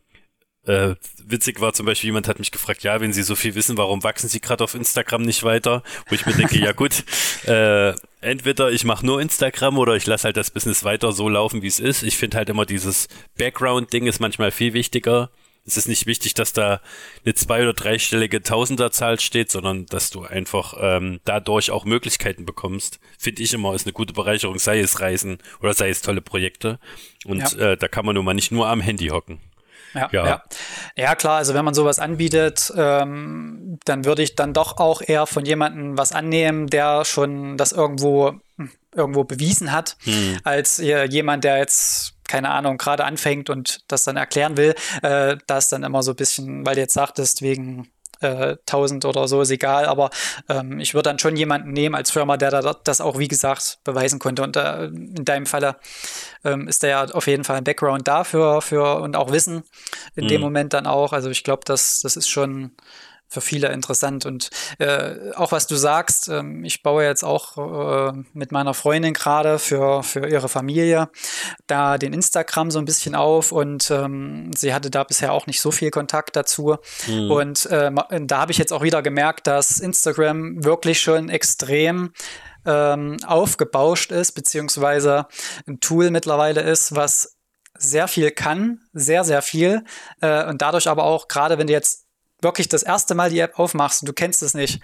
äh, 0.66 0.96
witzig 1.24 1.62
war 1.62 1.74
zum 1.74 1.86
Beispiel, 1.86 2.08
jemand 2.08 2.28
hat 2.28 2.40
mich 2.40 2.52
gefragt, 2.52 2.84
ja, 2.84 3.00
wenn 3.00 3.14
Sie 3.14 3.24
so 3.24 3.36
viel 3.36 3.56
wissen, 3.56 3.78
warum 3.78 4.04
wachsen 4.04 4.30
Sie 4.30 4.42
gerade 4.42 4.64
auf 4.64 4.74
Instagram 4.74 5.22
nicht 5.22 5.44
weiter? 5.44 5.84
Wo 6.08 6.16
ich 6.16 6.26
mir 6.26 6.34
denke, 6.34 6.58
ja 6.58 6.72
gut, 6.72 7.04
äh, 7.48 7.94
entweder 8.22 8.72
ich 8.72 8.84
mache 8.84 9.06
nur 9.06 9.22
Instagram 9.22 9.78
oder 9.78 9.96
ich 9.96 10.08
lasse 10.08 10.26
halt 10.26 10.38
das 10.38 10.50
Business 10.52 10.84
weiter 10.84 11.12
so 11.12 11.30
laufen, 11.30 11.62
wie 11.62 11.68
es 11.68 11.80
ist. 11.80 12.04
Ich 12.04 12.18
finde 12.18 12.38
halt 12.38 12.50
immer 12.50 12.66
dieses 12.66 13.08
Background-Ding 13.38 14.08
ist 14.08 14.20
manchmal 14.20 14.52
viel 14.52 14.74
wichtiger 14.74 15.30
es 15.66 15.78
ist 15.78 15.88
nicht 15.88 16.06
wichtig, 16.06 16.36
dass 16.36 16.54
da 16.54 16.80
eine 17.26 17.34
zwei- 17.34 17.64
oder 17.64 17.74
dreistellige 17.74 18.44
Tausenderzahl 18.44 19.20
steht, 19.20 19.50
sondern 19.50 19.88
dass 19.88 20.12
du 20.12 20.24
einfach 20.24 20.76
ähm, 20.80 21.20
dadurch 21.26 21.72
auch 21.72 21.86
Möglichkeiten 21.86 22.46
bekommst. 22.46 23.00
Finde 23.18 23.42
ich 23.42 23.54
immer, 23.54 23.74
ist 23.74 23.88
eine 23.88 23.94
gute 23.94 24.14
Bereicherung, 24.14 24.60
sei 24.60 24.80
es 24.80 25.00
Reisen 25.00 25.40
oder 25.62 25.74
sei 25.74 25.90
es 25.90 26.02
tolle 26.02 26.22
Projekte. 26.22 26.80
Und 27.26 27.54
ja. 27.54 27.72
äh, 27.72 27.78
da 27.78 27.88
kann 27.88 28.06
man 28.06 28.16
nun 28.16 28.26
mal 28.26 28.36
nicht 28.36 28.52
nur 28.52 28.68
am 28.68 28.80
Handy 28.80 29.08
hocken. 29.08 29.40
Ja, 29.96 30.10
ja. 30.12 30.26
ja. 30.26 30.44
ja 30.96 31.16
klar, 31.16 31.38
also 31.38 31.54
wenn 31.54 31.66
man 31.66 31.74
sowas 31.74 32.00
anbietet, 32.00 32.72
ähm, 32.76 33.80
dann 33.86 34.06
würde 34.06 34.22
ich 34.22 34.36
dann 34.36 34.54
doch 34.54 34.78
auch 34.78 35.02
eher 35.02 35.26
von 35.26 35.46
jemandem 35.46 35.98
was 35.98 36.12
annehmen, 36.12 36.68
der 36.68 37.06
schon 37.06 37.58
das 37.58 37.72
irgendwo, 37.72 38.34
hm, 38.58 38.72
irgendwo 38.94 39.24
bewiesen 39.24 39.72
hat, 39.72 39.98
hm. 40.04 40.38
als 40.44 40.78
jemand, 40.78 41.44
der 41.44 41.58
jetzt 41.58 42.15
keine 42.28 42.50
Ahnung, 42.52 42.78
gerade 42.78 43.06
anfängt 43.06 43.50
und 43.50 43.84
das 43.88 44.04
dann 44.04 44.18
erklären 44.18 44.58
will, 44.58 44.76
äh, 45.02 45.38
da 45.48 45.58
ist 45.58 45.72
dann 45.72 45.84
immer 45.84 46.04
so 46.04 46.12
ein 46.12 46.18
bisschen, 46.18 46.66
weil 46.66 46.76
du 46.76 46.82
jetzt 46.82 46.94
sagtest, 46.94 47.42
wegen 47.42 47.90
äh, 48.22 48.58
1000 48.68 49.06
oder 49.06 49.28
so 49.28 49.42
ist 49.42 49.52
egal, 49.52 49.86
aber 49.86 50.10
ähm, 50.50 50.80
ich 50.80 50.94
würde 50.94 51.10
dann 51.10 51.20
schon 51.20 51.36
jemanden 51.36 51.72
nehmen 51.72 51.96
als 51.96 52.12
Firma, 52.12 52.38
der 52.38 52.52
da, 52.52 52.74
das 52.84 53.02
auch, 53.02 53.20
wie 53.20 53.28
gesagt, 53.28 53.80
beweisen 53.84 54.20
konnte. 54.20 54.44
Und 54.44 54.56
äh, 54.56 54.86
in 54.86 55.26
deinem 55.26 55.46
Falle 55.46 55.78
ähm, 56.44 56.68
ist 56.68 56.84
da 56.84 56.88
ja 56.88 57.06
auf 57.06 57.28
jeden 57.28 57.44
Fall 57.44 57.58
ein 57.58 57.64
Background 57.64 58.08
dafür 58.08 58.62
für, 58.62 59.02
und 59.02 59.16
auch 59.16 59.32
Wissen 59.32 59.64
in 60.16 60.26
mhm. 60.26 60.30
dem 60.30 60.42
Moment 60.42 60.74
dann 60.74 60.88
auch. 60.88 61.14
Also 61.14 61.30
ich 61.30 61.44
glaube, 61.44 61.64
das, 61.66 62.02
das 62.02 62.16
ist 62.16 62.30
schon 62.30 62.72
für 63.28 63.42
viele 63.42 63.72
interessant. 63.72 64.26
Und 64.26 64.50
äh, 64.80 65.32
auch 65.36 65.52
was 65.52 65.68
du 65.68 65.76
sagst, 65.76 66.28
ähm, 66.30 66.64
ich 66.64 66.84
baue 66.84 67.04
jetzt 67.04 67.24
auch 67.24 67.58
äh, 67.58 68.14
mit 68.34 68.52
meiner 68.52 68.74
Freundin 68.74 69.14
gerade 69.14 69.60
für, 69.60 70.04
für 70.04 70.28
ihre 70.28 70.50
Familie 70.50 71.10
da 71.68 71.98
den 71.98 72.14
Instagram 72.14 72.72
so 72.72 72.80
ein 72.80 72.86
bisschen 72.86 73.16
auf 73.16 73.52
und 73.52 73.90
ähm, 73.92 74.52
sie 74.56 74.74
hatte 74.74 74.90
da 74.90 75.04
bisher 75.04 75.34
auch 75.34 75.48
nicht 75.48 75.62
so 75.62 75.72
viel 75.72 75.92
Kontakt 75.92 76.36
dazu. 76.36 76.78
Mhm. 77.08 77.32
Und 77.32 77.66
äh, 77.68 77.92
da 78.22 78.38
habe 78.38 78.52
ich 78.52 78.58
jetzt 78.58 78.74
auch 78.74 78.84
wieder 78.84 79.02
gemerkt, 79.02 79.48
dass 79.48 79.80
Instagram 79.80 80.64
wirklich 80.64 81.02
schon 81.02 81.30
extrem 81.30 82.12
ähm, 82.66 83.18
aufgebauscht 83.26 84.12
ist, 84.12 84.34
beziehungsweise 84.34 85.28
ein 85.68 85.80
Tool 85.80 86.12
mittlerweile 86.12 86.62
ist, 86.62 86.96
was 86.96 87.38
sehr 87.78 88.08
viel 88.08 88.32
kann, 88.32 88.80
sehr, 88.94 89.24
sehr 89.24 89.42
viel. 89.42 89.84
Äh, 90.22 90.46
und 90.46 90.62
dadurch 90.62 90.88
aber 90.88 91.04
auch, 91.04 91.28
gerade 91.28 91.58
wenn 91.58 91.68
du 91.68 91.74
jetzt 91.74 92.05
wirklich 92.46 92.70
das 92.70 92.84
erste 92.84 93.14
Mal 93.16 93.30
die 93.30 93.40
App 93.40 93.60
aufmachst 93.60 94.02
und 94.02 94.08
du 94.08 94.14
kennst 94.14 94.42
es 94.42 94.54
nicht, 94.54 94.80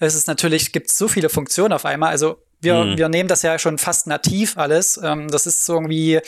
es 0.00 0.16
ist 0.16 0.26
natürlich, 0.26 0.72
gibt 0.72 0.90
so 0.90 1.06
viele 1.06 1.28
Funktionen 1.28 1.72
auf 1.72 1.84
einmal. 1.84 2.10
Also 2.10 2.38
wir, 2.60 2.74
mhm. 2.74 2.98
wir 2.98 3.08
nehmen 3.08 3.28
das 3.28 3.42
ja 3.42 3.58
schon 3.58 3.78
fast 3.78 4.08
nativ 4.08 4.58
alles. 4.58 4.98
Ähm, 5.02 5.28
das 5.28 5.46
ist 5.46 5.64
so 5.64 5.74
irgendwie 5.74 6.20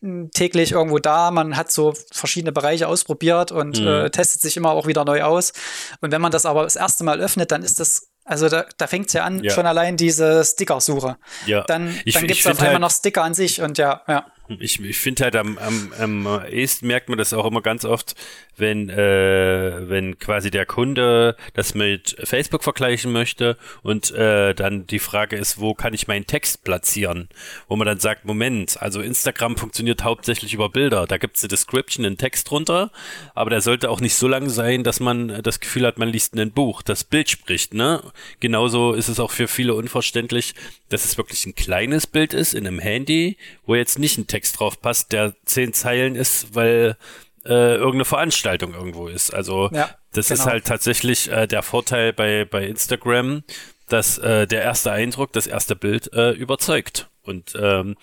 hm, 0.00 0.30
täglich 0.32 0.72
irgendwo 0.72 0.98
da. 0.98 1.30
Man 1.30 1.56
hat 1.56 1.72
so 1.72 1.94
verschiedene 2.12 2.52
Bereiche 2.52 2.86
ausprobiert 2.86 3.50
und 3.50 3.80
mhm. 3.80 3.86
äh, 3.86 4.10
testet 4.10 4.42
sich 4.42 4.56
immer 4.58 4.72
auch 4.72 4.86
wieder 4.86 5.04
neu 5.06 5.22
aus. 5.22 5.52
Und 6.00 6.12
wenn 6.12 6.20
man 6.20 6.32
das 6.32 6.44
aber 6.44 6.64
das 6.64 6.76
erste 6.76 7.04
Mal 7.04 7.20
öffnet, 7.20 7.50
dann 7.50 7.62
ist 7.62 7.80
das 7.80 8.08
also 8.28 8.50
da, 8.50 8.66
da 8.76 8.86
fängt 8.86 9.06
es 9.06 9.14
ja 9.14 9.24
an, 9.24 9.42
ja. 9.42 9.50
schon 9.50 9.64
allein 9.64 9.96
diese 9.96 10.44
Sticker-Suche. 10.44 11.16
Ja. 11.46 11.62
Dann, 11.62 11.98
dann 12.12 12.26
gibt 12.26 12.40
es 12.40 12.46
auf 12.46 12.58
einmal 12.58 12.72
halt 12.72 12.80
noch 12.82 12.90
Sticker 12.90 13.22
an 13.24 13.32
sich 13.32 13.62
und 13.62 13.78
ja, 13.78 14.02
ja. 14.06 14.26
Ich, 14.60 14.80
ich 14.82 14.98
finde 14.98 15.24
halt 15.24 15.36
am, 15.36 15.58
am, 15.58 15.92
am 15.98 16.40
ehesten 16.50 16.86
merkt 16.86 17.08
man 17.08 17.18
das 17.18 17.32
auch 17.32 17.44
immer 17.44 17.60
ganz 17.60 17.84
oft, 17.84 18.14
wenn, 18.56 18.88
äh, 18.88 19.88
wenn 19.88 20.18
quasi 20.18 20.50
der 20.50 20.66
Kunde 20.66 21.36
das 21.54 21.74
mit 21.74 22.16
Facebook 22.24 22.64
vergleichen 22.64 23.12
möchte 23.12 23.56
und 23.82 24.10
äh, 24.12 24.54
dann 24.54 24.86
die 24.86 24.98
Frage 24.98 25.36
ist, 25.36 25.60
wo 25.60 25.74
kann 25.74 25.94
ich 25.94 26.08
meinen 26.08 26.26
Text 26.26 26.64
platzieren? 26.64 27.28
Wo 27.68 27.76
man 27.76 27.86
dann 27.86 28.00
sagt, 28.00 28.24
Moment, 28.24 28.80
also 28.80 29.00
Instagram 29.00 29.56
funktioniert 29.56 30.04
hauptsächlich 30.04 30.54
über 30.54 30.68
Bilder. 30.70 31.06
Da 31.06 31.18
gibt 31.18 31.36
es 31.36 31.42
eine 31.42 31.48
Description, 31.48 32.04
einen 32.04 32.18
Text 32.18 32.50
drunter, 32.50 32.90
aber 33.34 33.50
der 33.50 33.60
sollte 33.60 33.90
auch 33.90 34.00
nicht 34.00 34.14
so 34.14 34.28
lang 34.28 34.48
sein, 34.48 34.82
dass 34.82 35.00
man 35.00 35.42
das 35.42 35.60
Gefühl 35.60 35.86
hat, 35.86 35.98
man 35.98 36.08
liest 36.08 36.34
ein 36.34 36.52
Buch. 36.52 36.82
Das 36.82 37.04
Bild 37.04 37.28
spricht, 37.28 37.74
ne? 37.74 38.02
Genauso 38.40 38.92
ist 38.92 39.08
es 39.08 39.20
auch 39.20 39.30
für 39.30 39.48
viele 39.48 39.74
unverständlich, 39.74 40.54
dass 40.88 41.04
es 41.04 41.18
wirklich 41.18 41.46
ein 41.46 41.54
kleines 41.54 42.06
Bild 42.06 42.34
ist 42.34 42.54
in 42.54 42.66
einem 42.66 42.78
Handy, 42.78 43.36
wo 43.66 43.74
jetzt 43.74 43.98
nicht 43.98 44.18
ein 44.18 44.26
Text 44.26 44.37
drauf 44.40 44.80
passt, 44.80 45.12
der 45.12 45.34
zehn 45.44 45.72
Zeilen 45.72 46.14
ist, 46.14 46.54
weil 46.54 46.96
äh, 47.44 47.74
irgendeine 47.74 48.04
Veranstaltung 48.04 48.74
irgendwo 48.74 49.08
ist. 49.08 49.32
Also 49.32 49.70
ja, 49.72 49.90
das 50.12 50.28
genau. 50.28 50.40
ist 50.40 50.46
halt 50.46 50.66
tatsächlich 50.66 51.30
äh, 51.30 51.46
der 51.46 51.62
Vorteil 51.62 52.12
bei, 52.12 52.44
bei 52.44 52.66
Instagram, 52.66 53.42
dass 53.88 54.18
äh, 54.18 54.46
der 54.46 54.62
erste 54.62 54.92
Eindruck, 54.92 55.32
das 55.32 55.46
erste 55.46 55.74
Bild 55.76 56.12
äh, 56.12 56.32
überzeugt. 56.32 57.08
Und 57.22 57.52
ähm, 57.60 57.96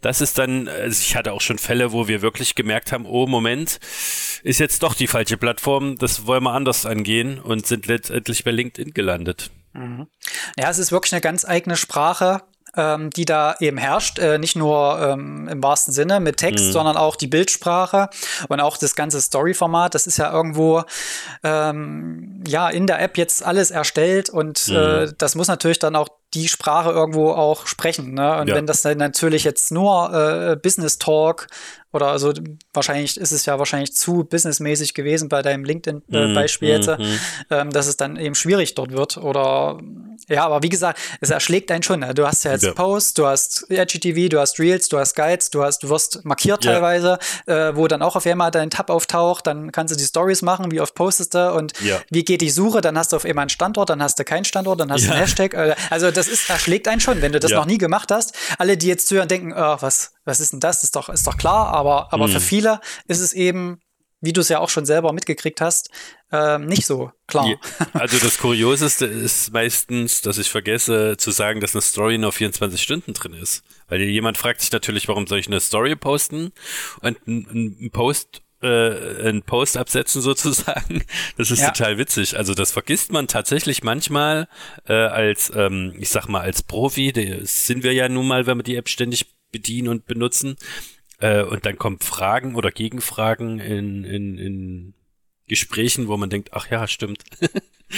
das 0.00 0.22
ist 0.22 0.38
dann, 0.38 0.66
also 0.66 1.02
ich 1.02 1.14
hatte 1.14 1.32
auch 1.32 1.42
schon 1.42 1.58
Fälle, 1.58 1.92
wo 1.92 2.08
wir 2.08 2.22
wirklich 2.22 2.54
gemerkt 2.54 2.92
haben, 2.92 3.04
oh 3.04 3.26
Moment, 3.26 3.78
ist 4.42 4.58
jetzt 4.58 4.82
doch 4.82 4.94
die 4.94 5.06
falsche 5.06 5.36
Plattform, 5.36 5.98
das 5.98 6.26
wollen 6.26 6.44
wir 6.44 6.52
anders 6.52 6.86
angehen 6.86 7.38
und 7.38 7.66
sind 7.66 7.86
letztendlich 7.86 8.42
bei 8.42 8.52
LinkedIn 8.52 8.94
gelandet. 8.94 9.50
Mhm. 9.74 10.06
Ja, 10.58 10.70
es 10.70 10.78
ist 10.78 10.92
wirklich 10.92 11.12
eine 11.12 11.20
ganz 11.20 11.44
eigene 11.44 11.76
Sprache 11.76 12.42
ähm, 12.76 13.10
die 13.10 13.24
da 13.24 13.56
eben 13.60 13.78
herrscht. 13.78 14.18
Äh, 14.18 14.38
nicht 14.38 14.56
nur 14.56 14.98
ähm, 15.00 15.48
im 15.48 15.62
wahrsten 15.62 15.92
Sinne 15.92 16.20
mit 16.20 16.36
Text, 16.36 16.66
mhm. 16.66 16.72
sondern 16.72 16.96
auch 16.96 17.16
die 17.16 17.26
Bildsprache 17.26 18.08
und 18.48 18.60
auch 18.60 18.76
das 18.76 18.94
ganze 18.94 19.20
Story-Format. 19.20 19.94
Das 19.94 20.06
ist 20.06 20.18
ja 20.18 20.32
irgendwo 20.32 20.82
ähm, 21.42 22.42
ja 22.46 22.68
in 22.68 22.86
der 22.86 23.00
App 23.00 23.16
jetzt 23.16 23.44
alles 23.44 23.70
erstellt 23.70 24.30
und 24.30 24.68
mhm. 24.68 24.76
äh, 24.76 25.12
das 25.18 25.34
muss 25.34 25.48
natürlich 25.48 25.78
dann 25.78 25.96
auch 25.96 26.08
die 26.34 26.48
Sprache 26.48 26.90
irgendwo 26.90 27.32
auch 27.32 27.66
sprechen. 27.66 28.14
Ne? 28.14 28.38
Und 28.38 28.48
ja. 28.48 28.54
wenn 28.54 28.66
das 28.66 28.82
dann 28.82 28.98
natürlich 28.98 29.44
jetzt 29.44 29.72
nur 29.72 30.12
äh, 30.14 30.56
Business 30.56 30.98
Talk 30.98 31.48
oder 31.92 32.08
also 32.08 32.32
wahrscheinlich 32.72 33.16
ist 33.16 33.32
es 33.32 33.46
ja 33.46 33.58
wahrscheinlich 33.58 33.94
zu 33.94 34.24
businessmäßig 34.24 34.94
gewesen 34.94 35.28
bei 35.28 35.42
deinem 35.42 35.64
LinkedIn-Beispiel 35.64 36.68
äh, 36.68 36.72
mm, 36.72 36.76
jetzt, 36.76 36.98
mm, 36.98 37.04
ähm, 37.50 37.70
dass 37.70 37.86
es 37.86 37.96
dann 37.96 38.16
eben 38.16 38.34
schwierig 38.34 38.74
dort 38.74 38.92
wird 38.92 39.16
oder 39.16 39.78
Ja, 40.28 40.46
aber 40.46 40.62
wie 40.62 40.68
gesagt, 40.68 41.00
es 41.20 41.30
erschlägt 41.30 41.70
einen 41.72 41.82
schon. 41.82 42.00
Ne? 42.00 42.14
Du 42.14 42.26
hast 42.26 42.44
ja 42.44 42.52
jetzt 42.52 42.64
ja. 42.64 42.72
Posts, 42.72 43.14
du 43.14 43.26
hast 43.26 43.66
IGTV, 43.70 44.28
du 44.28 44.38
hast 44.38 44.60
Reels, 44.60 44.88
du 44.88 44.98
hast 44.98 45.16
Guides, 45.16 45.50
du 45.50 45.64
hast, 45.64 45.82
du 45.82 45.88
wirst 45.88 46.24
markiert 46.24 46.64
ja. 46.64 46.74
teilweise, 46.74 47.18
äh, 47.46 47.74
wo 47.74 47.88
dann 47.88 48.02
auch 48.02 48.14
auf 48.14 48.26
einmal 48.26 48.50
dein 48.50 48.70
Tab 48.70 48.90
auftaucht, 48.90 49.46
dann 49.46 49.72
kannst 49.72 49.92
du 49.92 49.98
die 49.98 50.04
Stories 50.04 50.42
machen, 50.42 50.70
wie 50.70 50.80
oft 50.80 50.94
postest 50.94 51.34
du 51.34 51.52
und 51.52 51.72
ja. 51.80 52.00
wie 52.10 52.24
geht 52.24 52.40
die 52.40 52.50
Suche, 52.50 52.80
dann 52.80 52.96
hast 52.96 53.12
du 53.12 53.16
auf 53.16 53.24
einmal 53.24 53.42
einen 53.42 53.50
Standort, 53.50 53.90
dann 53.90 54.02
hast 54.02 54.18
du 54.18 54.24
keinen 54.24 54.44
Standort, 54.44 54.80
dann 54.80 54.92
hast 54.92 55.06
du 55.06 55.10
einen 55.10 55.20
Hashtag. 55.20 55.54
Äh, 55.54 55.74
also 55.90 56.10
das 56.10 56.28
ist, 56.28 56.48
erschlägt 56.48 56.86
einen 56.86 57.00
schon, 57.00 57.20
wenn 57.22 57.32
du 57.32 57.40
das 57.40 57.50
noch 57.50 57.66
nie 57.66 57.78
gemacht 57.78 58.12
hast. 58.12 58.34
Alle, 58.58 58.76
die 58.76 58.86
jetzt 58.86 59.08
zuhören, 59.08 59.28
denken, 59.28 59.52
oh, 59.56 59.76
was, 59.80 60.12
was 60.24 60.40
ist 60.40 60.52
denn 60.52 60.60
das? 60.60 60.84
Ist 60.84 60.94
doch, 60.94 61.08
ist 61.08 61.26
doch 61.26 61.36
klar, 61.36 61.72
aber, 61.80 62.12
aber 62.12 62.28
mhm. 62.28 62.32
für 62.32 62.40
viele 62.40 62.80
ist 63.06 63.20
es 63.20 63.32
eben 63.32 63.80
wie 64.20 64.32
du 64.32 64.40
es 64.40 64.48
ja 64.48 64.58
auch 64.58 64.68
schon 64.68 64.84
selber 64.84 65.12
mitgekriegt 65.12 65.60
hast, 65.60 65.90
ähm, 66.30 66.66
nicht 66.66 66.84
so 66.84 67.10
klar. 67.26 67.58
Also 67.92 68.18
das 68.18 68.38
Kurioseste 68.38 69.06
ist 69.06 69.52
meistens, 69.52 70.20
dass 70.20 70.38
ich 70.38 70.50
vergesse 70.50 71.16
zu 71.16 71.30
sagen, 71.30 71.60
dass 71.60 71.74
eine 71.74 71.82
Story 71.82 72.18
nur 72.18 72.32
24 72.32 72.80
Stunden 72.82 73.14
drin 73.14 73.32
ist. 73.32 73.62
Weil 73.88 74.02
jemand 74.02 74.36
fragt 74.36 74.60
sich 74.60 74.70
natürlich, 74.72 75.08
warum 75.08 75.26
soll 75.26 75.38
ich 75.38 75.46
eine 75.46 75.60
Story 75.60 75.96
posten 75.96 76.52
und 77.00 77.26
ein 77.26 77.90
Post 77.92 78.42
äh, 78.62 79.26
einen 79.26 79.42
Post 79.42 79.78
absetzen 79.78 80.20
sozusagen. 80.22 81.02
Das 81.38 81.50
ist 81.50 81.60
ja. 81.60 81.70
total 81.70 81.96
witzig. 81.96 82.36
Also 82.36 82.52
das 82.52 82.72
vergisst 82.72 83.10
man 83.10 83.26
tatsächlich 83.26 83.82
manchmal 83.82 84.48
äh, 84.86 84.92
als, 84.92 85.50
ähm, 85.54 85.94
ich 85.98 86.10
sag 86.10 86.28
mal, 86.28 86.42
als 86.42 86.62
Profi, 86.62 87.12
das 87.12 87.66
sind 87.66 87.82
wir 87.84 87.94
ja 87.94 88.08
nun 88.10 88.28
mal, 88.28 88.46
wenn 88.46 88.58
wir 88.58 88.62
die 88.62 88.76
App 88.76 88.90
ständig 88.90 89.26
bedienen 89.50 89.88
und 89.88 90.06
benutzen. 90.06 90.56
Äh, 91.20 91.42
und 91.42 91.66
dann 91.66 91.78
kommen 91.78 92.00
Fragen 92.00 92.54
oder 92.54 92.70
Gegenfragen 92.70 93.58
in, 93.58 94.04
in, 94.04 94.38
in 94.38 94.94
Gesprächen, 95.46 96.08
wo 96.08 96.16
man 96.16 96.30
denkt, 96.30 96.50
ach 96.52 96.70
ja, 96.70 96.86
stimmt. 96.86 97.22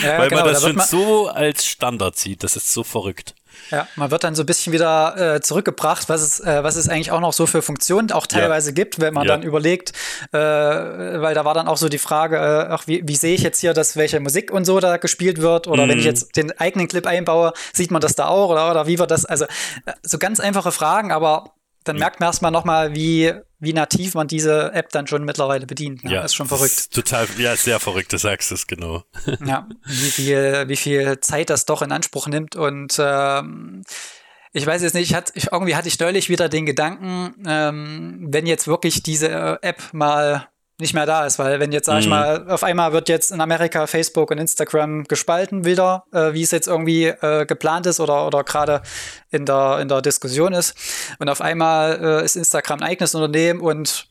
Ja, 0.03 0.19
Weil 0.19 0.31
genau, 0.31 0.45
man 0.45 0.53
das 0.55 0.63
da 0.63 0.69
schon 0.69 0.77
man, 0.77 0.87
so 0.87 1.29
als 1.29 1.67
Standard 1.67 2.17
sieht. 2.17 2.43
Das 2.43 2.57
ist 2.57 2.73
so 2.73 2.83
verrückt. 2.83 3.35
Ja, 3.71 3.87
man 3.97 4.11
wird 4.11 4.25
dann 4.25 4.35
so 4.35 4.43
ein 4.43 4.47
bisschen 4.47 4.73
wieder 4.73 5.35
äh, 5.35 5.41
zurückgebracht, 5.43 6.09
was 6.09 6.23
es, 6.23 6.41
äh, 6.41 6.63
was 6.63 6.77
es 6.77 6.89
eigentlich 6.89 7.11
auch 7.11 7.21
noch 7.21 7.35
so 7.35 7.47
für 7.47 7.61
Funktionen 7.61 8.11
auch 8.11 8.27
teilweise 8.27 8.71
ja. 8.71 8.75
gibt, 8.75 9.01
wenn 9.01 9.13
man 9.13 9.27
ja. 9.27 9.35
dann 9.37 9.43
überlegt, 9.43 9.93
äh, 10.33 10.39
weil 10.39 11.35
da 11.35 11.45
war 11.45 11.53
dann 11.53 11.69
auch 11.69 11.77
so 11.77 11.91
die 11.91 11.99
Frage, 11.99 12.37
äh, 12.37 12.73
ach, 12.73 12.87
wie, 12.87 13.07
wie 13.07 13.17
sehe 13.17 13.35
ich 13.35 13.43
jetzt 13.43 13.61
hier, 13.61 13.75
dass 13.75 13.95
welche 13.97 14.21
Musik 14.21 14.51
und 14.51 14.65
so 14.65 14.81
da 14.81 14.97
gespielt 14.97 15.43
wird 15.43 15.69
oder 15.69 15.85
mhm. 15.85 15.91
wenn 15.91 15.99
ich 15.99 16.05
mhm. 16.05 16.11
jetzt 16.11 16.37
den 16.37 16.59
eigenen 16.59 16.89
Clip 16.89 17.07
einbaue, 17.07 17.53
sieht 17.75 17.91
man 17.91 18.01
das 18.01 18.15
da 18.15 18.29
auch 18.29 18.49
oder, 18.49 18.71
oder 18.71 18.87
wie 18.87 18.99
wird 18.99 19.11
das, 19.11 19.27
also 19.27 19.45
äh, 19.45 19.93
so 20.03 20.17
ganz 20.17 20.41
einfache 20.41 20.73
Fragen, 20.73 21.13
aber 21.13 21.53
dann 21.85 21.97
merkt 21.97 22.21
man 22.21 22.29
erstmal 22.29 22.51
nochmal, 22.51 22.95
wie, 22.95 23.33
wie 23.59 23.73
nativ 23.73 24.15
man 24.15 24.29
diese 24.29 24.73
App 24.73 24.91
dann 24.91 25.07
schon 25.07 25.25
mittlerweile 25.25 25.67
bedient. 25.67 26.05
Ne? 26.05 26.13
Ja, 26.13 26.23
ist 26.23 26.35
schon 26.35 26.49
verrückt. 26.49 26.73
Ist 26.73 26.95
total, 26.95 27.27
ja, 27.39 27.57
sehr 27.57 27.81
verrückt, 27.81 28.13
du 28.13 28.19
sagst 28.19 28.53
es 28.53 28.67
genau. 28.67 29.05
Ja, 29.47 29.69
wie 29.85 30.11
viel, 30.11 30.65
wie 30.69 30.77
viel 30.77 31.21
Zeit 31.21 31.51
das 31.51 31.65
doch 31.65 31.83
in 31.83 31.93
Anspruch 31.93 32.27
nimmt 32.27 32.57
und 32.57 32.97
ähm, 32.99 33.83
ich 34.53 34.67
weiß 34.67 34.83
jetzt 34.83 34.95
nicht, 34.95 35.11
ich 35.11 35.17
hatte, 35.17 35.33
irgendwie 35.51 35.75
hatte 35.75 35.89
ich 35.89 35.99
neulich 35.99 36.29
wieder 36.29 36.49
den 36.49 36.67
Gedanken, 36.67 37.35
ähm, 37.47 38.27
wenn 38.29 38.47
jetzt 38.47 38.67
wirklich 38.69 39.03
diese 39.03 39.59
App 39.63 39.83
mal 39.93 40.49
nicht 40.83 40.95
mehr 40.95 41.07
da 41.07 41.25
ist, 41.25 41.39
weil 41.39 41.59
wenn 41.61 41.73
jetzt, 41.73 41.87
sag 41.87 42.01
ich 42.01 42.07
mhm. 42.07 42.11
mal, 42.11 42.51
auf 42.51 42.63
einmal 42.63 42.93
wird 42.93 43.09
jetzt 43.09 43.33
in 43.33 43.41
Amerika 43.41 43.87
Facebook 43.87 44.31
und 44.31 44.39
Instagram 44.39 45.05
gespalten 45.05 45.65
wieder, 45.65 46.05
äh, 46.13 46.35
wie 46.35 46.43
es 46.43 46.51
jetzt 46.51 46.69
irgendwie 46.69 47.07
äh, 47.07 47.47
geplant 47.47 47.87
ist 47.87 48.01
oder, 48.01 48.27
oder 48.27 48.45
gerade 48.45 48.83
in 49.31 49.47
der, 49.47 49.79
in 49.81 49.89
der 49.89 50.03
Diskussion 50.03 50.53
ist. 50.53 50.77
Und 51.19 51.29
auf 51.31 51.41
einmal 51.41 52.21
äh, 52.21 52.25
ist 52.25 52.37
Instagram 52.37 52.81
ein 52.81 52.89
eigenes 52.89 53.15
Unternehmen 53.15 53.61
und 53.61 54.09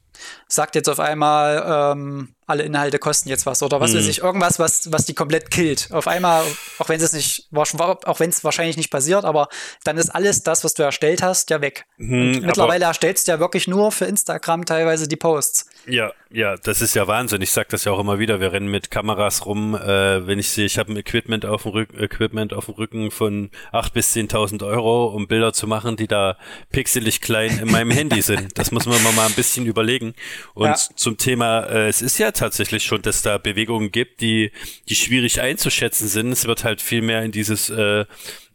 sagt 0.51 0.75
jetzt 0.75 0.89
auf 0.89 0.99
einmal, 0.99 1.93
ähm, 1.95 2.35
alle 2.45 2.63
Inhalte 2.63 2.99
kosten 2.99 3.29
jetzt 3.29 3.45
was 3.45 3.63
oder 3.63 3.79
was 3.79 3.93
mhm. 3.93 3.99
weiß 3.99 4.07
ich, 4.07 4.19
irgendwas, 4.19 4.59
was, 4.59 4.91
was 4.91 5.05
die 5.05 5.13
komplett 5.13 5.49
killt. 5.49 5.89
Auf 5.91 6.07
einmal, 6.07 6.43
auch 6.79 6.89
wenn 6.89 6.99
es 6.99 7.13
nicht, 7.13 7.47
auch 7.53 8.19
wenn 8.19 8.29
es 8.29 8.43
wahrscheinlich 8.43 8.75
nicht 8.75 8.91
passiert, 8.91 9.23
aber 9.23 9.47
dann 9.85 9.97
ist 9.97 10.09
alles 10.09 10.43
das, 10.43 10.63
was 10.63 10.73
du 10.73 10.83
erstellt 10.83 11.23
hast, 11.23 11.49
ja 11.49 11.61
weg. 11.61 11.85
Mhm, 11.97 12.41
mittlerweile 12.43 12.85
erstellst 12.85 13.27
du 13.27 13.31
ja 13.31 13.39
wirklich 13.39 13.67
nur 13.67 13.91
für 13.91 14.05
Instagram 14.05 14.65
teilweise 14.65 15.07
die 15.07 15.15
Posts. 15.15 15.67
Ja, 15.87 16.11
ja, 16.29 16.55
das 16.57 16.81
ist 16.81 16.95
ja 16.95 17.07
Wahnsinn. 17.07 17.41
Ich 17.41 17.51
sag 17.51 17.69
das 17.69 17.85
ja 17.85 17.91
auch 17.91 17.99
immer 17.99 18.19
wieder. 18.19 18.39
Wir 18.39 18.51
rennen 18.51 18.69
mit 18.69 18.91
Kameras 18.91 19.45
rum. 19.45 19.75
Äh, 19.75 20.27
wenn 20.27 20.39
ich 20.39 20.49
sehe, 20.49 20.65
ich 20.65 20.77
habe 20.77 20.91
ein 20.91 20.97
Equipment 20.97 21.45
auf 21.45 21.63
dem 21.63 21.71
Rücken, 21.71 21.99
Equipment 21.99 22.53
auf 22.53 22.65
dem 22.65 22.75
Rücken 22.75 23.11
von 23.11 23.49
8.000 23.73 23.93
bis 23.93 24.15
10.000 24.15 24.65
Euro, 24.65 25.07
um 25.07 25.27
Bilder 25.27 25.53
zu 25.53 25.67
machen, 25.67 25.95
die 25.95 26.07
da 26.07 26.37
pixelig 26.71 27.21
klein 27.21 27.59
in 27.59 27.71
meinem 27.71 27.91
Handy 27.91 28.21
sind. 28.21 28.57
Das 28.57 28.71
muss 28.71 28.85
man 28.85 29.01
mal 29.15 29.25
ein 29.25 29.33
bisschen 29.33 29.65
überlegen. 29.65 30.13
Und 30.53 30.67
ja. 30.67 30.75
zum 30.75 31.17
Thema, 31.17 31.63
äh, 31.63 31.87
es 31.87 32.01
ist 32.01 32.17
ja 32.17 32.31
tatsächlich 32.31 32.83
schon, 32.83 33.01
dass 33.01 33.21
da 33.21 33.37
Bewegungen 33.37 33.91
gibt, 33.91 34.21
die, 34.21 34.51
die 34.89 34.95
schwierig 34.95 35.41
einzuschätzen 35.41 36.07
sind. 36.07 36.31
Es 36.31 36.45
wird 36.45 36.63
halt 36.63 36.81
viel 36.81 37.01
mehr 37.01 37.23
in 37.23 37.31
dieses, 37.31 37.69
äh, 37.69 38.05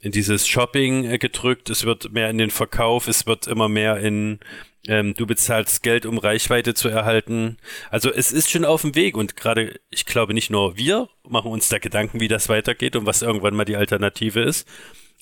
in 0.01 0.13
dieses 0.13 0.47
Shopping 0.47 1.05
äh, 1.05 1.19
gedrückt. 1.19 1.71
Es 1.71 1.85
wird 1.85 2.13
mehr 2.13 2.31
in 2.31 2.39
den 2.39 2.51
Verkauf. 2.51 3.09
Es 3.09 3.27
wird 3.27 3.47
immer 3.47 3.69
mehr 3.69 3.99
in, 3.99 4.41
ähm, 4.89 5.15
du 5.15 5.27
bezahlst 5.27 5.83
Geld, 5.83 6.07
um 6.07 6.19
Reichweite 6.19 6.75
zu 6.75 6.89
erhalten. 6.89 7.59
Also 7.91 8.13
es 8.13 8.33
ist 8.33 8.51
schon 8.51 8.65
auf 8.65 8.83
dem 8.83 8.95
Weg 8.95 9.17
und 9.17 9.37
gerade, 9.37 9.79
ich 9.91 10.07
glaube, 10.07 10.35
nicht 10.35 10.51
nur 10.51 10.77
wir 10.77 11.09
machen 11.29 11.51
uns 11.51 11.69
da 11.69 11.79
Gedanken, 11.79 12.21
wie 12.21 12.29
das 12.29 12.49
weitergeht 12.49 12.97
und 12.97 13.07
was 13.07 13.23
irgendwann 13.23 13.55
mal 13.55 13.65
die 13.65 13.77
Alternative 13.77 14.41
ist. 14.41 14.69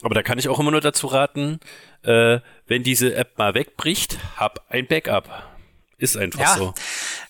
Aber 0.02 0.14
da 0.14 0.22
kann 0.22 0.38
ich 0.38 0.48
auch 0.48 0.60
immer 0.60 0.70
nur 0.70 0.80
dazu 0.80 1.06
raten, 1.06 1.60
äh, 2.02 2.40
wenn 2.66 2.82
diese 2.82 3.14
App 3.14 3.38
mal 3.38 3.54
wegbricht, 3.54 4.18
hab 4.36 4.66
ein 4.68 4.86
Backup. 4.86 5.53
Ist 5.98 6.16
einfach 6.16 6.40
ja, 6.40 6.56
so. 6.56 6.74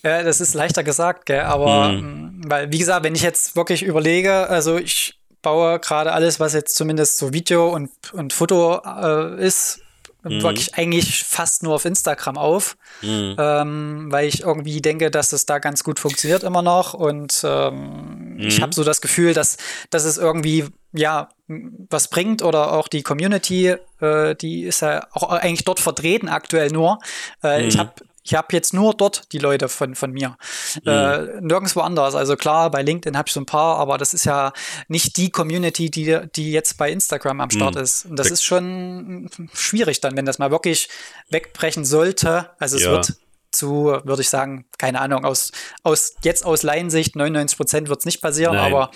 Ja, 0.03 0.23
das 0.23 0.41
ist 0.41 0.53
leichter 0.53 0.83
gesagt, 0.83 1.25
gell? 1.25 1.41
aber 1.41 1.89
hm. 1.89 2.41
weil, 2.47 2.71
wie 2.71 2.77
gesagt, 2.77 3.03
wenn 3.03 3.15
ich 3.15 3.21
jetzt 3.21 3.55
wirklich 3.55 3.83
überlege, 3.83 4.49
also 4.49 4.77
ich 4.77 5.19
baue 5.41 5.79
gerade 5.79 6.11
alles, 6.11 6.39
was 6.39 6.53
jetzt 6.53 6.75
zumindest 6.75 7.17
so 7.17 7.31
Video 7.31 7.69
und, 7.69 7.91
und 8.13 8.33
Foto 8.33 8.81
äh, 8.83 9.45
ist, 9.45 9.81
mhm. 10.25 10.41
wirklich 10.41 10.75
eigentlich 10.75 11.23
fast 11.23 11.63
nur 11.63 11.75
auf 11.75 11.85
Instagram 11.85 12.37
auf, 12.37 12.77
mhm. 13.01 13.35
ähm, 13.37 14.07
weil 14.09 14.27
ich 14.27 14.41
irgendwie 14.41 14.81
denke, 14.81 15.11
dass 15.11 15.31
es 15.31 15.45
da 15.45 15.59
ganz 15.59 15.83
gut 15.83 15.99
funktioniert 15.99 16.43
immer 16.43 16.61
noch 16.61 16.93
und 16.93 17.41
ähm, 17.43 18.35
mhm. 18.35 18.39
ich 18.39 18.61
habe 18.61 18.73
so 18.73 18.83
das 18.83 19.01
Gefühl, 19.01 19.33
dass, 19.33 19.57
dass 19.89 20.03
es 20.03 20.17
irgendwie 20.17 20.65
ja 20.93 21.29
was 21.47 22.09
bringt 22.09 22.41
oder 22.41 22.73
auch 22.73 22.87
die 22.87 23.03
Community, 23.03 23.75
äh, 24.01 24.35
die 24.35 24.63
ist 24.63 24.81
ja 24.81 25.07
auch 25.11 25.29
eigentlich 25.29 25.65
dort 25.65 25.79
vertreten 25.79 26.27
aktuell 26.27 26.69
nur. 26.69 26.99
Äh, 27.43 27.67
ich 27.67 27.75
mhm. 27.75 27.81
habe 27.81 27.93
ich 28.25 28.33
habe 28.33 28.47
jetzt 28.51 28.73
nur 28.73 28.95
dort 28.95 29.31
die 29.33 29.37
Leute 29.37 29.69
von, 29.69 29.93
von 29.93 30.11
mir. 30.11 30.35
Mhm. 30.83 30.91
Äh, 30.91 31.41
nirgendwo 31.41 31.81
anders. 31.81 32.15
Also 32.15 32.35
klar, 32.35 32.71
bei 32.71 32.81
LinkedIn 32.81 33.15
habe 33.15 33.27
ich 33.27 33.33
so 33.33 33.39
ein 33.39 33.45
paar, 33.45 33.77
aber 33.77 33.99
das 33.99 34.15
ist 34.15 34.25
ja 34.25 34.51
nicht 34.87 35.17
die 35.17 35.29
Community, 35.29 35.91
die, 35.91 36.19
die 36.35 36.51
jetzt 36.51 36.77
bei 36.77 36.91
Instagram 36.91 37.39
am 37.39 37.51
Start 37.51 37.75
mhm. 37.75 37.81
ist. 37.81 38.05
Und 38.05 38.17
das 38.17 38.31
ist 38.31 38.43
schon 38.43 39.29
schwierig 39.53 40.01
dann, 40.01 40.17
wenn 40.17 40.25
das 40.25 40.39
mal 40.39 40.49
wirklich 40.49 40.89
wegbrechen 41.29 41.85
sollte. 41.85 42.49
Also 42.57 42.77
es 42.77 42.83
ja. 42.83 42.91
wird 42.91 43.13
zu, 43.51 43.99
würde 44.03 44.23
ich 44.23 44.29
sagen, 44.29 44.65
keine 44.79 45.01
Ahnung, 45.01 45.23
aus, 45.23 45.51
aus 45.83 46.15
jetzt 46.23 46.45
aus 46.45 46.63
Laiensicht, 46.63 47.15
99 47.15 47.55
Prozent 47.55 47.89
wird 47.89 47.99
es 47.99 48.05
nicht 48.05 48.21
passieren, 48.21 48.55
Nein. 48.55 48.73
aber 48.73 48.91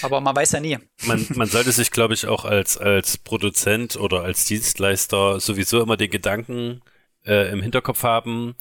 aber 0.00 0.22
man 0.22 0.34
weiß 0.34 0.52
ja 0.52 0.60
nie. 0.60 0.78
Man, 1.04 1.26
man 1.34 1.48
sollte 1.48 1.70
sich, 1.70 1.90
glaube 1.90 2.14
ich, 2.14 2.26
auch 2.26 2.46
als, 2.46 2.78
als 2.78 3.18
Produzent 3.18 3.96
oder 3.96 4.22
als 4.22 4.46
Dienstleister 4.46 5.38
sowieso 5.40 5.82
immer 5.82 5.98
den 5.98 6.10
Gedanken 6.10 6.80
äh, 7.26 7.50
im 7.50 7.62
Hinterkopf 7.62 8.02
haben, 8.02 8.56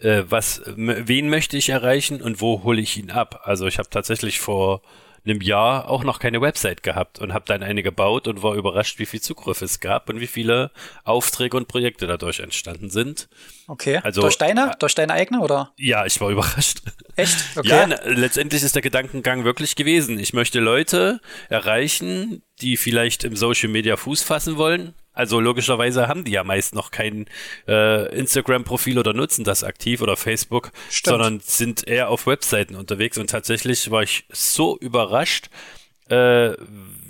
äh, 0.00 0.24
was, 0.28 0.62
wen 0.66 1.28
möchte 1.28 1.56
ich 1.56 1.68
erreichen 1.68 2.20
und 2.22 2.40
wo 2.40 2.62
hole 2.62 2.80
ich 2.80 2.96
ihn 2.96 3.10
ab. 3.10 3.42
Also 3.44 3.66
ich 3.66 3.78
habe 3.78 3.90
tatsächlich 3.90 4.40
vor 4.40 4.82
einem 5.24 5.40
Jahr 5.40 5.88
auch 5.88 6.04
noch 6.04 6.18
keine 6.18 6.40
Website 6.40 6.82
gehabt 6.82 7.18
und 7.18 7.32
habe 7.32 7.44
dann 7.46 7.62
eine 7.62 7.82
gebaut 7.82 8.28
und 8.28 8.42
war 8.42 8.54
überrascht, 8.54 8.98
wie 8.98 9.06
viel 9.06 9.20
Zugriff 9.20 9.62
es 9.62 9.80
gab 9.80 10.08
und 10.08 10.20
wie 10.20 10.26
viele 10.26 10.70
Aufträge 11.04 11.56
und 11.56 11.68
Projekte 11.68 12.06
dadurch 12.06 12.40
entstanden 12.40 12.90
sind. 12.90 13.28
Okay. 13.66 14.00
Also, 14.02 14.22
durch 14.22 14.38
deine? 14.38 14.72
Durch 14.78 14.94
deine 14.94 15.12
eigene 15.12 15.40
oder? 15.40 15.72
Ja, 15.76 16.06
ich 16.06 16.20
war 16.20 16.30
überrascht. 16.30 16.82
Echt? 17.16 17.36
Okay. 17.56 17.68
Ja, 17.68 17.84
letztendlich 18.04 18.62
ist 18.62 18.74
der 18.74 18.82
Gedankengang 18.82 19.44
wirklich 19.44 19.76
gewesen. 19.76 20.18
Ich 20.18 20.32
möchte 20.32 20.60
Leute 20.60 21.20
erreichen, 21.48 22.42
die 22.60 22.76
vielleicht 22.76 23.24
im 23.24 23.36
Social 23.36 23.68
Media 23.68 23.96
Fuß 23.96 24.22
fassen 24.22 24.56
wollen, 24.56 24.94
also 25.18 25.40
logischerweise 25.40 26.06
haben 26.06 26.22
die 26.22 26.30
ja 26.30 26.44
meist 26.44 26.76
noch 26.76 26.92
kein 26.92 27.26
äh, 27.66 28.16
Instagram-Profil 28.16 29.00
oder 29.00 29.14
nutzen 29.14 29.42
das 29.42 29.64
aktiv 29.64 30.00
oder 30.00 30.16
Facebook, 30.16 30.70
Stimmt. 30.90 31.12
sondern 31.12 31.40
sind 31.40 31.88
eher 31.88 32.08
auf 32.08 32.28
Webseiten 32.28 32.76
unterwegs. 32.76 33.18
Und 33.18 33.28
tatsächlich 33.28 33.90
war 33.90 34.04
ich 34.04 34.26
so 34.30 34.78
überrascht, 34.78 35.50
äh, 36.08 36.52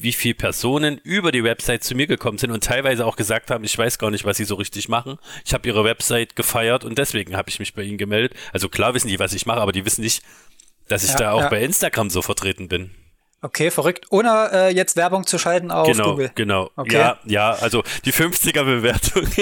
wie 0.01 0.15
viele 0.15 0.37
Personen 0.37 0.97
über 1.05 1.33
die 1.33 1.45
Website 1.45 1.85
zu 1.85 1.95
mir 1.95 2.07
gekommen 2.07 2.39
sind 2.39 2.51
und 2.51 2.65
teilweise 2.65 3.05
auch 3.05 3.17
gesagt 3.17 3.51
haben, 3.51 3.63
ich 3.63 3.77
weiß 3.77 3.99
gar 3.99 4.11
nicht, 4.11 4.25
was 4.25 4.39
sie 4.39 4.45
so 4.45 4.55
richtig 4.55 4.89
machen. 4.89 5.19
Ich 5.45 5.53
habe 5.53 5.69
ihre 5.69 5.85
Website 5.85 6.35
gefeiert 6.35 6.87
und 6.87 6.97
deswegen 6.97 7.37
habe 7.37 7.51
ich 7.51 7.59
mich 7.59 7.75
bei 7.75 7.83
ihnen 7.83 7.99
gemeldet. 7.99 8.33
Also 8.55 8.71
klar 8.71 8.95
wissen 8.95 9.09
die, 9.09 9.19
was 9.19 9.35
ich 9.35 9.45
mache, 9.45 9.61
aber 9.61 9.73
die 9.73 9.85
wissen 9.85 10.01
nicht, 10.01 10.23
dass 10.89 11.05
ich 11.05 11.11
ja, 11.11 11.19
da 11.19 11.33
auch 11.33 11.43
ja. 11.43 11.49
bei 11.51 11.63
Instagram 11.63 12.09
so 12.09 12.23
vertreten 12.23 12.69
bin. 12.69 12.91
Okay, 13.41 13.71
verrückt. 13.71 14.07
Ohne 14.11 14.51
äh, 14.53 14.75
jetzt 14.75 14.97
Werbung 14.97 15.25
zu 15.25 15.39
schalten 15.39 15.71
auf 15.71 15.87
genau, 15.87 16.11
Google. 16.11 16.33
Genau, 16.35 16.71
okay. 16.75 16.97
Ja, 16.97 17.19
ja, 17.25 17.53
also 17.53 17.85
die 18.05 18.13
50er-Bewertung, 18.13 19.29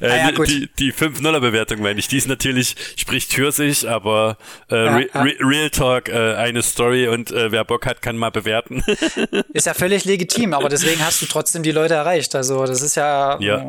äh, 0.00 0.08
ah, 0.08 0.30
ja, 0.30 0.32
die, 0.32 0.70
die 0.78 0.94
5-0er-Bewertung 0.94 1.82
meine 1.82 1.98
ich, 1.98 2.08
die 2.08 2.16
ist 2.16 2.26
natürlich, 2.26 2.74
spricht 2.96 3.34
für 3.34 3.52
sich, 3.52 3.86
aber 3.86 4.38
äh, 4.70 4.76
ja, 4.76 4.96
Re 4.96 5.06
ja. 5.12 5.22
Real 5.46 5.68
Talk, 5.68 6.08
äh, 6.08 6.36
eine 6.36 6.62
Story 6.62 7.06
und 7.08 7.30
äh, 7.30 7.52
wer 7.52 7.66
Bock 7.66 7.84
hat, 7.84 8.00
kann 8.00 8.16
mal 8.16 8.30
bewerten. 8.30 8.82
ist 9.52 9.66
ja 9.66 9.74
völlig 9.74 10.06
legitim, 10.06 10.54
aber 10.54 10.70
deswegen 10.70 11.04
hast 11.04 11.20
du 11.20 11.26
trotzdem 11.26 11.62
die 11.62 11.72
Leute 11.72 11.94
erreicht. 11.94 12.34
Also 12.34 12.64
das 12.64 12.80
ist 12.80 12.94
ja, 12.94 13.38
ja. 13.40 13.62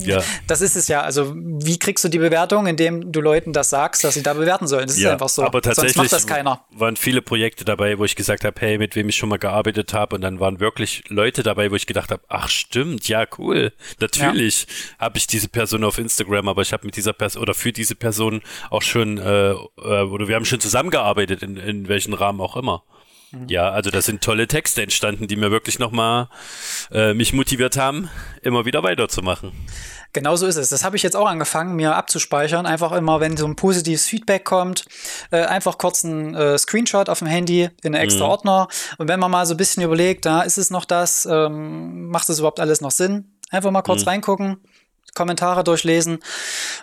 ja. 0.00 0.20
das 0.48 0.62
ist 0.62 0.74
es 0.74 0.88
ja. 0.88 1.02
Also 1.02 1.32
wie 1.36 1.78
kriegst 1.78 2.04
du 2.04 2.08
die 2.08 2.18
Bewertung, 2.18 2.66
indem 2.66 3.12
du 3.12 3.20
Leuten 3.20 3.52
das 3.52 3.70
sagst, 3.70 4.02
dass 4.02 4.14
sie 4.14 4.24
da 4.24 4.34
bewerten 4.34 4.66
sollen? 4.66 4.88
Das 4.88 4.96
ist 4.96 5.06
einfach 5.06 5.28
so. 5.28 5.44
Aber 5.44 5.62
tatsächlich 5.62 5.94
Sonst 5.94 6.10
macht 6.10 6.12
das 6.12 6.26
keiner. 6.26 6.64
waren 6.72 6.96
viele 6.96 7.22
Projekte 7.22 7.64
dabei, 7.64 8.00
wo 8.00 8.04
ich 8.04 8.16
gesagt 8.16 8.44
habe, 8.44 8.60
hey, 8.60 8.78
mit 8.78 8.95
wem 8.96 9.08
ich 9.08 9.16
schon 9.16 9.28
mal 9.28 9.38
gearbeitet 9.38 9.92
habe 9.94 10.16
und 10.16 10.22
dann 10.22 10.40
waren 10.40 10.60
wirklich 10.60 11.04
Leute 11.08 11.42
dabei, 11.42 11.70
wo 11.70 11.76
ich 11.76 11.86
gedacht 11.86 12.10
habe, 12.10 12.22
ach 12.28 12.48
stimmt, 12.48 13.08
ja 13.08 13.26
cool, 13.38 13.72
natürlich 14.00 14.66
ja. 14.66 15.06
habe 15.06 15.18
ich 15.18 15.26
diese 15.26 15.48
Person 15.48 15.84
auf 15.84 15.98
Instagram, 15.98 16.48
aber 16.48 16.62
ich 16.62 16.72
habe 16.72 16.86
mit 16.86 16.96
dieser 16.96 17.12
Person 17.12 17.42
oder 17.42 17.54
für 17.54 17.72
diese 17.72 17.94
Person 17.94 18.42
auch 18.70 18.82
schon 18.82 19.18
äh, 19.18 19.52
äh, 19.52 19.56
oder 19.76 20.28
wir 20.28 20.34
haben 20.34 20.44
schon 20.44 20.60
zusammengearbeitet 20.60 21.42
in, 21.42 21.56
in 21.56 21.88
welchem 21.88 22.14
Rahmen 22.14 22.40
auch 22.40 22.56
immer. 22.56 22.82
Mhm. 23.32 23.48
Ja, 23.48 23.70
also 23.70 23.90
da 23.90 24.00
sind 24.02 24.22
tolle 24.22 24.46
Texte 24.46 24.82
entstanden, 24.82 25.26
die 25.26 25.36
mir 25.36 25.50
wirklich 25.50 25.78
nochmal 25.78 26.28
äh, 26.90 27.14
mich 27.14 27.32
motiviert 27.32 27.76
haben, 27.76 28.08
immer 28.42 28.64
wieder 28.64 28.82
weiterzumachen. 28.82 29.52
Genau 30.12 30.36
so 30.36 30.46
ist 30.46 30.56
es. 30.56 30.70
Das 30.70 30.84
habe 30.84 30.96
ich 30.96 31.02
jetzt 31.02 31.16
auch 31.16 31.26
angefangen, 31.26 31.76
mir 31.76 31.94
abzuspeichern. 31.94 32.66
Einfach 32.66 32.92
immer, 32.92 33.20
wenn 33.20 33.36
so 33.36 33.46
ein 33.46 33.56
positives 33.56 34.06
Feedback 34.06 34.44
kommt, 34.44 34.84
äh, 35.30 35.42
einfach 35.42 35.78
kurz 35.78 36.04
einen 36.04 36.34
äh, 36.34 36.56
Screenshot 36.58 37.08
auf 37.08 37.18
dem 37.18 37.28
Handy 37.28 37.68
in 37.82 37.94
einen 37.94 38.02
extra 38.02 38.24
mhm. 38.24 38.30
Ordner. 38.30 38.68
Und 38.98 39.08
wenn 39.08 39.20
man 39.20 39.30
mal 39.30 39.46
so 39.46 39.54
ein 39.54 39.58
bisschen 39.58 39.82
überlegt, 39.82 40.24
da 40.24 40.42
ist 40.42 40.58
es 40.58 40.70
noch 40.70 40.84
das, 40.84 41.26
ähm, 41.30 42.08
macht 42.08 42.28
das 42.28 42.38
überhaupt 42.38 42.60
alles 42.60 42.80
noch 42.80 42.90
Sinn? 42.90 43.36
Einfach 43.50 43.70
mal 43.70 43.82
kurz 43.82 44.02
mhm. 44.02 44.08
reingucken, 44.08 44.56
Kommentare 45.14 45.64
durchlesen 45.64 46.18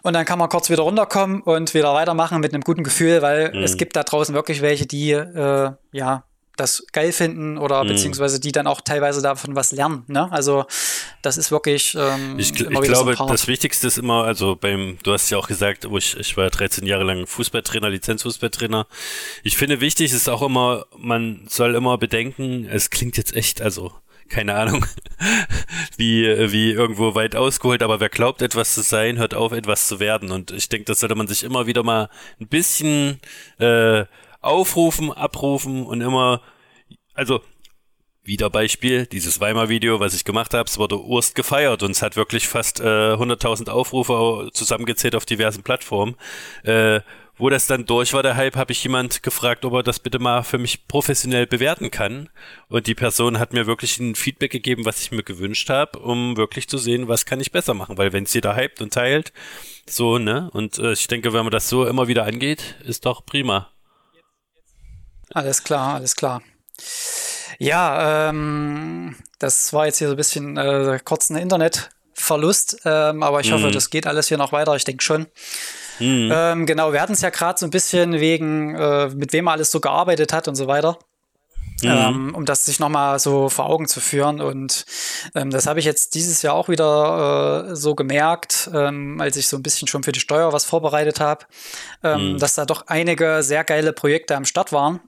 und 0.02 0.14
dann 0.14 0.26
kann 0.26 0.40
man 0.40 0.50
kurz 0.50 0.70
wieder 0.70 0.84
runterkommen 0.84 1.42
und 1.42 1.74
wieder 1.74 1.94
weitermachen 1.94 2.40
mit 2.40 2.54
einem 2.54 2.64
guten 2.64 2.84
Gefühl, 2.84 3.22
weil 3.22 3.54
mhm. 3.54 3.64
es 3.64 3.78
gibt 3.78 3.96
da 3.96 4.04
draußen 4.04 4.34
wirklich 4.34 4.62
welche, 4.62 4.86
die 4.86 5.12
äh, 5.12 5.72
ja 5.92 6.24
das 6.56 6.86
geil 6.92 7.12
finden 7.12 7.58
oder 7.58 7.84
mhm. 7.84 7.90
beziehungsweise 7.90 8.40
die 8.40 8.52
dann 8.52 8.68
auch 8.68 8.82
teilweise 8.82 9.22
davon 9.22 9.56
was 9.56 9.72
lernen. 9.72 10.04
Ne? 10.08 10.32
Also 10.32 10.66
das 11.22 11.38
ist 11.38 11.52
wirklich. 11.52 11.96
Ähm, 12.00 12.38
ich, 12.38 12.52
ich 12.52 12.70
glaube, 12.70 13.16
so 13.16 13.26
das 13.28 13.48
Wichtigste 13.48 13.88
ist 13.88 13.98
immer, 13.98 14.24
also 14.24 14.56
beim, 14.56 14.98
du 15.04 15.14
hast 15.14 15.30
ja 15.30 15.38
auch 15.38 15.48
gesagt, 15.48 15.90
wo 15.90 15.98
ich, 15.98 16.16
ich 16.18 16.38
war 16.38 16.50
13 16.50 16.86
Jahre 16.86 17.04
lang 17.04 17.26
Fußballtrainer, 17.26 17.90
Lizenzfußballtrainer. 17.90 18.88
Ich 19.44 19.58
finde 19.58 19.82
wichtig 19.82 20.14
ist 20.14 20.30
auch 20.30 20.44
immer, 20.44 20.86
man 20.98 21.46
soll 21.50 21.76
immer 21.76 21.98
bedenken, 21.98 22.68
es 22.70 22.90
klingt 22.90 23.18
jetzt 23.18 23.36
echt, 23.36 23.62
also 23.62 23.92
keine 24.30 24.56
Ahnung, 24.56 24.86
wie, 25.98 26.24
wie 26.52 26.72
irgendwo 26.72 27.16
weit 27.16 27.36
ausgeholt, 27.36 27.84
aber 27.84 28.00
wer 28.00 28.10
glaubt, 28.10 28.42
etwas 28.42 28.74
zu 28.74 28.82
sein, 28.82 29.18
hört 29.18 29.34
auf, 29.34 29.52
etwas 29.52 29.88
zu 29.88 30.00
werden. 30.00 30.32
Und 30.32 30.52
ich 30.52 30.70
denke, 30.70 30.86
das 30.86 31.00
sollte 31.00 31.16
man 31.16 31.28
sich 31.28 31.44
immer 31.44 31.68
wieder 31.68 31.84
mal 31.84 32.10
ein 32.40 32.48
bisschen 32.48 33.20
äh, 33.60 34.06
aufrufen, 34.44 35.12
abrufen 35.12 35.86
und 35.86 36.02
immer, 36.02 36.42
also 37.14 37.42
wieder 38.24 38.50
Beispiel, 38.50 39.06
dieses 39.06 39.42
Weimar-Video, 39.42 40.00
was 40.00 40.14
ich 40.14 40.24
gemacht 40.24 40.54
habe, 40.54 40.70
es 40.70 40.78
wurde 40.78 41.02
Urst 41.02 41.36
gefeiert 41.36 41.84
und 41.84 41.92
es 41.92 42.02
hat 42.02 42.16
wirklich 42.16 42.48
fast 42.48 42.80
äh, 42.80 42.84
100.000 42.84 43.70
Aufrufe 43.70 44.50
zusammengezählt 44.54 45.16
auf 45.16 45.26
diversen 45.26 45.64
Plattformen. 45.64 46.16
Äh, 46.64 47.02
wo 47.36 47.50
das 47.50 47.66
dann 47.66 47.86
durch 47.86 48.14
war, 48.14 48.22
der 48.22 48.36
Hype, 48.36 48.56
habe 48.56 48.72
ich 48.72 48.84
jemand 48.84 49.24
gefragt, 49.24 49.66
ob 49.66 49.74
er 49.74 49.84
das 49.84 50.00
bitte 50.00 50.20
mal 50.20 50.44
für 50.44 50.60
mich 50.60 50.88
professionell 50.88 51.48
bewerten 51.48 51.90
kann. 51.90 52.30
Und 52.70 52.86
die 52.86 52.94
Person 52.94 53.40
hat 53.40 53.54
mir 53.54 53.66
wirklich 53.66 53.98
ein 53.98 54.14
Feedback 54.14 54.52
gegeben, 54.52 54.86
was 54.86 55.02
ich 55.02 55.12
mir 55.12 55.24
gewünscht 55.24 55.70
habe, 55.70 55.98
um 55.98 56.38
wirklich 56.38 56.70
zu 56.70 56.78
sehen, 56.78 57.08
was 57.08 57.26
kann 57.26 57.42
ich 57.42 57.52
besser 57.52 57.74
machen. 57.74 57.98
Weil 57.98 58.14
wenn 58.14 58.26
es 58.26 58.34
jeder 58.36 58.56
hypt 58.56 58.82
und 58.82 58.94
teilt, 58.94 59.34
so, 59.90 60.20
ne? 60.20 60.50
Und 60.54 60.78
äh, 60.78 60.94
ich 60.94 61.08
denke, 61.08 61.34
wenn 61.34 61.44
man 61.44 61.52
das 61.52 61.70
so 61.70 61.88
immer 61.88 62.08
wieder 62.08 62.24
angeht, 62.26 62.76
ist 62.86 63.06
doch 63.08 63.26
prima. 63.26 63.73
Alles 65.34 65.64
klar, 65.64 65.96
alles 65.96 66.16
klar. 66.16 66.42
Ja, 67.60 68.30
ähm, 68.30 69.16
das 69.40 69.74
war 69.74 69.86
jetzt 69.86 69.98
hier 69.98 70.08
so 70.08 70.14
ein 70.14 70.18
bisschen 70.18 70.58
äh, 70.58 71.00
kurz 71.04 71.30
ein 71.30 71.38
Internetverlust, 71.38 72.82
ähm, 72.86 73.24
aber 73.24 73.40
ich 73.42 73.52
hoffe, 73.52 73.68
mhm. 73.68 73.72
das 73.72 73.90
geht 73.90 74.08
alles 74.08 74.28
hier 74.28 74.38
noch 74.38 74.52
weiter. 74.52 74.76
Ich 74.76 74.86
denke 74.86 75.04
schon. 75.04 75.28
Mhm. 76.00 76.32
Ähm, 76.34 76.66
genau, 76.66 76.94
wir 76.94 77.02
hatten 77.02 77.14
es 77.14 77.22
ja 77.22 77.30
gerade 77.30 77.60
so 77.60 77.66
ein 77.66 77.72
bisschen 77.72 78.20
wegen, 78.20 78.76
äh, 78.76 79.10
mit 79.10 79.34
wem 79.34 79.48
er 79.48 79.54
alles 79.54 79.72
so 79.72 79.80
gearbeitet 79.80 80.34
hat 80.34 80.48
und 80.48 80.56
so 80.56 80.68
weiter. 80.68 80.98
Mhm. 81.84 81.92
Ähm, 81.92 82.36
um 82.36 82.46
das 82.46 82.66
sich 82.66 82.80
nochmal 82.80 83.20
so 83.20 83.50
vor 83.50 83.66
Augen 83.66 83.88
zu 83.88 84.00
führen. 84.00 84.42
Und 84.42 84.86
ähm, 85.36 85.50
das 85.50 85.68
habe 85.68 85.80
ich 85.80 85.86
jetzt 85.86 86.16
dieses 86.16 86.42
Jahr 86.42 86.56
auch 86.56 86.70
wieder 86.70 87.70
äh, 87.70 87.76
so 87.76 87.96
gemerkt, 87.96 88.70
ähm, 88.74 89.20
als 89.20 89.38
ich 89.38 89.48
so 89.48 89.58
ein 89.58 89.64
bisschen 89.64 89.88
schon 89.88 90.04
für 90.04 90.12
die 90.12 90.20
Steuer 90.20 90.54
was 90.54 90.66
vorbereitet 90.66 91.20
habe, 91.20 91.46
ähm, 92.04 92.34
mhm. 92.34 92.38
dass 92.40 92.56
da 92.56 92.66
doch 92.66 92.88
einige 92.88 93.44
sehr 93.44 93.64
geile 93.64 93.94
Projekte 93.94 94.36
am 94.36 94.46
Start 94.46 94.72
waren. 94.72 95.00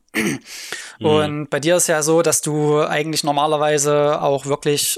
Mhm. 1.00 1.06
Und 1.06 1.50
bei 1.50 1.60
dir 1.60 1.76
ist 1.76 1.88
ja 1.88 2.02
so, 2.02 2.22
dass 2.22 2.42
du 2.42 2.80
eigentlich 2.80 3.24
normalerweise 3.24 4.22
auch 4.22 4.46
wirklich 4.46 4.98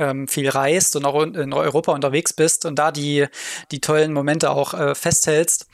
ähm, 0.00 0.26
viel 0.26 0.48
reist 0.48 0.96
und 0.96 1.04
auch 1.04 1.22
in 1.22 1.52
Europa 1.52 1.92
unterwegs 1.92 2.32
bist 2.32 2.64
und 2.64 2.76
da 2.76 2.90
die, 2.90 3.26
die 3.70 3.80
tollen 3.80 4.12
Momente 4.12 4.50
auch 4.50 4.74
äh, 4.74 4.94
festhältst. 4.94 5.68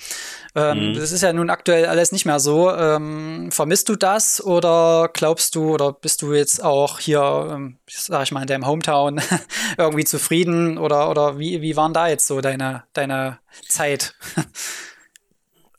Ähm, 0.55 0.91
mhm. 0.91 0.95
Das 0.95 1.12
ist 1.12 1.22
ja 1.22 1.33
nun 1.33 1.49
aktuell 1.49 1.87
alles 1.87 2.12
nicht 2.12 2.27
mehr 2.27 2.41
so. 2.41 2.70
Ähm, 2.70 3.51
vermisst 3.53 3.89
du 3.89 3.97
das 3.97 4.45
oder 4.45 5.11
glaubst 5.12 5.55
du 5.55 5.72
oder 5.72 5.93
bist 5.93 6.22
du 6.22 6.35
jetzt 6.35 6.62
auch 6.62 6.99
hier, 6.99 7.51
ähm, 7.53 7.79
sag 7.87 8.24
ich 8.24 8.33
mal, 8.33 8.43
in 8.43 8.49
deinem 8.49 8.66
Hometown 8.66 9.20
irgendwie 9.79 10.05
zufrieden 10.05 10.77
oder, 10.77 11.09
oder 11.09 11.39
wie, 11.39 11.62
wie 11.62 11.77
waren 11.77 11.95
da 11.95 12.09
jetzt 12.09 12.27
so 12.27 12.41
deine, 12.41 12.85
deine 12.93 13.39
Zeit? 13.68 14.14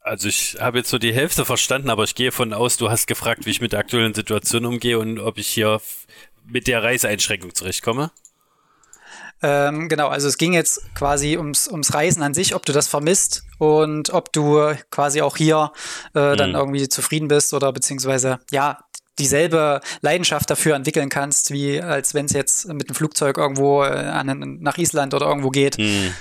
Also 0.01 0.29
ich 0.29 0.55
habe 0.61 0.77
jetzt 0.77 0.89
so 0.89 0.99
die 0.99 1.13
Hälfte 1.13 1.43
verstanden, 1.43 1.89
aber 1.89 2.05
ich 2.05 2.15
gehe 2.15 2.31
von 2.31 2.53
aus, 2.53 2.77
du 2.77 2.89
hast 2.89 3.07
gefragt, 3.07 3.45
wie 3.45 3.49
ich 3.49 3.59
mit 3.59 3.73
der 3.73 3.79
aktuellen 3.79 4.13
Situation 4.13 4.65
umgehe 4.65 4.97
und 4.99 5.19
ob 5.19 5.37
ich 5.37 5.49
hier 5.49 5.81
mit 6.45 6.67
der 6.67 6.81
Reiseeinschränkung 6.81 7.53
zurechtkomme. 7.53 8.11
Ähm, 9.41 9.87
genau, 9.87 10.07
also 10.07 10.27
es 10.27 10.37
ging 10.37 10.53
jetzt 10.53 10.81
quasi 10.95 11.37
ums, 11.37 11.67
ums 11.67 11.93
Reisen 11.93 12.23
an 12.23 12.33
sich, 12.33 12.55
ob 12.55 12.65
du 12.65 12.73
das 12.73 12.87
vermisst 12.87 13.43
und 13.59 14.11
ob 14.11 14.33
du 14.33 14.73
quasi 14.89 15.21
auch 15.21 15.37
hier 15.37 15.71
äh, 16.13 16.35
dann 16.35 16.51
mhm. 16.51 16.55
irgendwie 16.55 16.89
zufrieden 16.89 17.27
bist 17.27 17.53
oder 17.53 17.71
beziehungsweise 17.71 18.39
ja 18.51 18.79
dieselbe 19.19 19.81
Leidenschaft 20.01 20.49
dafür 20.49 20.75
entwickeln 20.75 21.09
kannst, 21.09 21.51
wie 21.51 21.81
als 21.81 22.13
wenn 22.13 22.25
es 22.25 22.33
jetzt 22.33 22.67
mit 22.67 22.89
dem 22.89 22.95
Flugzeug 22.95 23.37
irgendwo 23.37 23.83
äh, 23.83 23.87
an, 23.87 24.59
nach 24.59 24.77
Island 24.77 25.13
oder 25.13 25.27
irgendwo 25.27 25.49
geht. 25.49 25.77
Mhm. 25.77 26.13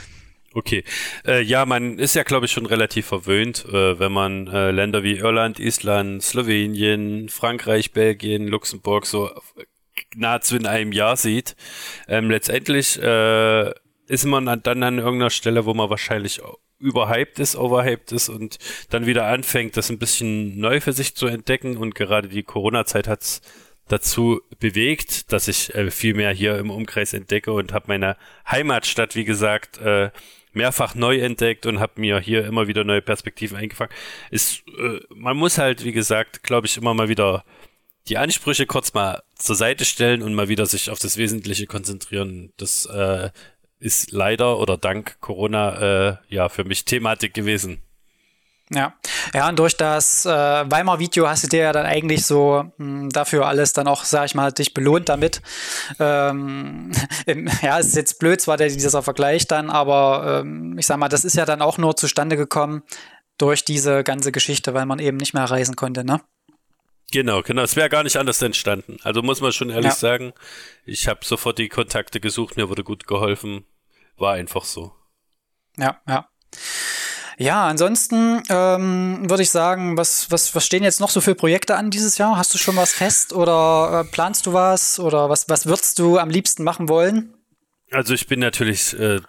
Okay. 0.55 0.85
Äh, 1.27 1.43
ja, 1.43 1.67
man 1.67 1.99
ist 1.99 2.15
ja, 2.15 2.23
glaube 2.23 2.47
ich, 2.47 2.53
schon 2.53 2.65
relativ 2.65 3.07
verwöhnt, 3.07 3.67
äh, 3.69 3.99
wenn 3.99 4.13
man 4.13 4.47
äh, 4.47 4.71
Länder 4.71 5.03
wie 5.03 5.19
Irland, 5.19 5.61
Island, 5.61 6.23
Slowenien, 6.23 7.29
Frankreich, 7.29 7.93
Belgien, 7.93 8.49
Luxemburg 8.49 9.05
so 9.05 9.31
nahezu 10.15 10.57
in 10.57 10.67
einem 10.67 10.93
Jahr 10.93 11.17
sieht. 11.17 11.57
Ähm, 12.09 12.31
letztendlich 12.31 13.01
äh, 13.01 13.71
ist 14.09 14.25
man 14.25 14.63
dann 14.63 14.83
an 14.83 14.99
irgendeiner 14.99 15.31
Stelle, 15.31 15.67
wo 15.67 15.75
man 15.75 15.91
wahrscheinlich 15.91 16.41
überhyped 16.79 17.39
ist, 17.39 17.57
overhyped 17.57 18.13
ist 18.13 18.29
und 18.29 18.59
dann 18.91 19.07
wieder 19.07 19.27
anfängt, 19.27 19.77
das 19.77 19.91
ein 19.91 19.99
bisschen 19.99 20.59
neu 20.59 20.81
für 20.81 20.93
sich 20.93 21.15
zu 21.15 21.27
entdecken. 21.27 21.77
Und 21.77 21.95
gerade 21.95 22.29
die 22.29 22.43
Corona-Zeit 22.43 23.09
hat 23.09 23.23
es 23.23 23.41
dazu 23.89 24.41
bewegt, 24.59 25.33
dass 25.33 25.49
ich 25.49 25.75
äh, 25.75 25.91
viel 25.91 26.15
mehr 26.15 26.33
hier 26.33 26.59
im 26.59 26.71
Umkreis 26.71 27.13
entdecke 27.13 27.53
und 27.53 27.73
habe 27.73 27.87
meine 27.89 28.17
Heimatstadt, 28.51 29.15
wie 29.15 29.25
gesagt, 29.25 29.79
äh, 29.79 30.11
mehrfach 30.53 30.95
neu 30.95 31.19
entdeckt 31.19 31.67
und 31.67 31.81
habe 31.81 32.01
mir 32.01 32.19
hier 32.19 32.47
immer 32.47 32.67
wieder 32.67 32.83
neue 32.83 33.03
Perspektiven 33.03 33.57
eingefangen. 33.57 33.93
Ist, 34.31 34.65
äh, 34.79 35.01
man 35.15 35.37
muss 35.37 35.59
halt, 35.59 35.85
wie 35.85 35.93
gesagt, 35.93 36.43
glaube 36.43 36.67
ich, 36.67 36.77
immer 36.77 36.95
mal 36.95 37.09
wieder 37.09 37.45
die 38.09 38.19
Ansprüche 38.19 38.67
kurz 38.67 38.95
mal 38.95 39.23
zur 39.35 39.57
Seite 39.57 39.85
stellen 39.85 40.23
und 40.23 40.35
mal 40.35 40.49
wieder 40.49 40.67
sich 40.67 40.91
auf 40.91 40.99
das 40.99 41.17
Wesentliche 41.17 41.67
konzentrieren. 41.67 42.53
Das 42.57 42.87
äh, 42.87 43.31
ist 43.79 44.13
leider 44.13 44.59
oder 44.59 44.77
dank 44.77 45.21
Corona 45.21 46.11
äh, 46.11 46.17
ja 46.29 46.49
für 46.49 46.65
mich 46.65 46.85
Thematik 46.85 47.35
gewesen. 47.35 47.83
Ja, 48.69 48.95
ja, 49.33 49.49
und 49.49 49.61
durch 49.61 49.77
das 49.77 50.27
äh, 50.27 50.29
Weimar-Video 50.29 51.29
hast 51.29 51.45
du 51.45 51.49
dir 51.49 51.63
ja 51.63 51.73
dann 51.73 51.87
eigentlich 51.87 52.27
so 52.27 52.65
mh, 52.79 53.01
hm, 53.01 53.11
dafür 53.11 53.47
alles 53.47 53.73
dann 53.73 53.87
auch, 53.87 54.03
sag 54.03 54.27
ich 54.27 54.35
mal, 54.35 54.51
dich 54.51 54.75
belohnt 54.75 55.09
damit. 55.09 55.41
Ähm, 56.01 56.91
ja, 57.63 57.79
es 57.79 57.89
ist 57.89 57.97
jetzt 57.97 58.19
blöd, 58.19 58.41
zwar 58.41 58.57
der, 58.57 58.69
dieser 58.69 59.03
Vergleich 59.03 59.47
dann, 59.47 59.71
aber 59.71 60.41
ähm, 60.41 60.77
ich 60.79 60.87
sag 60.87 60.97
mal, 60.97 61.09
das 61.09 61.25
ist 61.25 61.37
ja 61.37 61.45
dann 61.45 61.63
auch 61.63 61.79
nur 61.79 61.97
zustande 61.97 62.37
gekommen 62.37 62.83
durch 63.39 63.65
diese 63.65 64.03
ganze 64.03 64.33
Geschichte, 64.33 64.75
weil 64.75 64.87
man 64.87 64.99
eben 64.99 65.17
nicht 65.17 65.33
mehr 65.33 65.45
reisen 65.45 65.77
konnte, 65.77 66.05
ne? 66.05 66.21
Genau, 67.13 67.43
genau. 67.43 67.63
Es 67.63 67.77
wäre 67.77 67.89
gar 67.89 68.03
nicht 68.03 68.17
anders 68.17 68.43
entstanden. 68.43 68.99
Also 69.03 69.23
muss 69.23 69.41
man 69.41 69.53
schon 69.53 69.71
ehrlich 69.71 69.93
ja. 69.93 69.95
sagen, 69.95 70.33
ich 70.85 71.07
habe 71.09 71.25
sofort 71.25 71.59
die 71.59 71.69
Kontakte 71.69 72.21
gesucht, 72.21 72.57
mir 72.57 72.69
wurde 72.69 72.85
gut 72.85 73.07
geholfen. 73.07 73.65
War 74.17 74.35
einfach 74.35 74.65
so. 74.65 74.93
Ja, 75.77 76.01
ja. 76.09 76.29
Ja, 77.39 77.67
ansonsten 77.67 78.43
ähm, 78.49 79.29
würde 79.29 79.43
ich 79.43 79.51
sagen, 79.51 79.99
was, 79.99 80.31
was, 80.31 80.55
was 80.55 80.65
stehen 80.65 80.83
jetzt 80.83 81.01
noch 81.01 81.11
so 81.11 81.21
für 81.21 81.35
Projekte 81.35 81.77
an 81.77 81.91
dieses 81.91 82.17
Jahr? 82.17 82.39
Hast 82.39 82.55
du 82.55 82.59
schon 82.59 82.77
was 82.77 82.95
fest 82.95 83.35
oder 83.35 84.05
äh, 84.07 84.11
planst 84.11 84.47
du 84.47 84.55
was 84.55 84.99
oder 84.99 85.29
was, 85.29 85.49
was 85.51 85.67
würdest 85.67 85.99
du 85.99 86.19
am 86.19 86.31
liebsten 86.31 86.65
machen 86.65 86.89
wollen? 86.89 87.35
Also 87.91 88.15
ich 88.15 88.27
bin 88.27 88.41
natürlich 88.41 88.99
äh, 88.99 89.21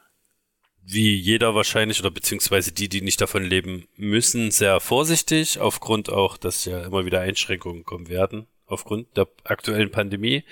wie 0.90 1.16
jeder 1.16 1.54
wahrscheinlich 1.54 2.00
oder 2.00 2.12
beziehungsweise 2.12 2.72
die, 2.72 2.88
die 2.88 3.02
nicht 3.02 3.20
davon 3.20 3.44
leben 3.44 3.88
müssen, 3.98 4.52
sehr 4.52 4.80
vorsichtig, 4.80 5.60
aufgrund 5.60 6.10
auch, 6.10 6.38
dass 6.38 6.64
ja 6.66 6.84
immer 6.84 7.06
wieder 7.06 7.20
Einschränkungen 7.20 7.84
kommen 7.84 8.08
werden 8.08 8.48
aufgrund 8.68 9.16
der 9.16 9.28
aktuellen 9.46 9.90
Pandemie. 9.92 10.44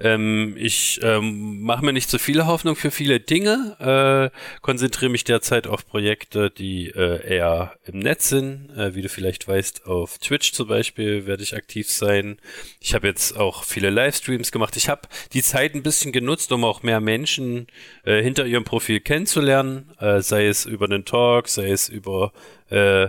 Ähm, 0.00 0.56
ich 0.58 1.00
ähm, 1.02 1.62
mache 1.62 1.84
mir 1.84 1.92
nicht 1.92 2.10
so 2.10 2.18
viele 2.18 2.46
Hoffnung 2.46 2.74
für 2.74 2.90
viele 2.90 3.20
Dinge, 3.20 4.30
äh, 4.34 4.60
konzentriere 4.60 5.10
mich 5.10 5.24
derzeit 5.24 5.66
auf 5.66 5.86
Projekte, 5.86 6.50
die 6.50 6.88
äh, 6.88 7.26
eher 7.26 7.76
im 7.84 8.00
Netz 8.00 8.28
sind. 8.28 8.70
Äh, 8.76 8.94
wie 8.94 9.02
du 9.02 9.08
vielleicht 9.08 9.46
weißt, 9.46 9.86
auf 9.86 10.18
Twitch 10.18 10.52
zum 10.52 10.68
Beispiel 10.68 11.26
werde 11.26 11.44
ich 11.44 11.56
aktiv 11.56 11.90
sein. 11.90 12.38
Ich 12.80 12.94
habe 12.94 13.06
jetzt 13.06 13.36
auch 13.36 13.62
viele 13.64 13.90
Livestreams 13.90 14.50
gemacht. 14.50 14.76
Ich 14.76 14.88
habe 14.88 15.02
die 15.32 15.42
Zeit 15.42 15.74
ein 15.74 15.82
bisschen 15.82 16.12
genutzt, 16.12 16.50
um 16.50 16.64
auch 16.64 16.82
mehr 16.82 17.00
Menschen 17.00 17.68
äh, 18.04 18.20
hinter 18.22 18.46
ihrem 18.46 18.64
Profil 18.64 19.00
kennenzulernen, 19.00 19.92
äh, 19.98 20.20
sei 20.20 20.46
es 20.46 20.66
über 20.66 20.86
einen 20.86 21.04
Talk, 21.04 21.48
sei 21.48 21.70
es 21.70 21.88
über 21.88 22.32
äh, 22.68 23.08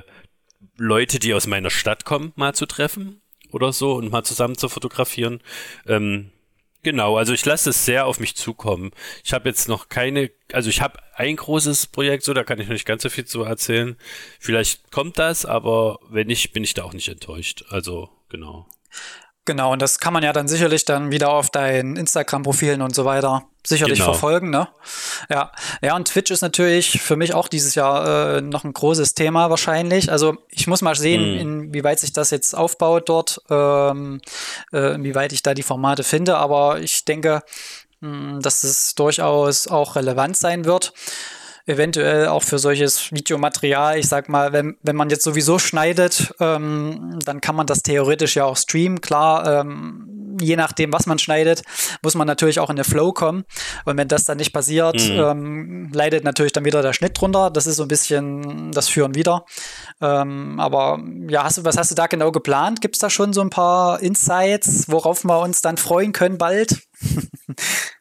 Leute, 0.78 1.20
die 1.20 1.34
aus 1.34 1.47
meiner 1.47 1.72
Stadt 1.72 2.05
kommen, 2.05 2.32
mal 2.36 2.53
zu 2.53 2.68
treffen 2.68 3.22
oder 3.51 3.73
so 3.73 3.93
und 3.93 4.11
mal 4.11 4.23
zusammen 4.23 4.57
zu 4.57 4.69
fotografieren. 4.69 5.41
Ähm, 5.85 6.31
genau, 6.83 7.17
also 7.17 7.33
ich 7.33 7.45
lasse 7.45 7.69
es 7.71 7.85
sehr 7.85 8.05
auf 8.05 8.19
mich 8.19 8.35
zukommen. 8.35 8.91
Ich 9.23 9.33
habe 9.33 9.49
jetzt 9.49 9.67
noch 9.67 9.89
keine, 9.89 10.31
also 10.51 10.69
ich 10.69 10.81
habe 10.81 10.99
ein 11.15 11.35
großes 11.35 11.87
Projekt, 11.87 12.23
so 12.23 12.33
da 12.33 12.43
kann 12.43 12.59
ich 12.59 12.67
noch 12.67 12.73
nicht 12.73 12.85
ganz 12.85 13.03
so 13.03 13.09
viel 13.09 13.25
zu 13.25 13.43
erzählen. 13.43 13.97
Vielleicht 14.39 14.91
kommt 14.91 15.19
das, 15.19 15.45
aber 15.45 15.99
wenn 16.09 16.27
nicht, 16.27 16.53
bin 16.53 16.63
ich 16.63 16.73
da 16.73 16.83
auch 16.83 16.93
nicht 16.93 17.09
enttäuscht. 17.09 17.65
Also 17.69 18.09
genau. 18.29 18.67
Genau, 19.51 19.73
und 19.73 19.81
das 19.81 19.99
kann 19.99 20.13
man 20.13 20.23
ja 20.23 20.31
dann 20.31 20.47
sicherlich 20.47 20.85
dann 20.85 21.11
wieder 21.11 21.29
auf 21.29 21.49
deinen 21.49 21.97
Instagram-Profilen 21.97 22.81
und 22.81 22.95
so 22.95 23.03
weiter 23.03 23.43
sicherlich 23.67 23.99
genau. 23.99 24.13
verfolgen, 24.13 24.49
ne? 24.49 24.69
Ja. 25.29 25.51
Ja, 25.81 25.97
und 25.97 26.07
Twitch 26.07 26.31
ist 26.31 26.39
natürlich 26.39 27.01
für 27.01 27.17
mich 27.17 27.33
auch 27.33 27.49
dieses 27.49 27.75
Jahr 27.75 28.37
äh, 28.37 28.41
noch 28.41 28.63
ein 28.63 28.71
großes 28.71 29.13
Thema 29.13 29.49
wahrscheinlich. 29.49 30.09
Also 30.09 30.37
ich 30.47 30.67
muss 30.67 30.81
mal 30.81 30.95
sehen, 30.95 31.35
mm. 31.35 31.39
inwieweit 31.39 31.99
sich 31.99 32.13
das 32.13 32.31
jetzt 32.31 32.55
aufbaut 32.55 33.09
dort, 33.09 33.41
ähm, 33.49 34.21
äh, 34.71 34.95
inwieweit 34.95 35.33
ich 35.33 35.43
da 35.43 35.53
die 35.53 35.63
Formate 35.63 36.05
finde, 36.05 36.37
aber 36.37 36.79
ich 36.79 37.03
denke, 37.03 37.43
mh, 37.99 38.09
hm, 38.09 38.41
dass 38.41 38.63
es 38.63 38.95
durchaus 38.95 39.67
auch 39.67 39.97
relevant 39.97 40.37
sein 40.37 40.63
wird 40.63 40.93
eventuell 41.72 42.28
auch 42.28 42.43
für 42.43 42.59
solches 42.59 43.11
Videomaterial. 43.11 43.97
Ich 43.97 44.07
sag 44.07 44.30
mal, 44.30 44.53
wenn, 44.53 44.78
wenn 44.84 44.95
man 44.95 45.09
jetzt 45.09 45.24
sowieso 45.24 45.59
schneidet, 45.59 46.34
ähm, 46.39 47.19
dann 47.26 47.41
kann 47.41 47.55
man 47.55 47.67
das 47.67 47.82
theoretisch 47.82 48.36
ja 48.36 48.45
auch 48.45 48.57
streamen. 48.57 49.01
Klar, 49.01 49.61
ähm, 49.61 50.38
je 50.39 50.55
nachdem, 50.55 50.93
was 50.93 51.05
man 51.05 51.19
schneidet, 51.19 51.63
muss 52.01 52.15
man 52.15 52.28
natürlich 52.28 52.59
auch 52.59 52.69
in 52.69 52.76
den 52.76 52.86
Flow 52.86 53.13
kommen. 53.13 53.43
Und 53.86 53.97
wenn 53.97 54.07
das 54.07 54.26
dann 54.26 54.38
nicht 54.38 54.53
passiert, 54.53 54.95
mhm. 54.95 55.19
ähm, 55.19 55.89
leidet 55.93 56.24
natürlich 56.24 56.53
dann 56.53 56.65
wieder 56.65 56.82
der 56.82 56.93
Schnitt 56.93 57.19
drunter. 57.19 57.49
Das 57.49 57.67
ist 57.67 57.78
so 57.78 57.84
ein 57.84 57.88
bisschen 57.88 58.72
das 58.72 58.88
Führen 58.88 59.15
wieder. 59.15 59.45
Ähm, 60.01 60.59
aber 60.59 60.99
ja, 61.28 61.43
hast 61.43 61.59
du, 61.59 61.65
was 61.65 61.78
hast 61.78 61.91
du 61.91 61.95
da 61.95 62.07
genau 62.07 62.32
geplant? 62.32 62.82
Gibt 62.82 62.95
es 62.95 62.99
da 62.99 63.09
schon 63.09 63.34
so 63.34 63.41
ein 63.41 63.49
paar 63.49 64.01
Insights, 64.01 64.86
worauf 64.88 65.24
wir 65.24 65.39
uns 65.39 65.61
dann 65.61 65.78
freuen 65.78 66.11
können 66.11 66.38
bald? 66.38 66.82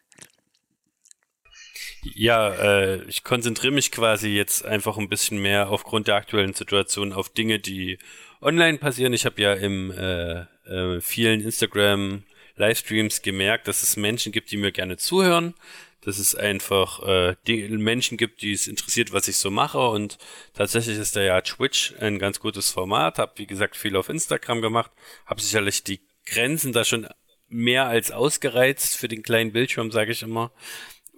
Ja, 2.03 2.51
äh, 2.55 3.03
ich 3.05 3.25
konzentriere 3.25 3.73
mich 3.73 3.93
quasi 3.93 4.29
jetzt 4.29 4.65
einfach 4.65 4.97
ein 4.97 5.09
bisschen 5.09 5.41
mehr 5.41 5.69
aufgrund 5.69 6.09
der 6.09 6.15
aktuellen 6.15 6.55
Situation 6.55 7.13
auf 7.13 7.29
Dinge, 7.29 7.59
die 7.59 7.99
online 8.41 8.79
passieren. 8.79 9.13
Ich 9.13 9.27
habe 9.27 9.41
ja 9.43 9.53
im 9.53 9.91
äh, 9.91 10.47
äh, 10.67 11.01
vielen 11.01 11.43
Instagram 11.43 12.25
Livestreams 12.57 13.23
gemerkt, 13.23 13.69
dass 13.69 13.83
es 13.83 13.97
Menschen 13.97 14.33
gibt, 14.33 14.51
die 14.51 14.57
mir 14.57 14.73
gerne 14.73 14.97
zuhören, 14.97 15.55
dass 16.03 16.19
es 16.19 16.35
einfach 16.35 17.03
äh, 17.07 17.37
die 17.47 17.69
Menschen 17.69 18.17
gibt, 18.17 18.43
die 18.43 18.53
es 18.53 18.67
interessiert, 18.67 19.13
was 19.13 19.29
ich 19.29 19.37
so 19.37 19.51
mache 19.51 19.79
und 19.79 20.19
tatsächlich 20.55 20.99
ist 20.99 21.17
da 21.17 21.21
ja 21.21 21.41
Twitch 21.43 21.95
ein 22.01 22.19
ganz 22.19 22.41
gutes 22.41 22.71
Format. 22.71 23.19
Hab 23.19 23.39
wie 23.39 23.47
gesagt 23.47 23.77
viel 23.77 23.97
auf 23.97 24.09
Instagram 24.09 24.63
gemacht, 24.63 24.91
habe 25.27 25.41
sicherlich 25.41 25.85
die 25.85 26.01
Grenzen 26.27 26.73
da 26.73 26.85
schon 26.85 27.09
mehr 27.49 27.87
als 27.89 28.11
ausgereizt 28.11 28.97
für 28.97 29.09
den 29.09 29.23
kleinen 29.23 29.53
Bildschirm, 29.53 29.91
sage 29.91 30.13
ich 30.13 30.23
immer. 30.23 30.53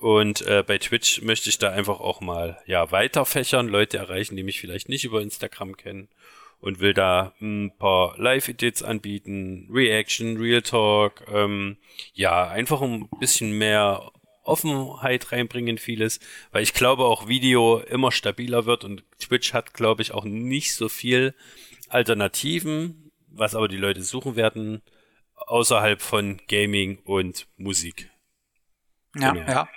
Und 0.02 0.42
äh, 0.48 0.64
bei 0.66 0.78
Twitch 0.78 1.22
möchte 1.22 1.48
ich 1.48 1.58
da 1.58 1.70
einfach 1.70 2.00
auch 2.00 2.20
mal 2.20 2.60
ja 2.66 2.90
weiterfächern, 2.90 3.68
Leute 3.68 3.98
erreichen, 3.98 4.34
die 4.34 4.42
mich 4.42 4.60
vielleicht 4.60 4.88
nicht 4.88 5.04
über 5.04 5.22
Instagram 5.22 5.76
kennen 5.76 6.08
und 6.58 6.80
will 6.80 6.92
da 6.92 7.34
ein 7.40 7.70
paar 7.78 8.18
Live-Edits 8.18 8.82
anbieten, 8.82 9.68
Reaction, 9.70 10.38
Real 10.38 10.62
Talk, 10.62 11.24
ähm, 11.32 11.76
ja, 12.14 12.48
einfach 12.48 12.82
ein 12.82 13.08
bisschen 13.20 13.56
mehr 13.56 14.10
Offenheit 14.42 15.30
reinbringen 15.30 15.78
vieles, 15.78 16.18
weil 16.50 16.64
ich 16.64 16.74
glaube 16.74 17.04
auch 17.04 17.28
Video 17.28 17.78
immer 17.78 18.10
stabiler 18.10 18.66
wird 18.66 18.82
und 18.82 19.04
Twitch 19.20 19.52
hat, 19.52 19.72
glaube 19.72 20.02
ich, 20.02 20.10
auch 20.10 20.24
nicht 20.24 20.74
so 20.74 20.88
viel 20.88 21.32
Alternativen, 21.88 23.12
was 23.28 23.54
aber 23.54 23.68
die 23.68 23.76
Leute 23.76 24.02
suchen 24.02 24.34
werden, 24.34 24.82
außerhalb 25.36 26.02
von 26.02 26.40
Gaming 26.48 26.98
und 27.04 27.46
Musik. 27.56 28.10
Ja, 29.14 29.32
genau. 29.32 29.50
ja. 29.50 29.68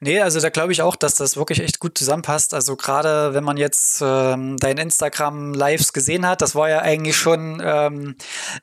Nee, 0.00 0.20
also 0.20 0.38
da 0.40 0.50
glaube 0.50 0.72
ich 0.72 0.82
auch, 0.82 0.96
dass 0.96 1.14
das 1.14 1.36
wirklich 1.36 1.60
echt 1.60 1.78
gut 1.80 1.96
zusammenpasst. 1.96 2.52
Also 2.52 2.76
gerade 2.76 3.32
wenn 3.32 3.44
man 3.44 3.56
jetzt 3.56 4.02
ähm, 4.04 4.58
dein 4.58 4.76
Instagram-Lives 4.76 5.94
gesehen 5.94 6.26
hat, 6.26 6.42
das 6.42 6.54
war 6.54 6.68
ja 6.68 6.80
eigentlich 6.80 7.16
schon 7.16 7.62
ähm, 7.64 8.16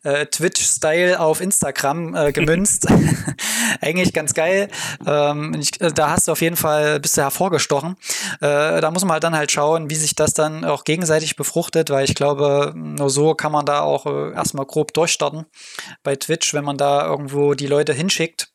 äh, 0.03 0.27
Twitch-Style 0.27 1.19
auf 1.19 1.41
Instagram 1.41 2.15
äh, 2.15 2.31
gemünzt. 2.33 2.87
eigentlich 3.81 4.13
ganz 4.13 4.33
geil. 4.35 4.67
Ähm, 5.05 5.55
ich, 5.59 5.81
äh, 5.81 5.91
da 5.91 6.11
hast 6.11 6.27
du 6.27 6.33
auf 6.33 6.41
jeden 6.41 6.57
Fall, 6.57 6.99
bist 6.99 7.17
du 7.17 7.21
hervorgestochen. 7.21 7.95
Äh, 8.39 8.81
da 8.81 8.91
muss 8.91 9.03
man 9.03 9.13
halt 9.13 9.23
dann 9.23 9.35
halt 9.35 9.51
schauen, 9.51 9.89
wie 9.89 9.95
sich 9.95 10.13
das 10.13 10.33
dann 10.33 10.63
auch 10.63 10.83
gegenseitig 10.83 11.37
befruchtet, 11.37 11.89
weil 11.89 12.05
ich 12.05 12.13
glaube, 12.13 12.73
nur 12.75 13.09
so 13.09 13.33
kann 13.33 13.51
man 13.51 13.65
da 13.65 13.81
auch 13.81 14.05
äh, 14.05 14.33
erstmal 14.33 14.65
grob 14.65 14.93
durchstarten 14.93 15.45
bei 16.03 16.15
Twitch, 16.15 16.53
wenn 16.53 16.65
man 16.65 16.77
da 16.77 17.05
irgendwo 17.05 17.55
die 17.55 17.67
Leute 17.67 17.93
hinschickt. 17.93 18.49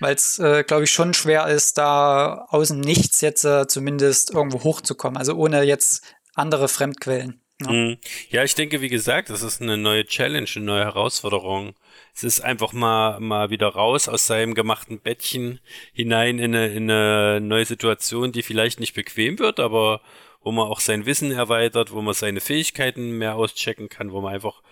Weil 0.00 0.14
es, 0.14 0.38
äh, 0.38 0.64
glaube 0.64 0.84
ich, 0.84 0.90
schon 0.90 1.14
schwer 1.14 1.46
ist, 1.46 1.78
da 1.78 2.46
aus 2.50 2.68
dem 2.68 2.80
Nichts 2.80 3.20
jetzt 3.20 3.44
äh, 3.44 3.66
zumindest 3.66 4.32
irgendwo 4.32 4.62
hochzukommen, 4.64 5.16
also 5.16 5.34
ohne 5.34 5.62
jetzt 5.62 6.02
andere 6.34 6.68
Fremdquellen. 6.68 7.40
Ja. 7.60 7.68
Hm. 7.68 7.98
ja, 8.30 8.42
ich 8.42 8.54
denke, 8.56 8.80
wie 8.80 8.88
gesagt, 8.88 9.30
das 9.30 9.42
ist 9.42 9.62
eine 9.62 9.76
neue 9.76 10.04
Challenge, 10.04 10.48
eine 10.56 10.64
neue 10.64 10.84
Herausforderung. 10.84 11.74
Es 12.12 12.24
ist 12.24 12.40
einfach 12.40 12.72
mal, 12.72 13.20
mal 13.20 13.50
wieder 13.50 13.68
raus 13.68 14.08
aus 14.08 14.26
seinem 14.26 14.54
gemachten 14.54 15.00
Bettchen 15.00 15.60
hinein 15.92 16.38
in 16.38 16.54
eine, 16.54 16.68
in 16.68 16.90
eine 16.90 17.40
neue 17.40 17.64
Situation, 17.64 18.32
die 18.32 18.42
vielleicht 18.42 18.80
nicht 18.80 18.94
bequem 18.94 19.38
wird, 19.38 19.60
aber 19.60 20.00
wo 20.42 20.50
man 20.52 20.66
auch 20.66 20.80
sein 20.80 21.06
Wissen 21.06 21.30
erweitert, 21.30 21.92
wo 21.92 22.02
man 22.02 22.14
seine 22.14 22.40
Fähigkeiten 22.40 23.18
mehr 23.18 23.36
auschecken 23.36 23.88
kann, 23.88 24.12
wo 24.12 24.20
man 24.20 24.34
einfach, 24.34 24.62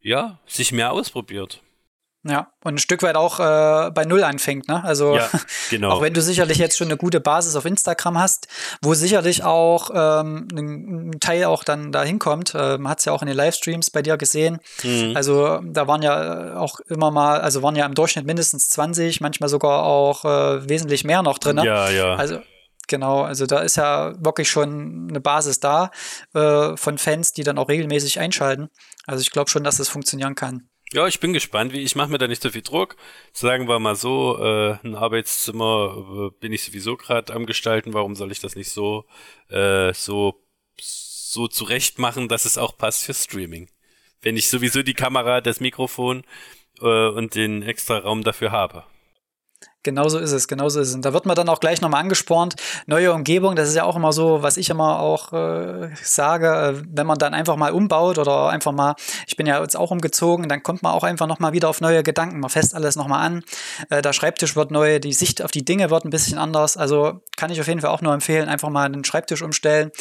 ja, 0.00 0.38
sich 0.46 0.72
mehr 0.72 0.92
ausprobiert. 0.92 1.62
Ja, 2.28 2.48
und 2.64 2.74
ein 2.74 2.78
Stück 2.78 3.02
weit 3.02 3.16
auch 3.16 3.38
äh, 3.40 3.90
bei 3.90 4.04
Null 4.04 4.24
anfängt, 4.24 4.68
ne? 4.68 4.82
Also 4.82 5.16
ja, 5.16 5.28
genau. 5.70 5.90
auch 5.90 6.02
wenn 6.02 6.14
du 6.14 6.22
sicherlich 6.22 6.58
jetzt 6.58 6.76
schon 6.76 6.88
eine 6.88 6.96
gute 6.96 7.20
Basis 7.20 7.56
auf 7.56 7.64
Instagram 7.64 8.18
hast, 8.18 8.48
wo 8.82 8.94
sicherlich 8.94 9.44
auch 9.44 9.90
ähm, 9.94 10.48
ein, 10.52 11.10
ein 11.10 11.20
Teil 11.20 11.44
auch 11.44 11.64
dann 11.64 11.92
da 11.92 12.02
hinkommt, 12.02 12.54
äh, 12.54 12.78
man 12.78 12.90
hat 12.90 12.98
es 13.00 13.04
ja 13.04 13.12
auch 13.12 13.22
in 13.22 13.28
den 13.28 13.36
Livestreams 13.36 13.90
bei 13.90 14.02
dir 14.02 14.16
gesehen. 14.16 14.58
Mhm. 14.82 15.12
Also 15.14 15.60
da 15.64 15.86
waren 15.86 16.02
ja 16.02 16.58
auch 16.58 16.80
immer 16.88 17.10
mal, 17.10 17.40
also 17.40 17.62
waren 17.62 17.76
ja 17.76 17.86
im 17.86 17.94
Durchschnitt 17.94 18.26
mindestens 18.26 18.68
20, 18.70 19.20
manchmal 19.20 19.48
sogar 19.48 19.84
auch 19.84 20.24
äh, 20.24 20.68
wesentlich 20.68 21.04
mehr 21.04 21.22
noch 21.22 21.38
drin. 21.38 21.56
Ne? 21.56 21.66
Ja, 21.66 21.88
ja. 21.90 22.14
Also 22.16 22.38
Genau, 22.88 23.22
also 23.22 23.46
da 23.46 23.60
ist 23.60 23.76
ja 23.76 24.14
wirklich 24.24 24.48
schon 24.48 25.08
eine 25.10 25.20
Basis 25.20 25.58
da 25.58 25.90
äh, 26.34 26.76
von 26.76 26.98
Fans, 26.98 27.32
die 27.32 27.42
dann 27.42 27.58
auch 27.58 27.68
regelmäßig 27.68 28.20
einschalten. 28.20 28.68
Also 29.06 29.22
ich 29.22 29.30
glaube 29.30 29.50
schon, 29.50 29.64
dass 29.64 29.78
das 29.78 29.88
funktionieren 29.88 30.34
kann. 30.34 30.68
Ja, 30.92 31.06
ich 31.08 31.18
bin 31.20 31.32
gespannt. 31.32 31.72
Wie 31.72 31.80
ich 31.80 31.96
mache 31.96 32.10
mir 32.10 32.18
da 32.18 32.28
nicht 32.28 32.42
so 32.42 32.50
viel 32.50 32.62
Druck. 32.62 32.96
Sagen 33.32 33.68
wir 33.68 33.78
mal 33.80 33.96
so, 33.96 34.38
äh, 34.38 34.78
ein 34.84 34.94
Arbeitszimmer 34.94 36.30
äh, 36.32 36.38
bin 36.40 36.52
ich 36.52 36.62
sowieso 36.64 36.96
gerade 36.96 37.34
am 37.34 37.46
gestalten. 37.46 37.92
Warum 37.92 38.14
soll 38.14 38.30
ich 38.30 38.40
das 38.40 38.54
nicht 38.54 38.70
so 38.70 39.04
äh, 39.48 39.92
so 39.92 40.42
so 40.78 41.48
zurecht 41.48 41.98
machen, 41.98 42.28
dass 42.28 42.44
es 42.44 42.56
auch 42.58 42.78
passt 42.78 43.04
für 43.04 43.14
Streaming? 43.14 43.68
Wenn 44.22 44.36
ich 44.36 44.48
sowieso 44.48 44.82
die 44.82 44.94
Kamera, 44.94 45.40
das 45.40 45.60
Mikrofon 45.60 46.24
äh, 46.80 47.08
und 47.08 47.34
den 47.34 47.62
extra 47.62 47.98
Raum 47.98 48.22
dafür 48.22 48.52
habe. 48.52 48.84
Genauso 49.86 50.18
ist 50.18 50.32
es, 50.32 50.48
genauso 50.48 50.80
ist 50.80 50.88
es. 50.88 50.94
Und 50.96 51.04
da 51.04 51.12
wird 51.12 51.26
man 51.26 51.36
dann 51.36 51.48
auch 51.48 51.60
gleich 51.60 51.80
nochmal 51.80 52.00
angespornt. 52.00 52.56
Neue 52.86 53.12
Umgebung, 53.12 53.54
das 53.54 53.68
ist 53.68 53.76
ja 53.76 53.84
auch 53.84 53.94
immer 53.94 54.12
so, 54.12 54.42
was 54.42 54.56
ich 54.56 54.68
immer 54.68 54.98
auch 54.98 55.32
äh, 55.32 55.90
sage, 56.02 56.48
äh, 56.48 56.82
wenn 56.88 57.06
man 57.06 57.18
dann 57.18 57.34
einfach 57.34 57.54
mal 57.54 57.70
umbaut 57.70 58.18
oder 58.18 58.48
einfach 58.48 58.72
mal, 58.72 58.96
ich 59.28 59.36
bin 59.36 59.46
ja 59.46 59.62
jetzt 59.62 59.76
auch 59.76 59.92
umgezogen, 59.92 60.48
dann 60.48 60.64
kommt 60.64 60.82
man 60.82 60.92
auch 60.92 61.04
einfach 61.04 61.28
nochmal 61.28 61.52
wieder 61.52 61.68
auf 61.68 61.80
neue 61.80 62.02
Gedanken. 62.02 62.40
Man 62.40 62.50
fässt 62.50 62.74
alles 62.74 62.96
nochmal 62.96 63.24
an. 63.24 63.44
Äh, 63.88 64.02
der 64.02 64.12
Schreibtisch 64.12 64.56
wird 64.56 64.72
neu, 64.72 64.98
die 64.98 65.12
Sicht 65.12 65.40
auf 65.40 65.52
die 65.52 65.64
Dinge 65.64 65.88
wird 65.88 66.04
ein 66.04 66.10
bisschen 66.10 66.38
anders. 66.38 66.76
Also 66.76 67.20
kann 67.36 67.50
ich 67.50 67.60
auf 67.60 67.68
jeden 67.68 67.80
Fall 67.80 67.90
auch 67.90 68.02
nur 68.02 68.12
empfehlen, 68.12 68.48
einfach 68.48 68.70
mal 68.70 68.90
den 68.90 69.04
Schreibtisch 69.04 69.42
umstellen 69.42 69.92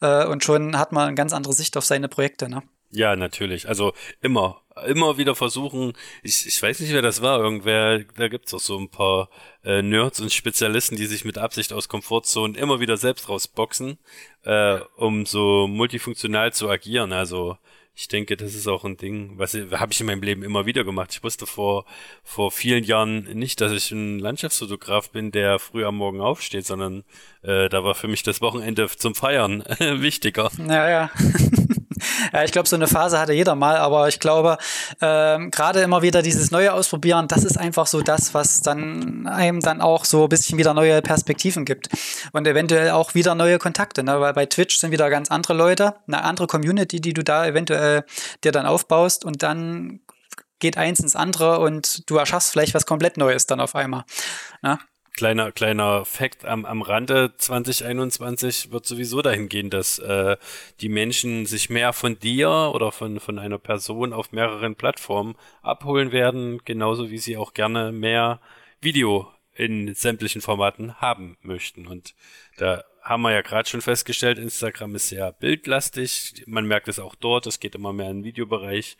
äh, 0.00 0.24
und 0.24 0.42
schon 0.42 0.78
hat 0.78 0.92
man 0.92 1.08
eine 1.08 1.14
ganz 1.16 1.34
andere 1.34 1.52
Sicht 1.52 1.76
auf 1.76 1.84
seine 1.84 2.08
Projekte. 2.08 2.48
Ne? 2.48 2.62
Ja, 2.94 3.16
natürlich. 3.16 3.68
Also 3.68 3.92
immer, 4.22 4.62
immer 4.86 5.18
wieder 5.18 5.34
versuchen. 5.34 5.92
Ich, 6.22 6.46
ich 6.46 6.62
weiß 6.62 6.80
nicht, 6.80 6.92
wer 6.92 7.02
das 7.02 7.22
war. 7.22 7.40
Irgendwer, 7.40 8.00
da 8.16 8.28
gibt's 8.28 8.54
auch 8.54 8.60
so 8.60 8.78
ein 8.78 8.88
paar 8.88 9.28
äh, 9.64 9.82
Nerds 9.82 10.20
und 10.20 10.32
Spezialisten, 10.32 10.96
die 10.96 11.06
sich 11.06 11.24
mit 11.24 11.38
Absicht 11.38 11.72
aus 11.72 11.88
Komfortzonen 11.88 12.56
immer 12.56 12.80
wieder 12.80 12.96
selbst 12.96 13.28
rausboxen, 13.28 13.98
äh, 14.44 14.78
um 14.96 15.26
so 15.26 15.66
multifunktional 15.68 16.52
zu 16.52 16.68
agieren. 16.68 17.12
Also 17.12 17.56
ich 17.96 18.08
denke, 18.08 18.36
das 18.36 18.54
ist 18.54 18.66
auch 18.66 18.84
ein 18.84 18.96
Ding, 18.96 19.38
was 19.38 19.54
habe 19.54 19.92
ich 19.92 20.00
in 20.00 20.06
meinem 20.06 20.22
Leben 20.22 20.42
immer 20.42 20.66
wieder 20.66 20.82
gemacht. 20.82 21.12
Ich 21.12 21.22
wusste 21.22 21.46
vor 21.46 21.84
vor 22.24 22.50
vielen 22.50 22.82
Jahren 22.82 23.22
nicht, 23.38 23.60
dass 23.60 23.70
ich 23.70 23.92
ein 23.92 24.18
Landschaftsfotograf 24.18 25.10
bin, 25.10 25.30
der 25.30 25.60
früh 25.60 25.84
am 25.84 25.96
Morgen 25.96 26.20
aufsteht, 26.20 26.66
sondern 26.66 27.04
äh, 27.42 27.68
da 27.68 27.84
war 27.84 27.94
für 27.94 28.08
mich 28.08 28.24
das 28.24 28.40
Wochenende 28.40 28.88
zum 28.88 29.14
Feiern 29.14 29.62
wichtiger. 29.78 30.50
Ja, 30.58 30.88
ja. 30.90 30.90
Ja, 30.90 31.10
ich 32.44 32.52
glaube, 32.52 32.68
so 32.68 32.76
eine 32.76 32.86
Phase 32.86 33.18
hatte 33.18 33.32
jeder 33.32 33.54
mal, 33.54 33.76
aber 33.76 34.08
ich 34.08 34.20
glaube, 34.20 34.58
ähm, 35.00 35.50
gerade 35.50 35.80
immer 35.80 36.02
wieder 36.02 36.22
dieses 36.22 36.50
Neue 36.50 36.72
ausprobieren, 36.72 37.28
das 37.28 37.44
ist 37.44 37.56
einfach 37.58 37.86
so 37.86 38.02
das, 38.02 38.34
was 38.34 38.62
dann 38.62 39.26
einem 39.26 39.60
dann 39.60 39.80
auch 39.80 40.04
so 40.04 40.24
ein 40.24 40.28
bisschen 40.28 40.58
wieder 40.58 40.74
neue 40.74 41.02
Perspektiven 41.02 41.64
gibt. 41.64 41.88
Und 42.32 42.46
eventuell 42.46 42.90
auch 42.90 43.14
wieder 43.14 43.34
neue 43.34 43.58
Kontakte, 43.58 44.02
ne? 44.02 44.20
weil 44.20 44.32
bei 44.32 44.46
Twitch 44.46 44.78
sind 44.78 44.90
wieder 44.90 45.10
ganz 45.10 45.30
andere 45.30 45.54
Leute, 45.54 45.94
eine 46.06 46.22
andere 46.22 46.46
Community, 46.46 47.00
die 47.00 47.12
du 47.12 47.22
da 47.22 47.46
eventuell 47.46 48.04
dir 48.42 48.52
dann 48.52 48.66
aufbaust 48.66 49.24
und 49.24 49.42
dann 49.42 50.00
geht 50.60 50.78
eins 50.78 51.00
ins 51.00 51.16
andere 51.16 51.58
und 51.58 52.08
du 52.08 52.16
erschaffst 52.16 52.50
vielleicht 52.50 52.74
was 52.74 52.86
komplett 52.86 53.16
Neues 53.16 53.46
dann 53.46 53.60
auf 53.60 53.74
einmal. 53.74 54.04
Ne? 54.62 54.78
Kleiner, 55.14 55.52
kleiner 55.52 56.04
Fact 56.04 56.44
am, 56.44 56.64
am 56.64 56.82
Rande 56.82 57.32
2021 57.36 58.72
wird 58.72 58.84
sowieso 58.84 59.22
dahin 59.22 59.48
gehen, 59.48 59.70
dass 59.70 59.98
äh, 59.98 60.36
die 60.80 60.88
Menschen 60.88 61.46
sich 61.46 61.70
mehr 61.70 61.92
von 61.92 62.18
dir 62.18 62.72
oder 62.74 62.92
von, 62.92 63.20
von 63.20 63.38
einer 63.38 63.58
Person 63.58 64.12
auf 64.12 64.32
mehreren 64.32 64.74
Plattformen 64.74 65.36
abholen 65.62 66.12
werden, 66.12 66.60
genauso 66.64 67.10
wie 67.10 67.18
sie 67.18 67.36
auch 67.36 67.54
gerne 67.54 67.92
mehr 67.92 68.40
Video 68.80 69.30
in 69.54 69.94
sämtlichen 69.94 70.40
Formaten 70.40 71.00
haben 71.00 71.36
möchten. 71.42 71.86
Und 71.86 72.14
da 72.58 72.84
haben 73.02 73.22
wir 73.22 73.32
ja 73.32 73.42
gerade 73.42 73.68
schon 73.68 73.82
festgestellt, 73.82 74.38
Instagram 74.38 74.96
ist 74.96 75.08
sehr 75.08 75.32
bildlastig. 75.32 76.42
Man 76.46 76.66
merkt 76.66 76.88
es 76.88 76.98
auch 76.98 77.14
dort, 77.14 77.46
es 77.46 77.60
geht 77.60 77.74
immer 77.74 77.92
mehr 77.92 78.10
in 78.10 78.18
den 78.18 78.24
Videobereich. 78.24 78.96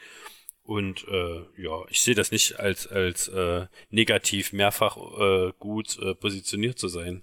Und 0.64 1.06
äh, 1.08 1.62
ja, 1.62 1.84
ich 1.90 2.00
sehe 2.00 2.14
das 2.14 2.30
nicht 2.30 2.58
als, 2.58 2.86
als 2.86 3.28
äh, 3.28 3.66
negativ 3.90 4.52
mehrfach 4.52 4.96
äh, 4.96 5.52
gut 5.58 5.98
äh, 5.98 6.14
positioniert 6.14 6.78
zu 6.78 6.88
sein. 6.88 7.22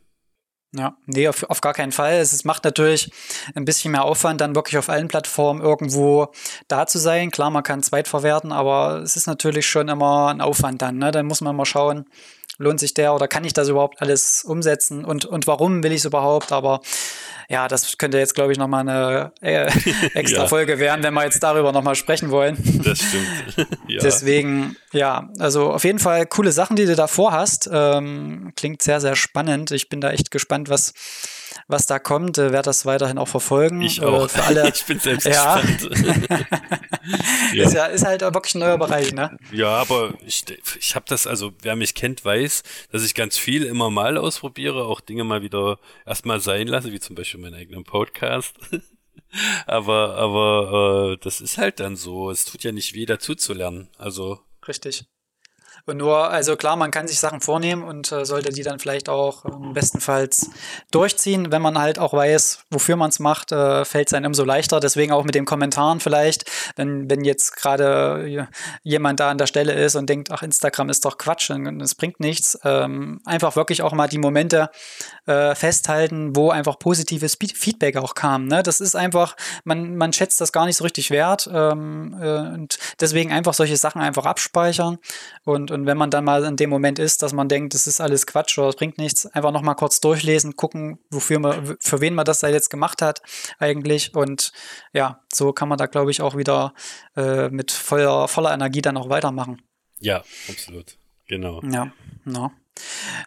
Ja, 0.74 0.96
nee, 1.06 1.28
auf, 1.28 1.44
auf 1.50 1.60
gar 1.60 1.74
keinen 1.74 1.92
Fall. 1.92 2.14
Es, 2.14 2.46
macht 2.46 2.64
natürlich 2.64 3.12
ein 3.56 3.66
bisschen 3.66 3.92
mehr 3.92 4.06
Aufwand, 4.06 4.40
dann 4.40 4.56
wirklich 4.56 4.78
auf 4.78 4.88
allen 4.88 5.10
Plattformen 5.10 5.60
irgendwo 5.60 6.32
da 6.70 6.88
zu 6.88 6.98
sein. 6.98 7.30
Klar, 7.30 7.50
man 7.50 7.64
kann 7.64 7.84
zweitverwerten, 7.84 8.54
aber 8.54 9.02
es 9.04 9.18
ist 9.18 9.28
natürlich 9.28 9.68
schon 9.68 9.90
immer 9.90 10.30
ein 10.30 10.40
Aufwand 10.40 10.82
dann. 10.82 10.98
Ne? 10.98 11.12
Dann 11.12 11.26
muss 11.26 11.42
man 11.42 11.58
mal 11.58 11.66
schauen, 11.66 12.06
lohnt 12.62 12.80
sich 12.80 12.94
der 12.94 13.14
oder 13.14 13.28
kann 13.28 13.44
ich 13.44 13.54
das 13.54 13.68
überhaupt 13.68 14.02
alles 14.02 14.44
umsetzen 14.44 15.04
und, 15.04 15.26
und 15.26 15.48
warum 15.48 15.84
will 15.84 15.92
ich 15.92 16.00
es 16.00 16.06
überhaupt? 16.06 16.52
Aber 16.52 16.82
ja, 17.50 17.68
das 17.68 17.98
könnte 17.98 18.18
jetzt, 18.18 18.34
glaube 18.34 18.54
ich, 18.54 18.58
nochmal 18.58 18.82
eine 18.88 19.34
äh, 19.42 19.66
extra 20.14 20.44
ja. 20.44 20.48
Folge 20.48 20.80
werden, 20.80 21.04
wenn 21.04 21.14
wir 21.14 21.26
jetzt 21.26 21.44
darüber 21.44 21.74
nochmal 21.74 21.96
sprechen 21.96 22.32
wollen. 22.32 22.58
Das 22.84 23.00
stimmt. 23.00 23.68
ja. 23.88 24.00
Deswegen, 24.02 24.78
ja, 24.94 25.30
also 25.38 25.72
auf 25.74 25.84
jeden 25.84 26.00
Fall 26.00 26.26
coole 26.28 26.54
Sachen, 26.54 26.78
die 26.78 26.86
du 26.86 26.96
da 26.96 27.08
vorhast. 27.08 27.70
Ähm, 27.72 28.54
klingt 28.56 28.82
sehr, 28.82 29.02
sehr 29.02 29.18
spannend. 29.18 29.72
Ich 29.72 29.90
bin 29.90 30.00
da 30.00 30.12
echt 30.12 30.32
gespannt, 30.32 30.70
was 30.70 30.94
was 31.72 31.86
da 31.86 32.00
kommt, 32.00 32.38
äh, 32.38 32.52
werde 32.52 32.66
das 32.66 32.86
weiterhin 32.86 33.18
auch 33.18 33.28
verfolgen. 33.28 33.82
Ich 33.82 34.02
auch. 34.02 34.26
Äh, 34.26 34.30
für 34.30 34.44
alle. 34.44 34.70
ich 34.74 34.86
bin 34.86 35.00
selbst 35.00 35.26
ja. 35.26 35.60
gespannt. 35.60 35.90
ja. 37.54 37.66
Ist 37.66 37.74
ja 37.74 37.86
ist 37.86 38.06
halt 38.06 38.22
wirklich 38.22 38.56
ein 38.56 38.60
neuer 38.60 38.78
Bereich, 38.78 39.14
ne? 39.14 39.38
Ja, 39.52 39.70
aber 39.76 40.14
ich, 40.26 40.46
ich 40.80 40.96
habe 40.96 41.06
das, 41.08 41.28
also 41.28 41.54
wer 41.62 41.76
mich 41.76 41.96
kennt, 41.96 42.24
weiß, 42.24 42.64
dass 42.92 43.04
ich 43.04 43.16
ganz 43.16 43.38
viel 43.38 43.64
immer 43.64 43.90
mal 43.90 44.18
ausprobiere, 44.18 44.86
auch 44.86 45.02
Dinge 45.02 45.24
mal 45.24 45.42
wieder 45.42 45.80
erstmal 46.06 46.40
sein 46.40 46.68
lasse, 46.68 46.92
wie 46.92 47.00
zum 47.00 47.16
Beispiel 47.16 47.40
meinen 47.40 47.56
eigenen 47.56 47.84
Podcast. 47.84 48.56
aber 49.66 50.16
aber 50.18 51.14
äh, 51.14 51.18
das 51.24 51.42
ist 51.42 51.58
halt 51.58 51.80
dann 51.80 51.96
so. 51.96 52.32
Es 52.32 52.46
tut 52.46 52.64
ja 52.64 52.72
nicht 52.72 52.94
weh, 52.94 53.06
dazu 53.06 53.36
zu 53.36 53.54
lernen. 53.54 53.90
Also 53.98 54.40
Richtig. 54.68 55.06
Und 55.86 55.98
nur, 55.98 56.30
also 56.30 56.56
klar, 56.56 56.76
man 56.76 56.92
kann 56.92 57.08
sich 57.08 57.20
Sachen 57.20 57.42
vornehmen 57.42 57.84
und 57.84 58.12
äh, 58.12 58.26
sollte 58.26 58.52
die 58.52 58.64
dann 58.64 58.80
vielleicht 58.80 59.10
auch 59.10 59.46
ähm, 59.46 59.74
bestenfalls 59.74 60.50
durchziehen. 60.92 61.52
Wenn 61.52 61.62
man 61.62 61.78
halt 61.80 62.00
auch 62.00 62.14
weiß, 62.14 62.66
wofür 62.70 62.96
man 62.96 63.10
es 63.10 63.20
macht, 63.20 63.52
äh, 63.52 63.86
fällt 63.86 64.08
es 64.08 64.14
einem 64.14 64.28
umso 64.28 64.44
leichter. 64.44 64.80
Deswegen 64.80 65.12
auch 65.12 65.24
mit 65.24 65.36
den 65.36 65.46
Kommentaren 65.46 66.00
vielleicht, 66.00 66.50
wenn, 66.76 67.10
wenn 67.10 67.24
jetzt 67.24 67.56
gerade 67.56 68.26
äh, 68.28 68.46
jemand 68.84 69.20
da 69.20 69.30
an 69.30 69.38
der 69.38 69.48
Stelle 69.48 69.74
ist 69.74 69.96
und 69.96 70.10
denkt, 70.10 70.32
ach, 70.32 70.44
Instagram 70.44 70.90
ist 70.90 71.06
doch 71.06 71.18
Quatsch 71.18 71.50
und 71.50 71.82
es 71.82 71.96
bringt 71.96 72.20
nichts, 72.20 72.58
ähm, 72.64 73.22
einfach 73.26 73.56
wirklich 73.56 73.82
auch 73.82 73.94
mal 73.94 74.08
die 74.08 74.18
Momente 74.18 74.70
äh, 75.26 75.56
festhalten, 75.56 76.36
wo 76.36 76.50
einfach 76.50 76.80
positives 76.80 77.38
Feedback 77.54 77.98
auch 77.98 78.16
kam. 78.16 78.48
Ne? 78.48 78.64
Das 78.64 78.82
ist 78.82 78.96
einfach, 78.96 79.36
man, 79.64 79.96
man 79.96 80.14
schätzt 80.14 80.42
das 80.42 80.52
gar 80.52 80.66
nicht 80.66 80.78
so 80.78 80.84
richtig 80.84 81.12
wert 81.12 81.50
ähm, 81.52 82.16
äh, 82.22 82.54
und 82.54 82.78
deswegen 83.00 83.32
einfach 83.32 83.54
solche 83.54 83.78
Sachen 83.78 84.02
einfach 84.02 84.26
abspeichern 84.26 84.98
und 85.44 85.71
und, 85.72 85.86
wenn 85.86 85.98
man 85.98 86.12
dann 86.12 86.26
mal 86.26 86.44
in 86.44 86.56
dem 86.56 86.70
Moment 86.70 87.00
ist, 87.00 87.24
dass 87.24 87.34
man 87.34 87.50
denkt, 87.50 87.74
das 87.74 87.88
ist 87.88 88.02
alles 88.02 88.28
Quatsch 88.28 88.58
oder 88.58 88.70
es 88.70 88.76
bringt 88.76 88.98
nichts, 88.98 89.26
einfach 89.26 89.52
nochmal 89.52 89.76
kurz 89.76 90.00
durchlesen, 90.00 90.56
gucken, 90.56 91.00
wofür 91.10 91.40
man, 91.40 91.78
für 91.80 92.02
wen 92.02 92.14
man 92.14 92.26
das 92.26 92.40
da 92.40 92.48
jetzt 92.48 92.70
gemacht 92.70 93.02
hat, 93.02 93.22
eigentlich. 93.60 94.16
Und 94.16 94.52
ja, 94.94 95.24
so 95.34 95.54
kann 95.54 95.70
man 95.70 95.78
da, 95.78 95.86
glaube 95.88 96.12
ich, 96.12 96.22
auch 96.22 96.38
wieder 96.38 96.74
äh, 97.16 97.50
mit 97.50 97.72
voller, 97.72 98.28
voller 98.28 98.54
Energie 98.54 98.82
dann 98.82 98.98
auch 98.98 99.10
weitermachen. 99.10 99.62
Ja, 100.00 100.24
absolut. 100.50 100.98
Genau. 101.28 101.62
Ja, 101.64 101.92
no. 102.26 102.52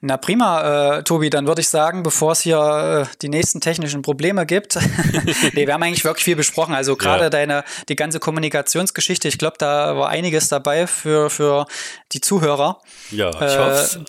Na 0.01 0.17
prima, 0.17 0.99
äh, 0.99 1.03
Tobi, 1.03 1.31
dann 1.31 1.47
würde 1.47 1.61
ich 1.61 1.69
sagen, 1.69 2.03
bevor 2.03 2.33
es 2.33 2.41
hier 2.41 3.07
äh, 3.07 3.17
die 3.23 3.29
nächsten 3.29 3.61
technischen 3.61 4.03
Probleme 4.03 4.47
gibt, 4.47 4.77
nee, 5.53 5.67
wir 5.67 5.75
haben 5.75 5.83
eigentlich 5.83 6.05
wirklich 6.05 6.25
viel 6.25 6.37
besprochen. 6.37 6.75
Also 6.75 6.97
gerade 6.97 7.25
ja. 7.25 7.31
deine, 7.31 7.65
die 7.89 7.97
ganze 7.97 8.21
Kommunikationsgeschichte, 8.21 9.29
ich 9.29 9.39
glaube, 9.39 9.57
da 9.59 9.97
war 9.97 10.09
einiges 10.09 10.49
dabei 10.49 10.87
für, 10.87 11.31
für 11.31 11.67
die 12.13 12.21
Zuhörer. 12.21 12.81
Ja, 13.11 13.31
ich 13.31 13.37
äh, 13.41 13.59
hoffe 13.59 14.05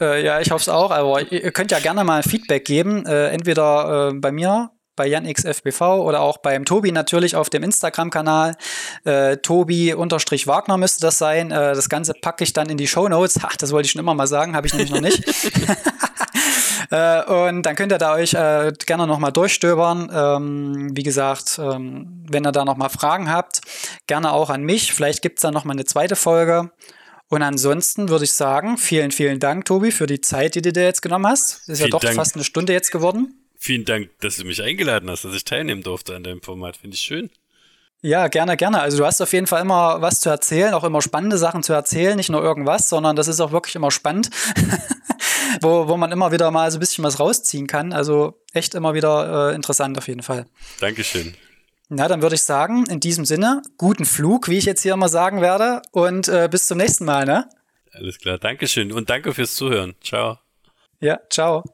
äh, 0.00 0.24
Ja, 0.24 0.40
ich 0.40 0.50
hoffe 0.50 0.62
es 0.62 0.68
auch, 0.68 0.90
aber 0.90 1.30
ihr 1.30 1.52
könnt 1.52 1.70
ja 1.70 1.78
gerne 1.78 2.04
mal 2.04 2.22
Feedback 2.22 2.64
geben, 2.64 3.06
äh, 3.06 3.28
entweder 3.28 4.10
äh, 4.10 4.14
bei 4.14 4.32
mir 4.32 4.70
bei 4.96 5.06
JanXFBV 5.06 5.80
oder 5.80 6.20
auch 6.20 6.38
beim 6.38 6.64
Tobi 6.64 6.90
natürlich 6.90 7.36
auf 7.36 7.50
dem 7.50 7.62
Instagram-Kanal. 7.62 8.56
Äh, 9.04 9.36
Tobi-Wagner 9.36 10.78
müsste 10.78 11.02
das 11.02 11.18
sein. 11.18 11.50
Äh, 11.50 11.74
das 11.74 11.88
Ganze 11.88 12.14
packe 12.14 12.44
ich 12.44 12.52
dann 12.52 12.68
in 12.68 12.78
die 12.78 12.88
Show 12.88 13.08
Notes. 13.08 13.38
Ach, 13.42 13.56
das 13.56 13.72
wollte 13.72 13.86
ich 13.86 13.92
schon 13.92 14.00
immer 14.00 14.14
mal 14.14 14.26
sagen, 14.26 14.56
habe 14.56 14.66
ich 14.66 14.72
nämlich 14.72 14.90
noch 14.90 15.00
nicht. 15.00 15.22
äh, 16.90 17.22
und 17.24 17.62
dann 17.62 17.76
könnt 17.76 17.92
ihr 17.92 17.98
da 17.98 18.14
euch 18.14 18.34
äh, 18.34 18.72
gerne 18.86 19.06
nochmal 19.06 19.32
durchstöbern. 19.32 20.10
Ähm, 20.12 20.96
wie 20.96 21.02
gesagt, 21.02 21.60
ähm, 21.62 22.24
wenn 22.28 22.44
ihr 22.46 22.52
da 22.52 22.64
nochmal 22.64 22.90
Fragen 22.90 23.30
habt, 23.30 23.60
gerne 24.06 24.32
auch 24.32 24.50
an 24.50 24.62
mich. 24.62 24.92
Vielleicht 24.92 25.22
gibt 25.22 25.38
es 25.38 25.42
dann 25.42 25.54
nochmal 25.54 25.76
eine 25.76 25.84
zweite 25.84 26.16
Folge. 26.16 26.70
Und 27.28 27.42
ansonsten 27.42 28.08
würde 28.08 28.24
ich 28.24 28.32
sagen, 28.32 28.78
vielen, 28.78 29.10
vielen 29.10 29.40
Dank, 29.40 29.64
Tobi, 29.64 29.90
für 29.90 30.06
die 30.06 30.20
Zeit, 30.20 30.54
die 30.54 30.62
du 30.62 30.72
dir 30.72 30.84
jetzt 30.84 31.02
genommen 31.02 31.26
hast. 31.26 31.68
Ist 31.68 31.78
vielen 31.78 31.78
ja 31.78 31.88
doch 31.88 32.00
Dank. 32.00 32.14
fast 32.14 32.36
eine 32.36 32.44
Stunde 32.44 32.72
jetzt 32.72 32.92
geworden. 32.92 33.45
Vielen 33.66 33.84
Dank, 33.84 34.10
dass 34.20 34.36
du 34.36 34.44
mich 34.44 34.62
eingeladen 34.62 35.10
hast, 35.10 35.24
dass 35.24 35.34
ich 35.34 35.42
teilnehmen 35.42 35.82
durfte 35.82 36.14
an 36.14 36.22
deinem 36.22 36.40
Format. 36.40 36.76
Finde 36.76 36.94
ich 36.94 37.00
schön. 37.00 37.30
Ja, 38.00 38.28
gerne, 38.28 38.56
gerne. 38.56 38.80
Also 38.80 38.98
du 38.98 39.04
hast 39.04 39.20
auf 39.20 39.32
jeden 39.32 39.48
Fall 39.48 39.60
immer 39.60 40.00
was 40.00 40.20
zu 40.20 40.28
erzählen, 40.28 40.72
auch 40.72 40.84
immer 40.84 41.02
spannende 41.02 41.36
Sachen 41.36 41.64
zu 41.64 41.72
erzählen, 41.72 42.16
nicht 42.16 42.30
nur 42.30 42.44
irgendwas, 42.44 42.88
sondern 42.88 43.16
das 43.16 43.26
ist 43.26 43.40
auch 43.40 43.50
wirklich 43.50 43.74
immer 43.74 43.90
spannend, 43.90 44.30
wo, 45.62 45.88
wo 45.88 45.96
man 45.96 46.12
immer 46.12 46.30
wieder 46.30 46.48
mal 46.52 46.70
so 46.70 46.76
ein 46.76 46.80
bisschen 46.80 47.02
was 47.02 47.18
rausziehen 47.18 47.66
kann. 47.66 47.92
Also 47.92 48.40
echt 48.52 48.76
immer 48.76 48.94
wieder 48.94 49.50
äh, 49.50 49.54
interessant 49.56 49.98
auf 49.98 50.06
jeden 50.06 50.22
Fall. 50.22 50.46
Dankeschön. 50.78 51.34
Na, 51.88 52.06
dann 52.06 52.22
würde 52.22 52.36
ich 52.36 52.42
sagen, 52.42 52.86
in 52.86 53.00
diesem 53.00 53.24
Sinne, 53.24 53.62
guten 53.78 54.04
Flug, 54.04 54.46
wie 54.48 54.58
ich 54.58 54.64
jetzt 54.64 54.82
hier 54.82 54.92
immer 54.92 55.08
sagen 55.08 55.40
werde, 55.40 55.82
und 55.90 56.28
äh, 56.28 56.48
bis 56.48 56.68
zum 56.68 56.78
nächsten 56.78 57.04
Mal, 57.04 57.24
ne? 57.24 57.48
Alles 57.90 58.20
klar, 58.20 58.38
Dankeschön 58.38 58.92
und 58.92 59.10
danke 59.10 59.34
fürs 59.34 59.56
Zuhören. 59.56 59.96
Ciao. 60.00 60.38
Ja, 61.00 61.18
ciao. 61.30 61.64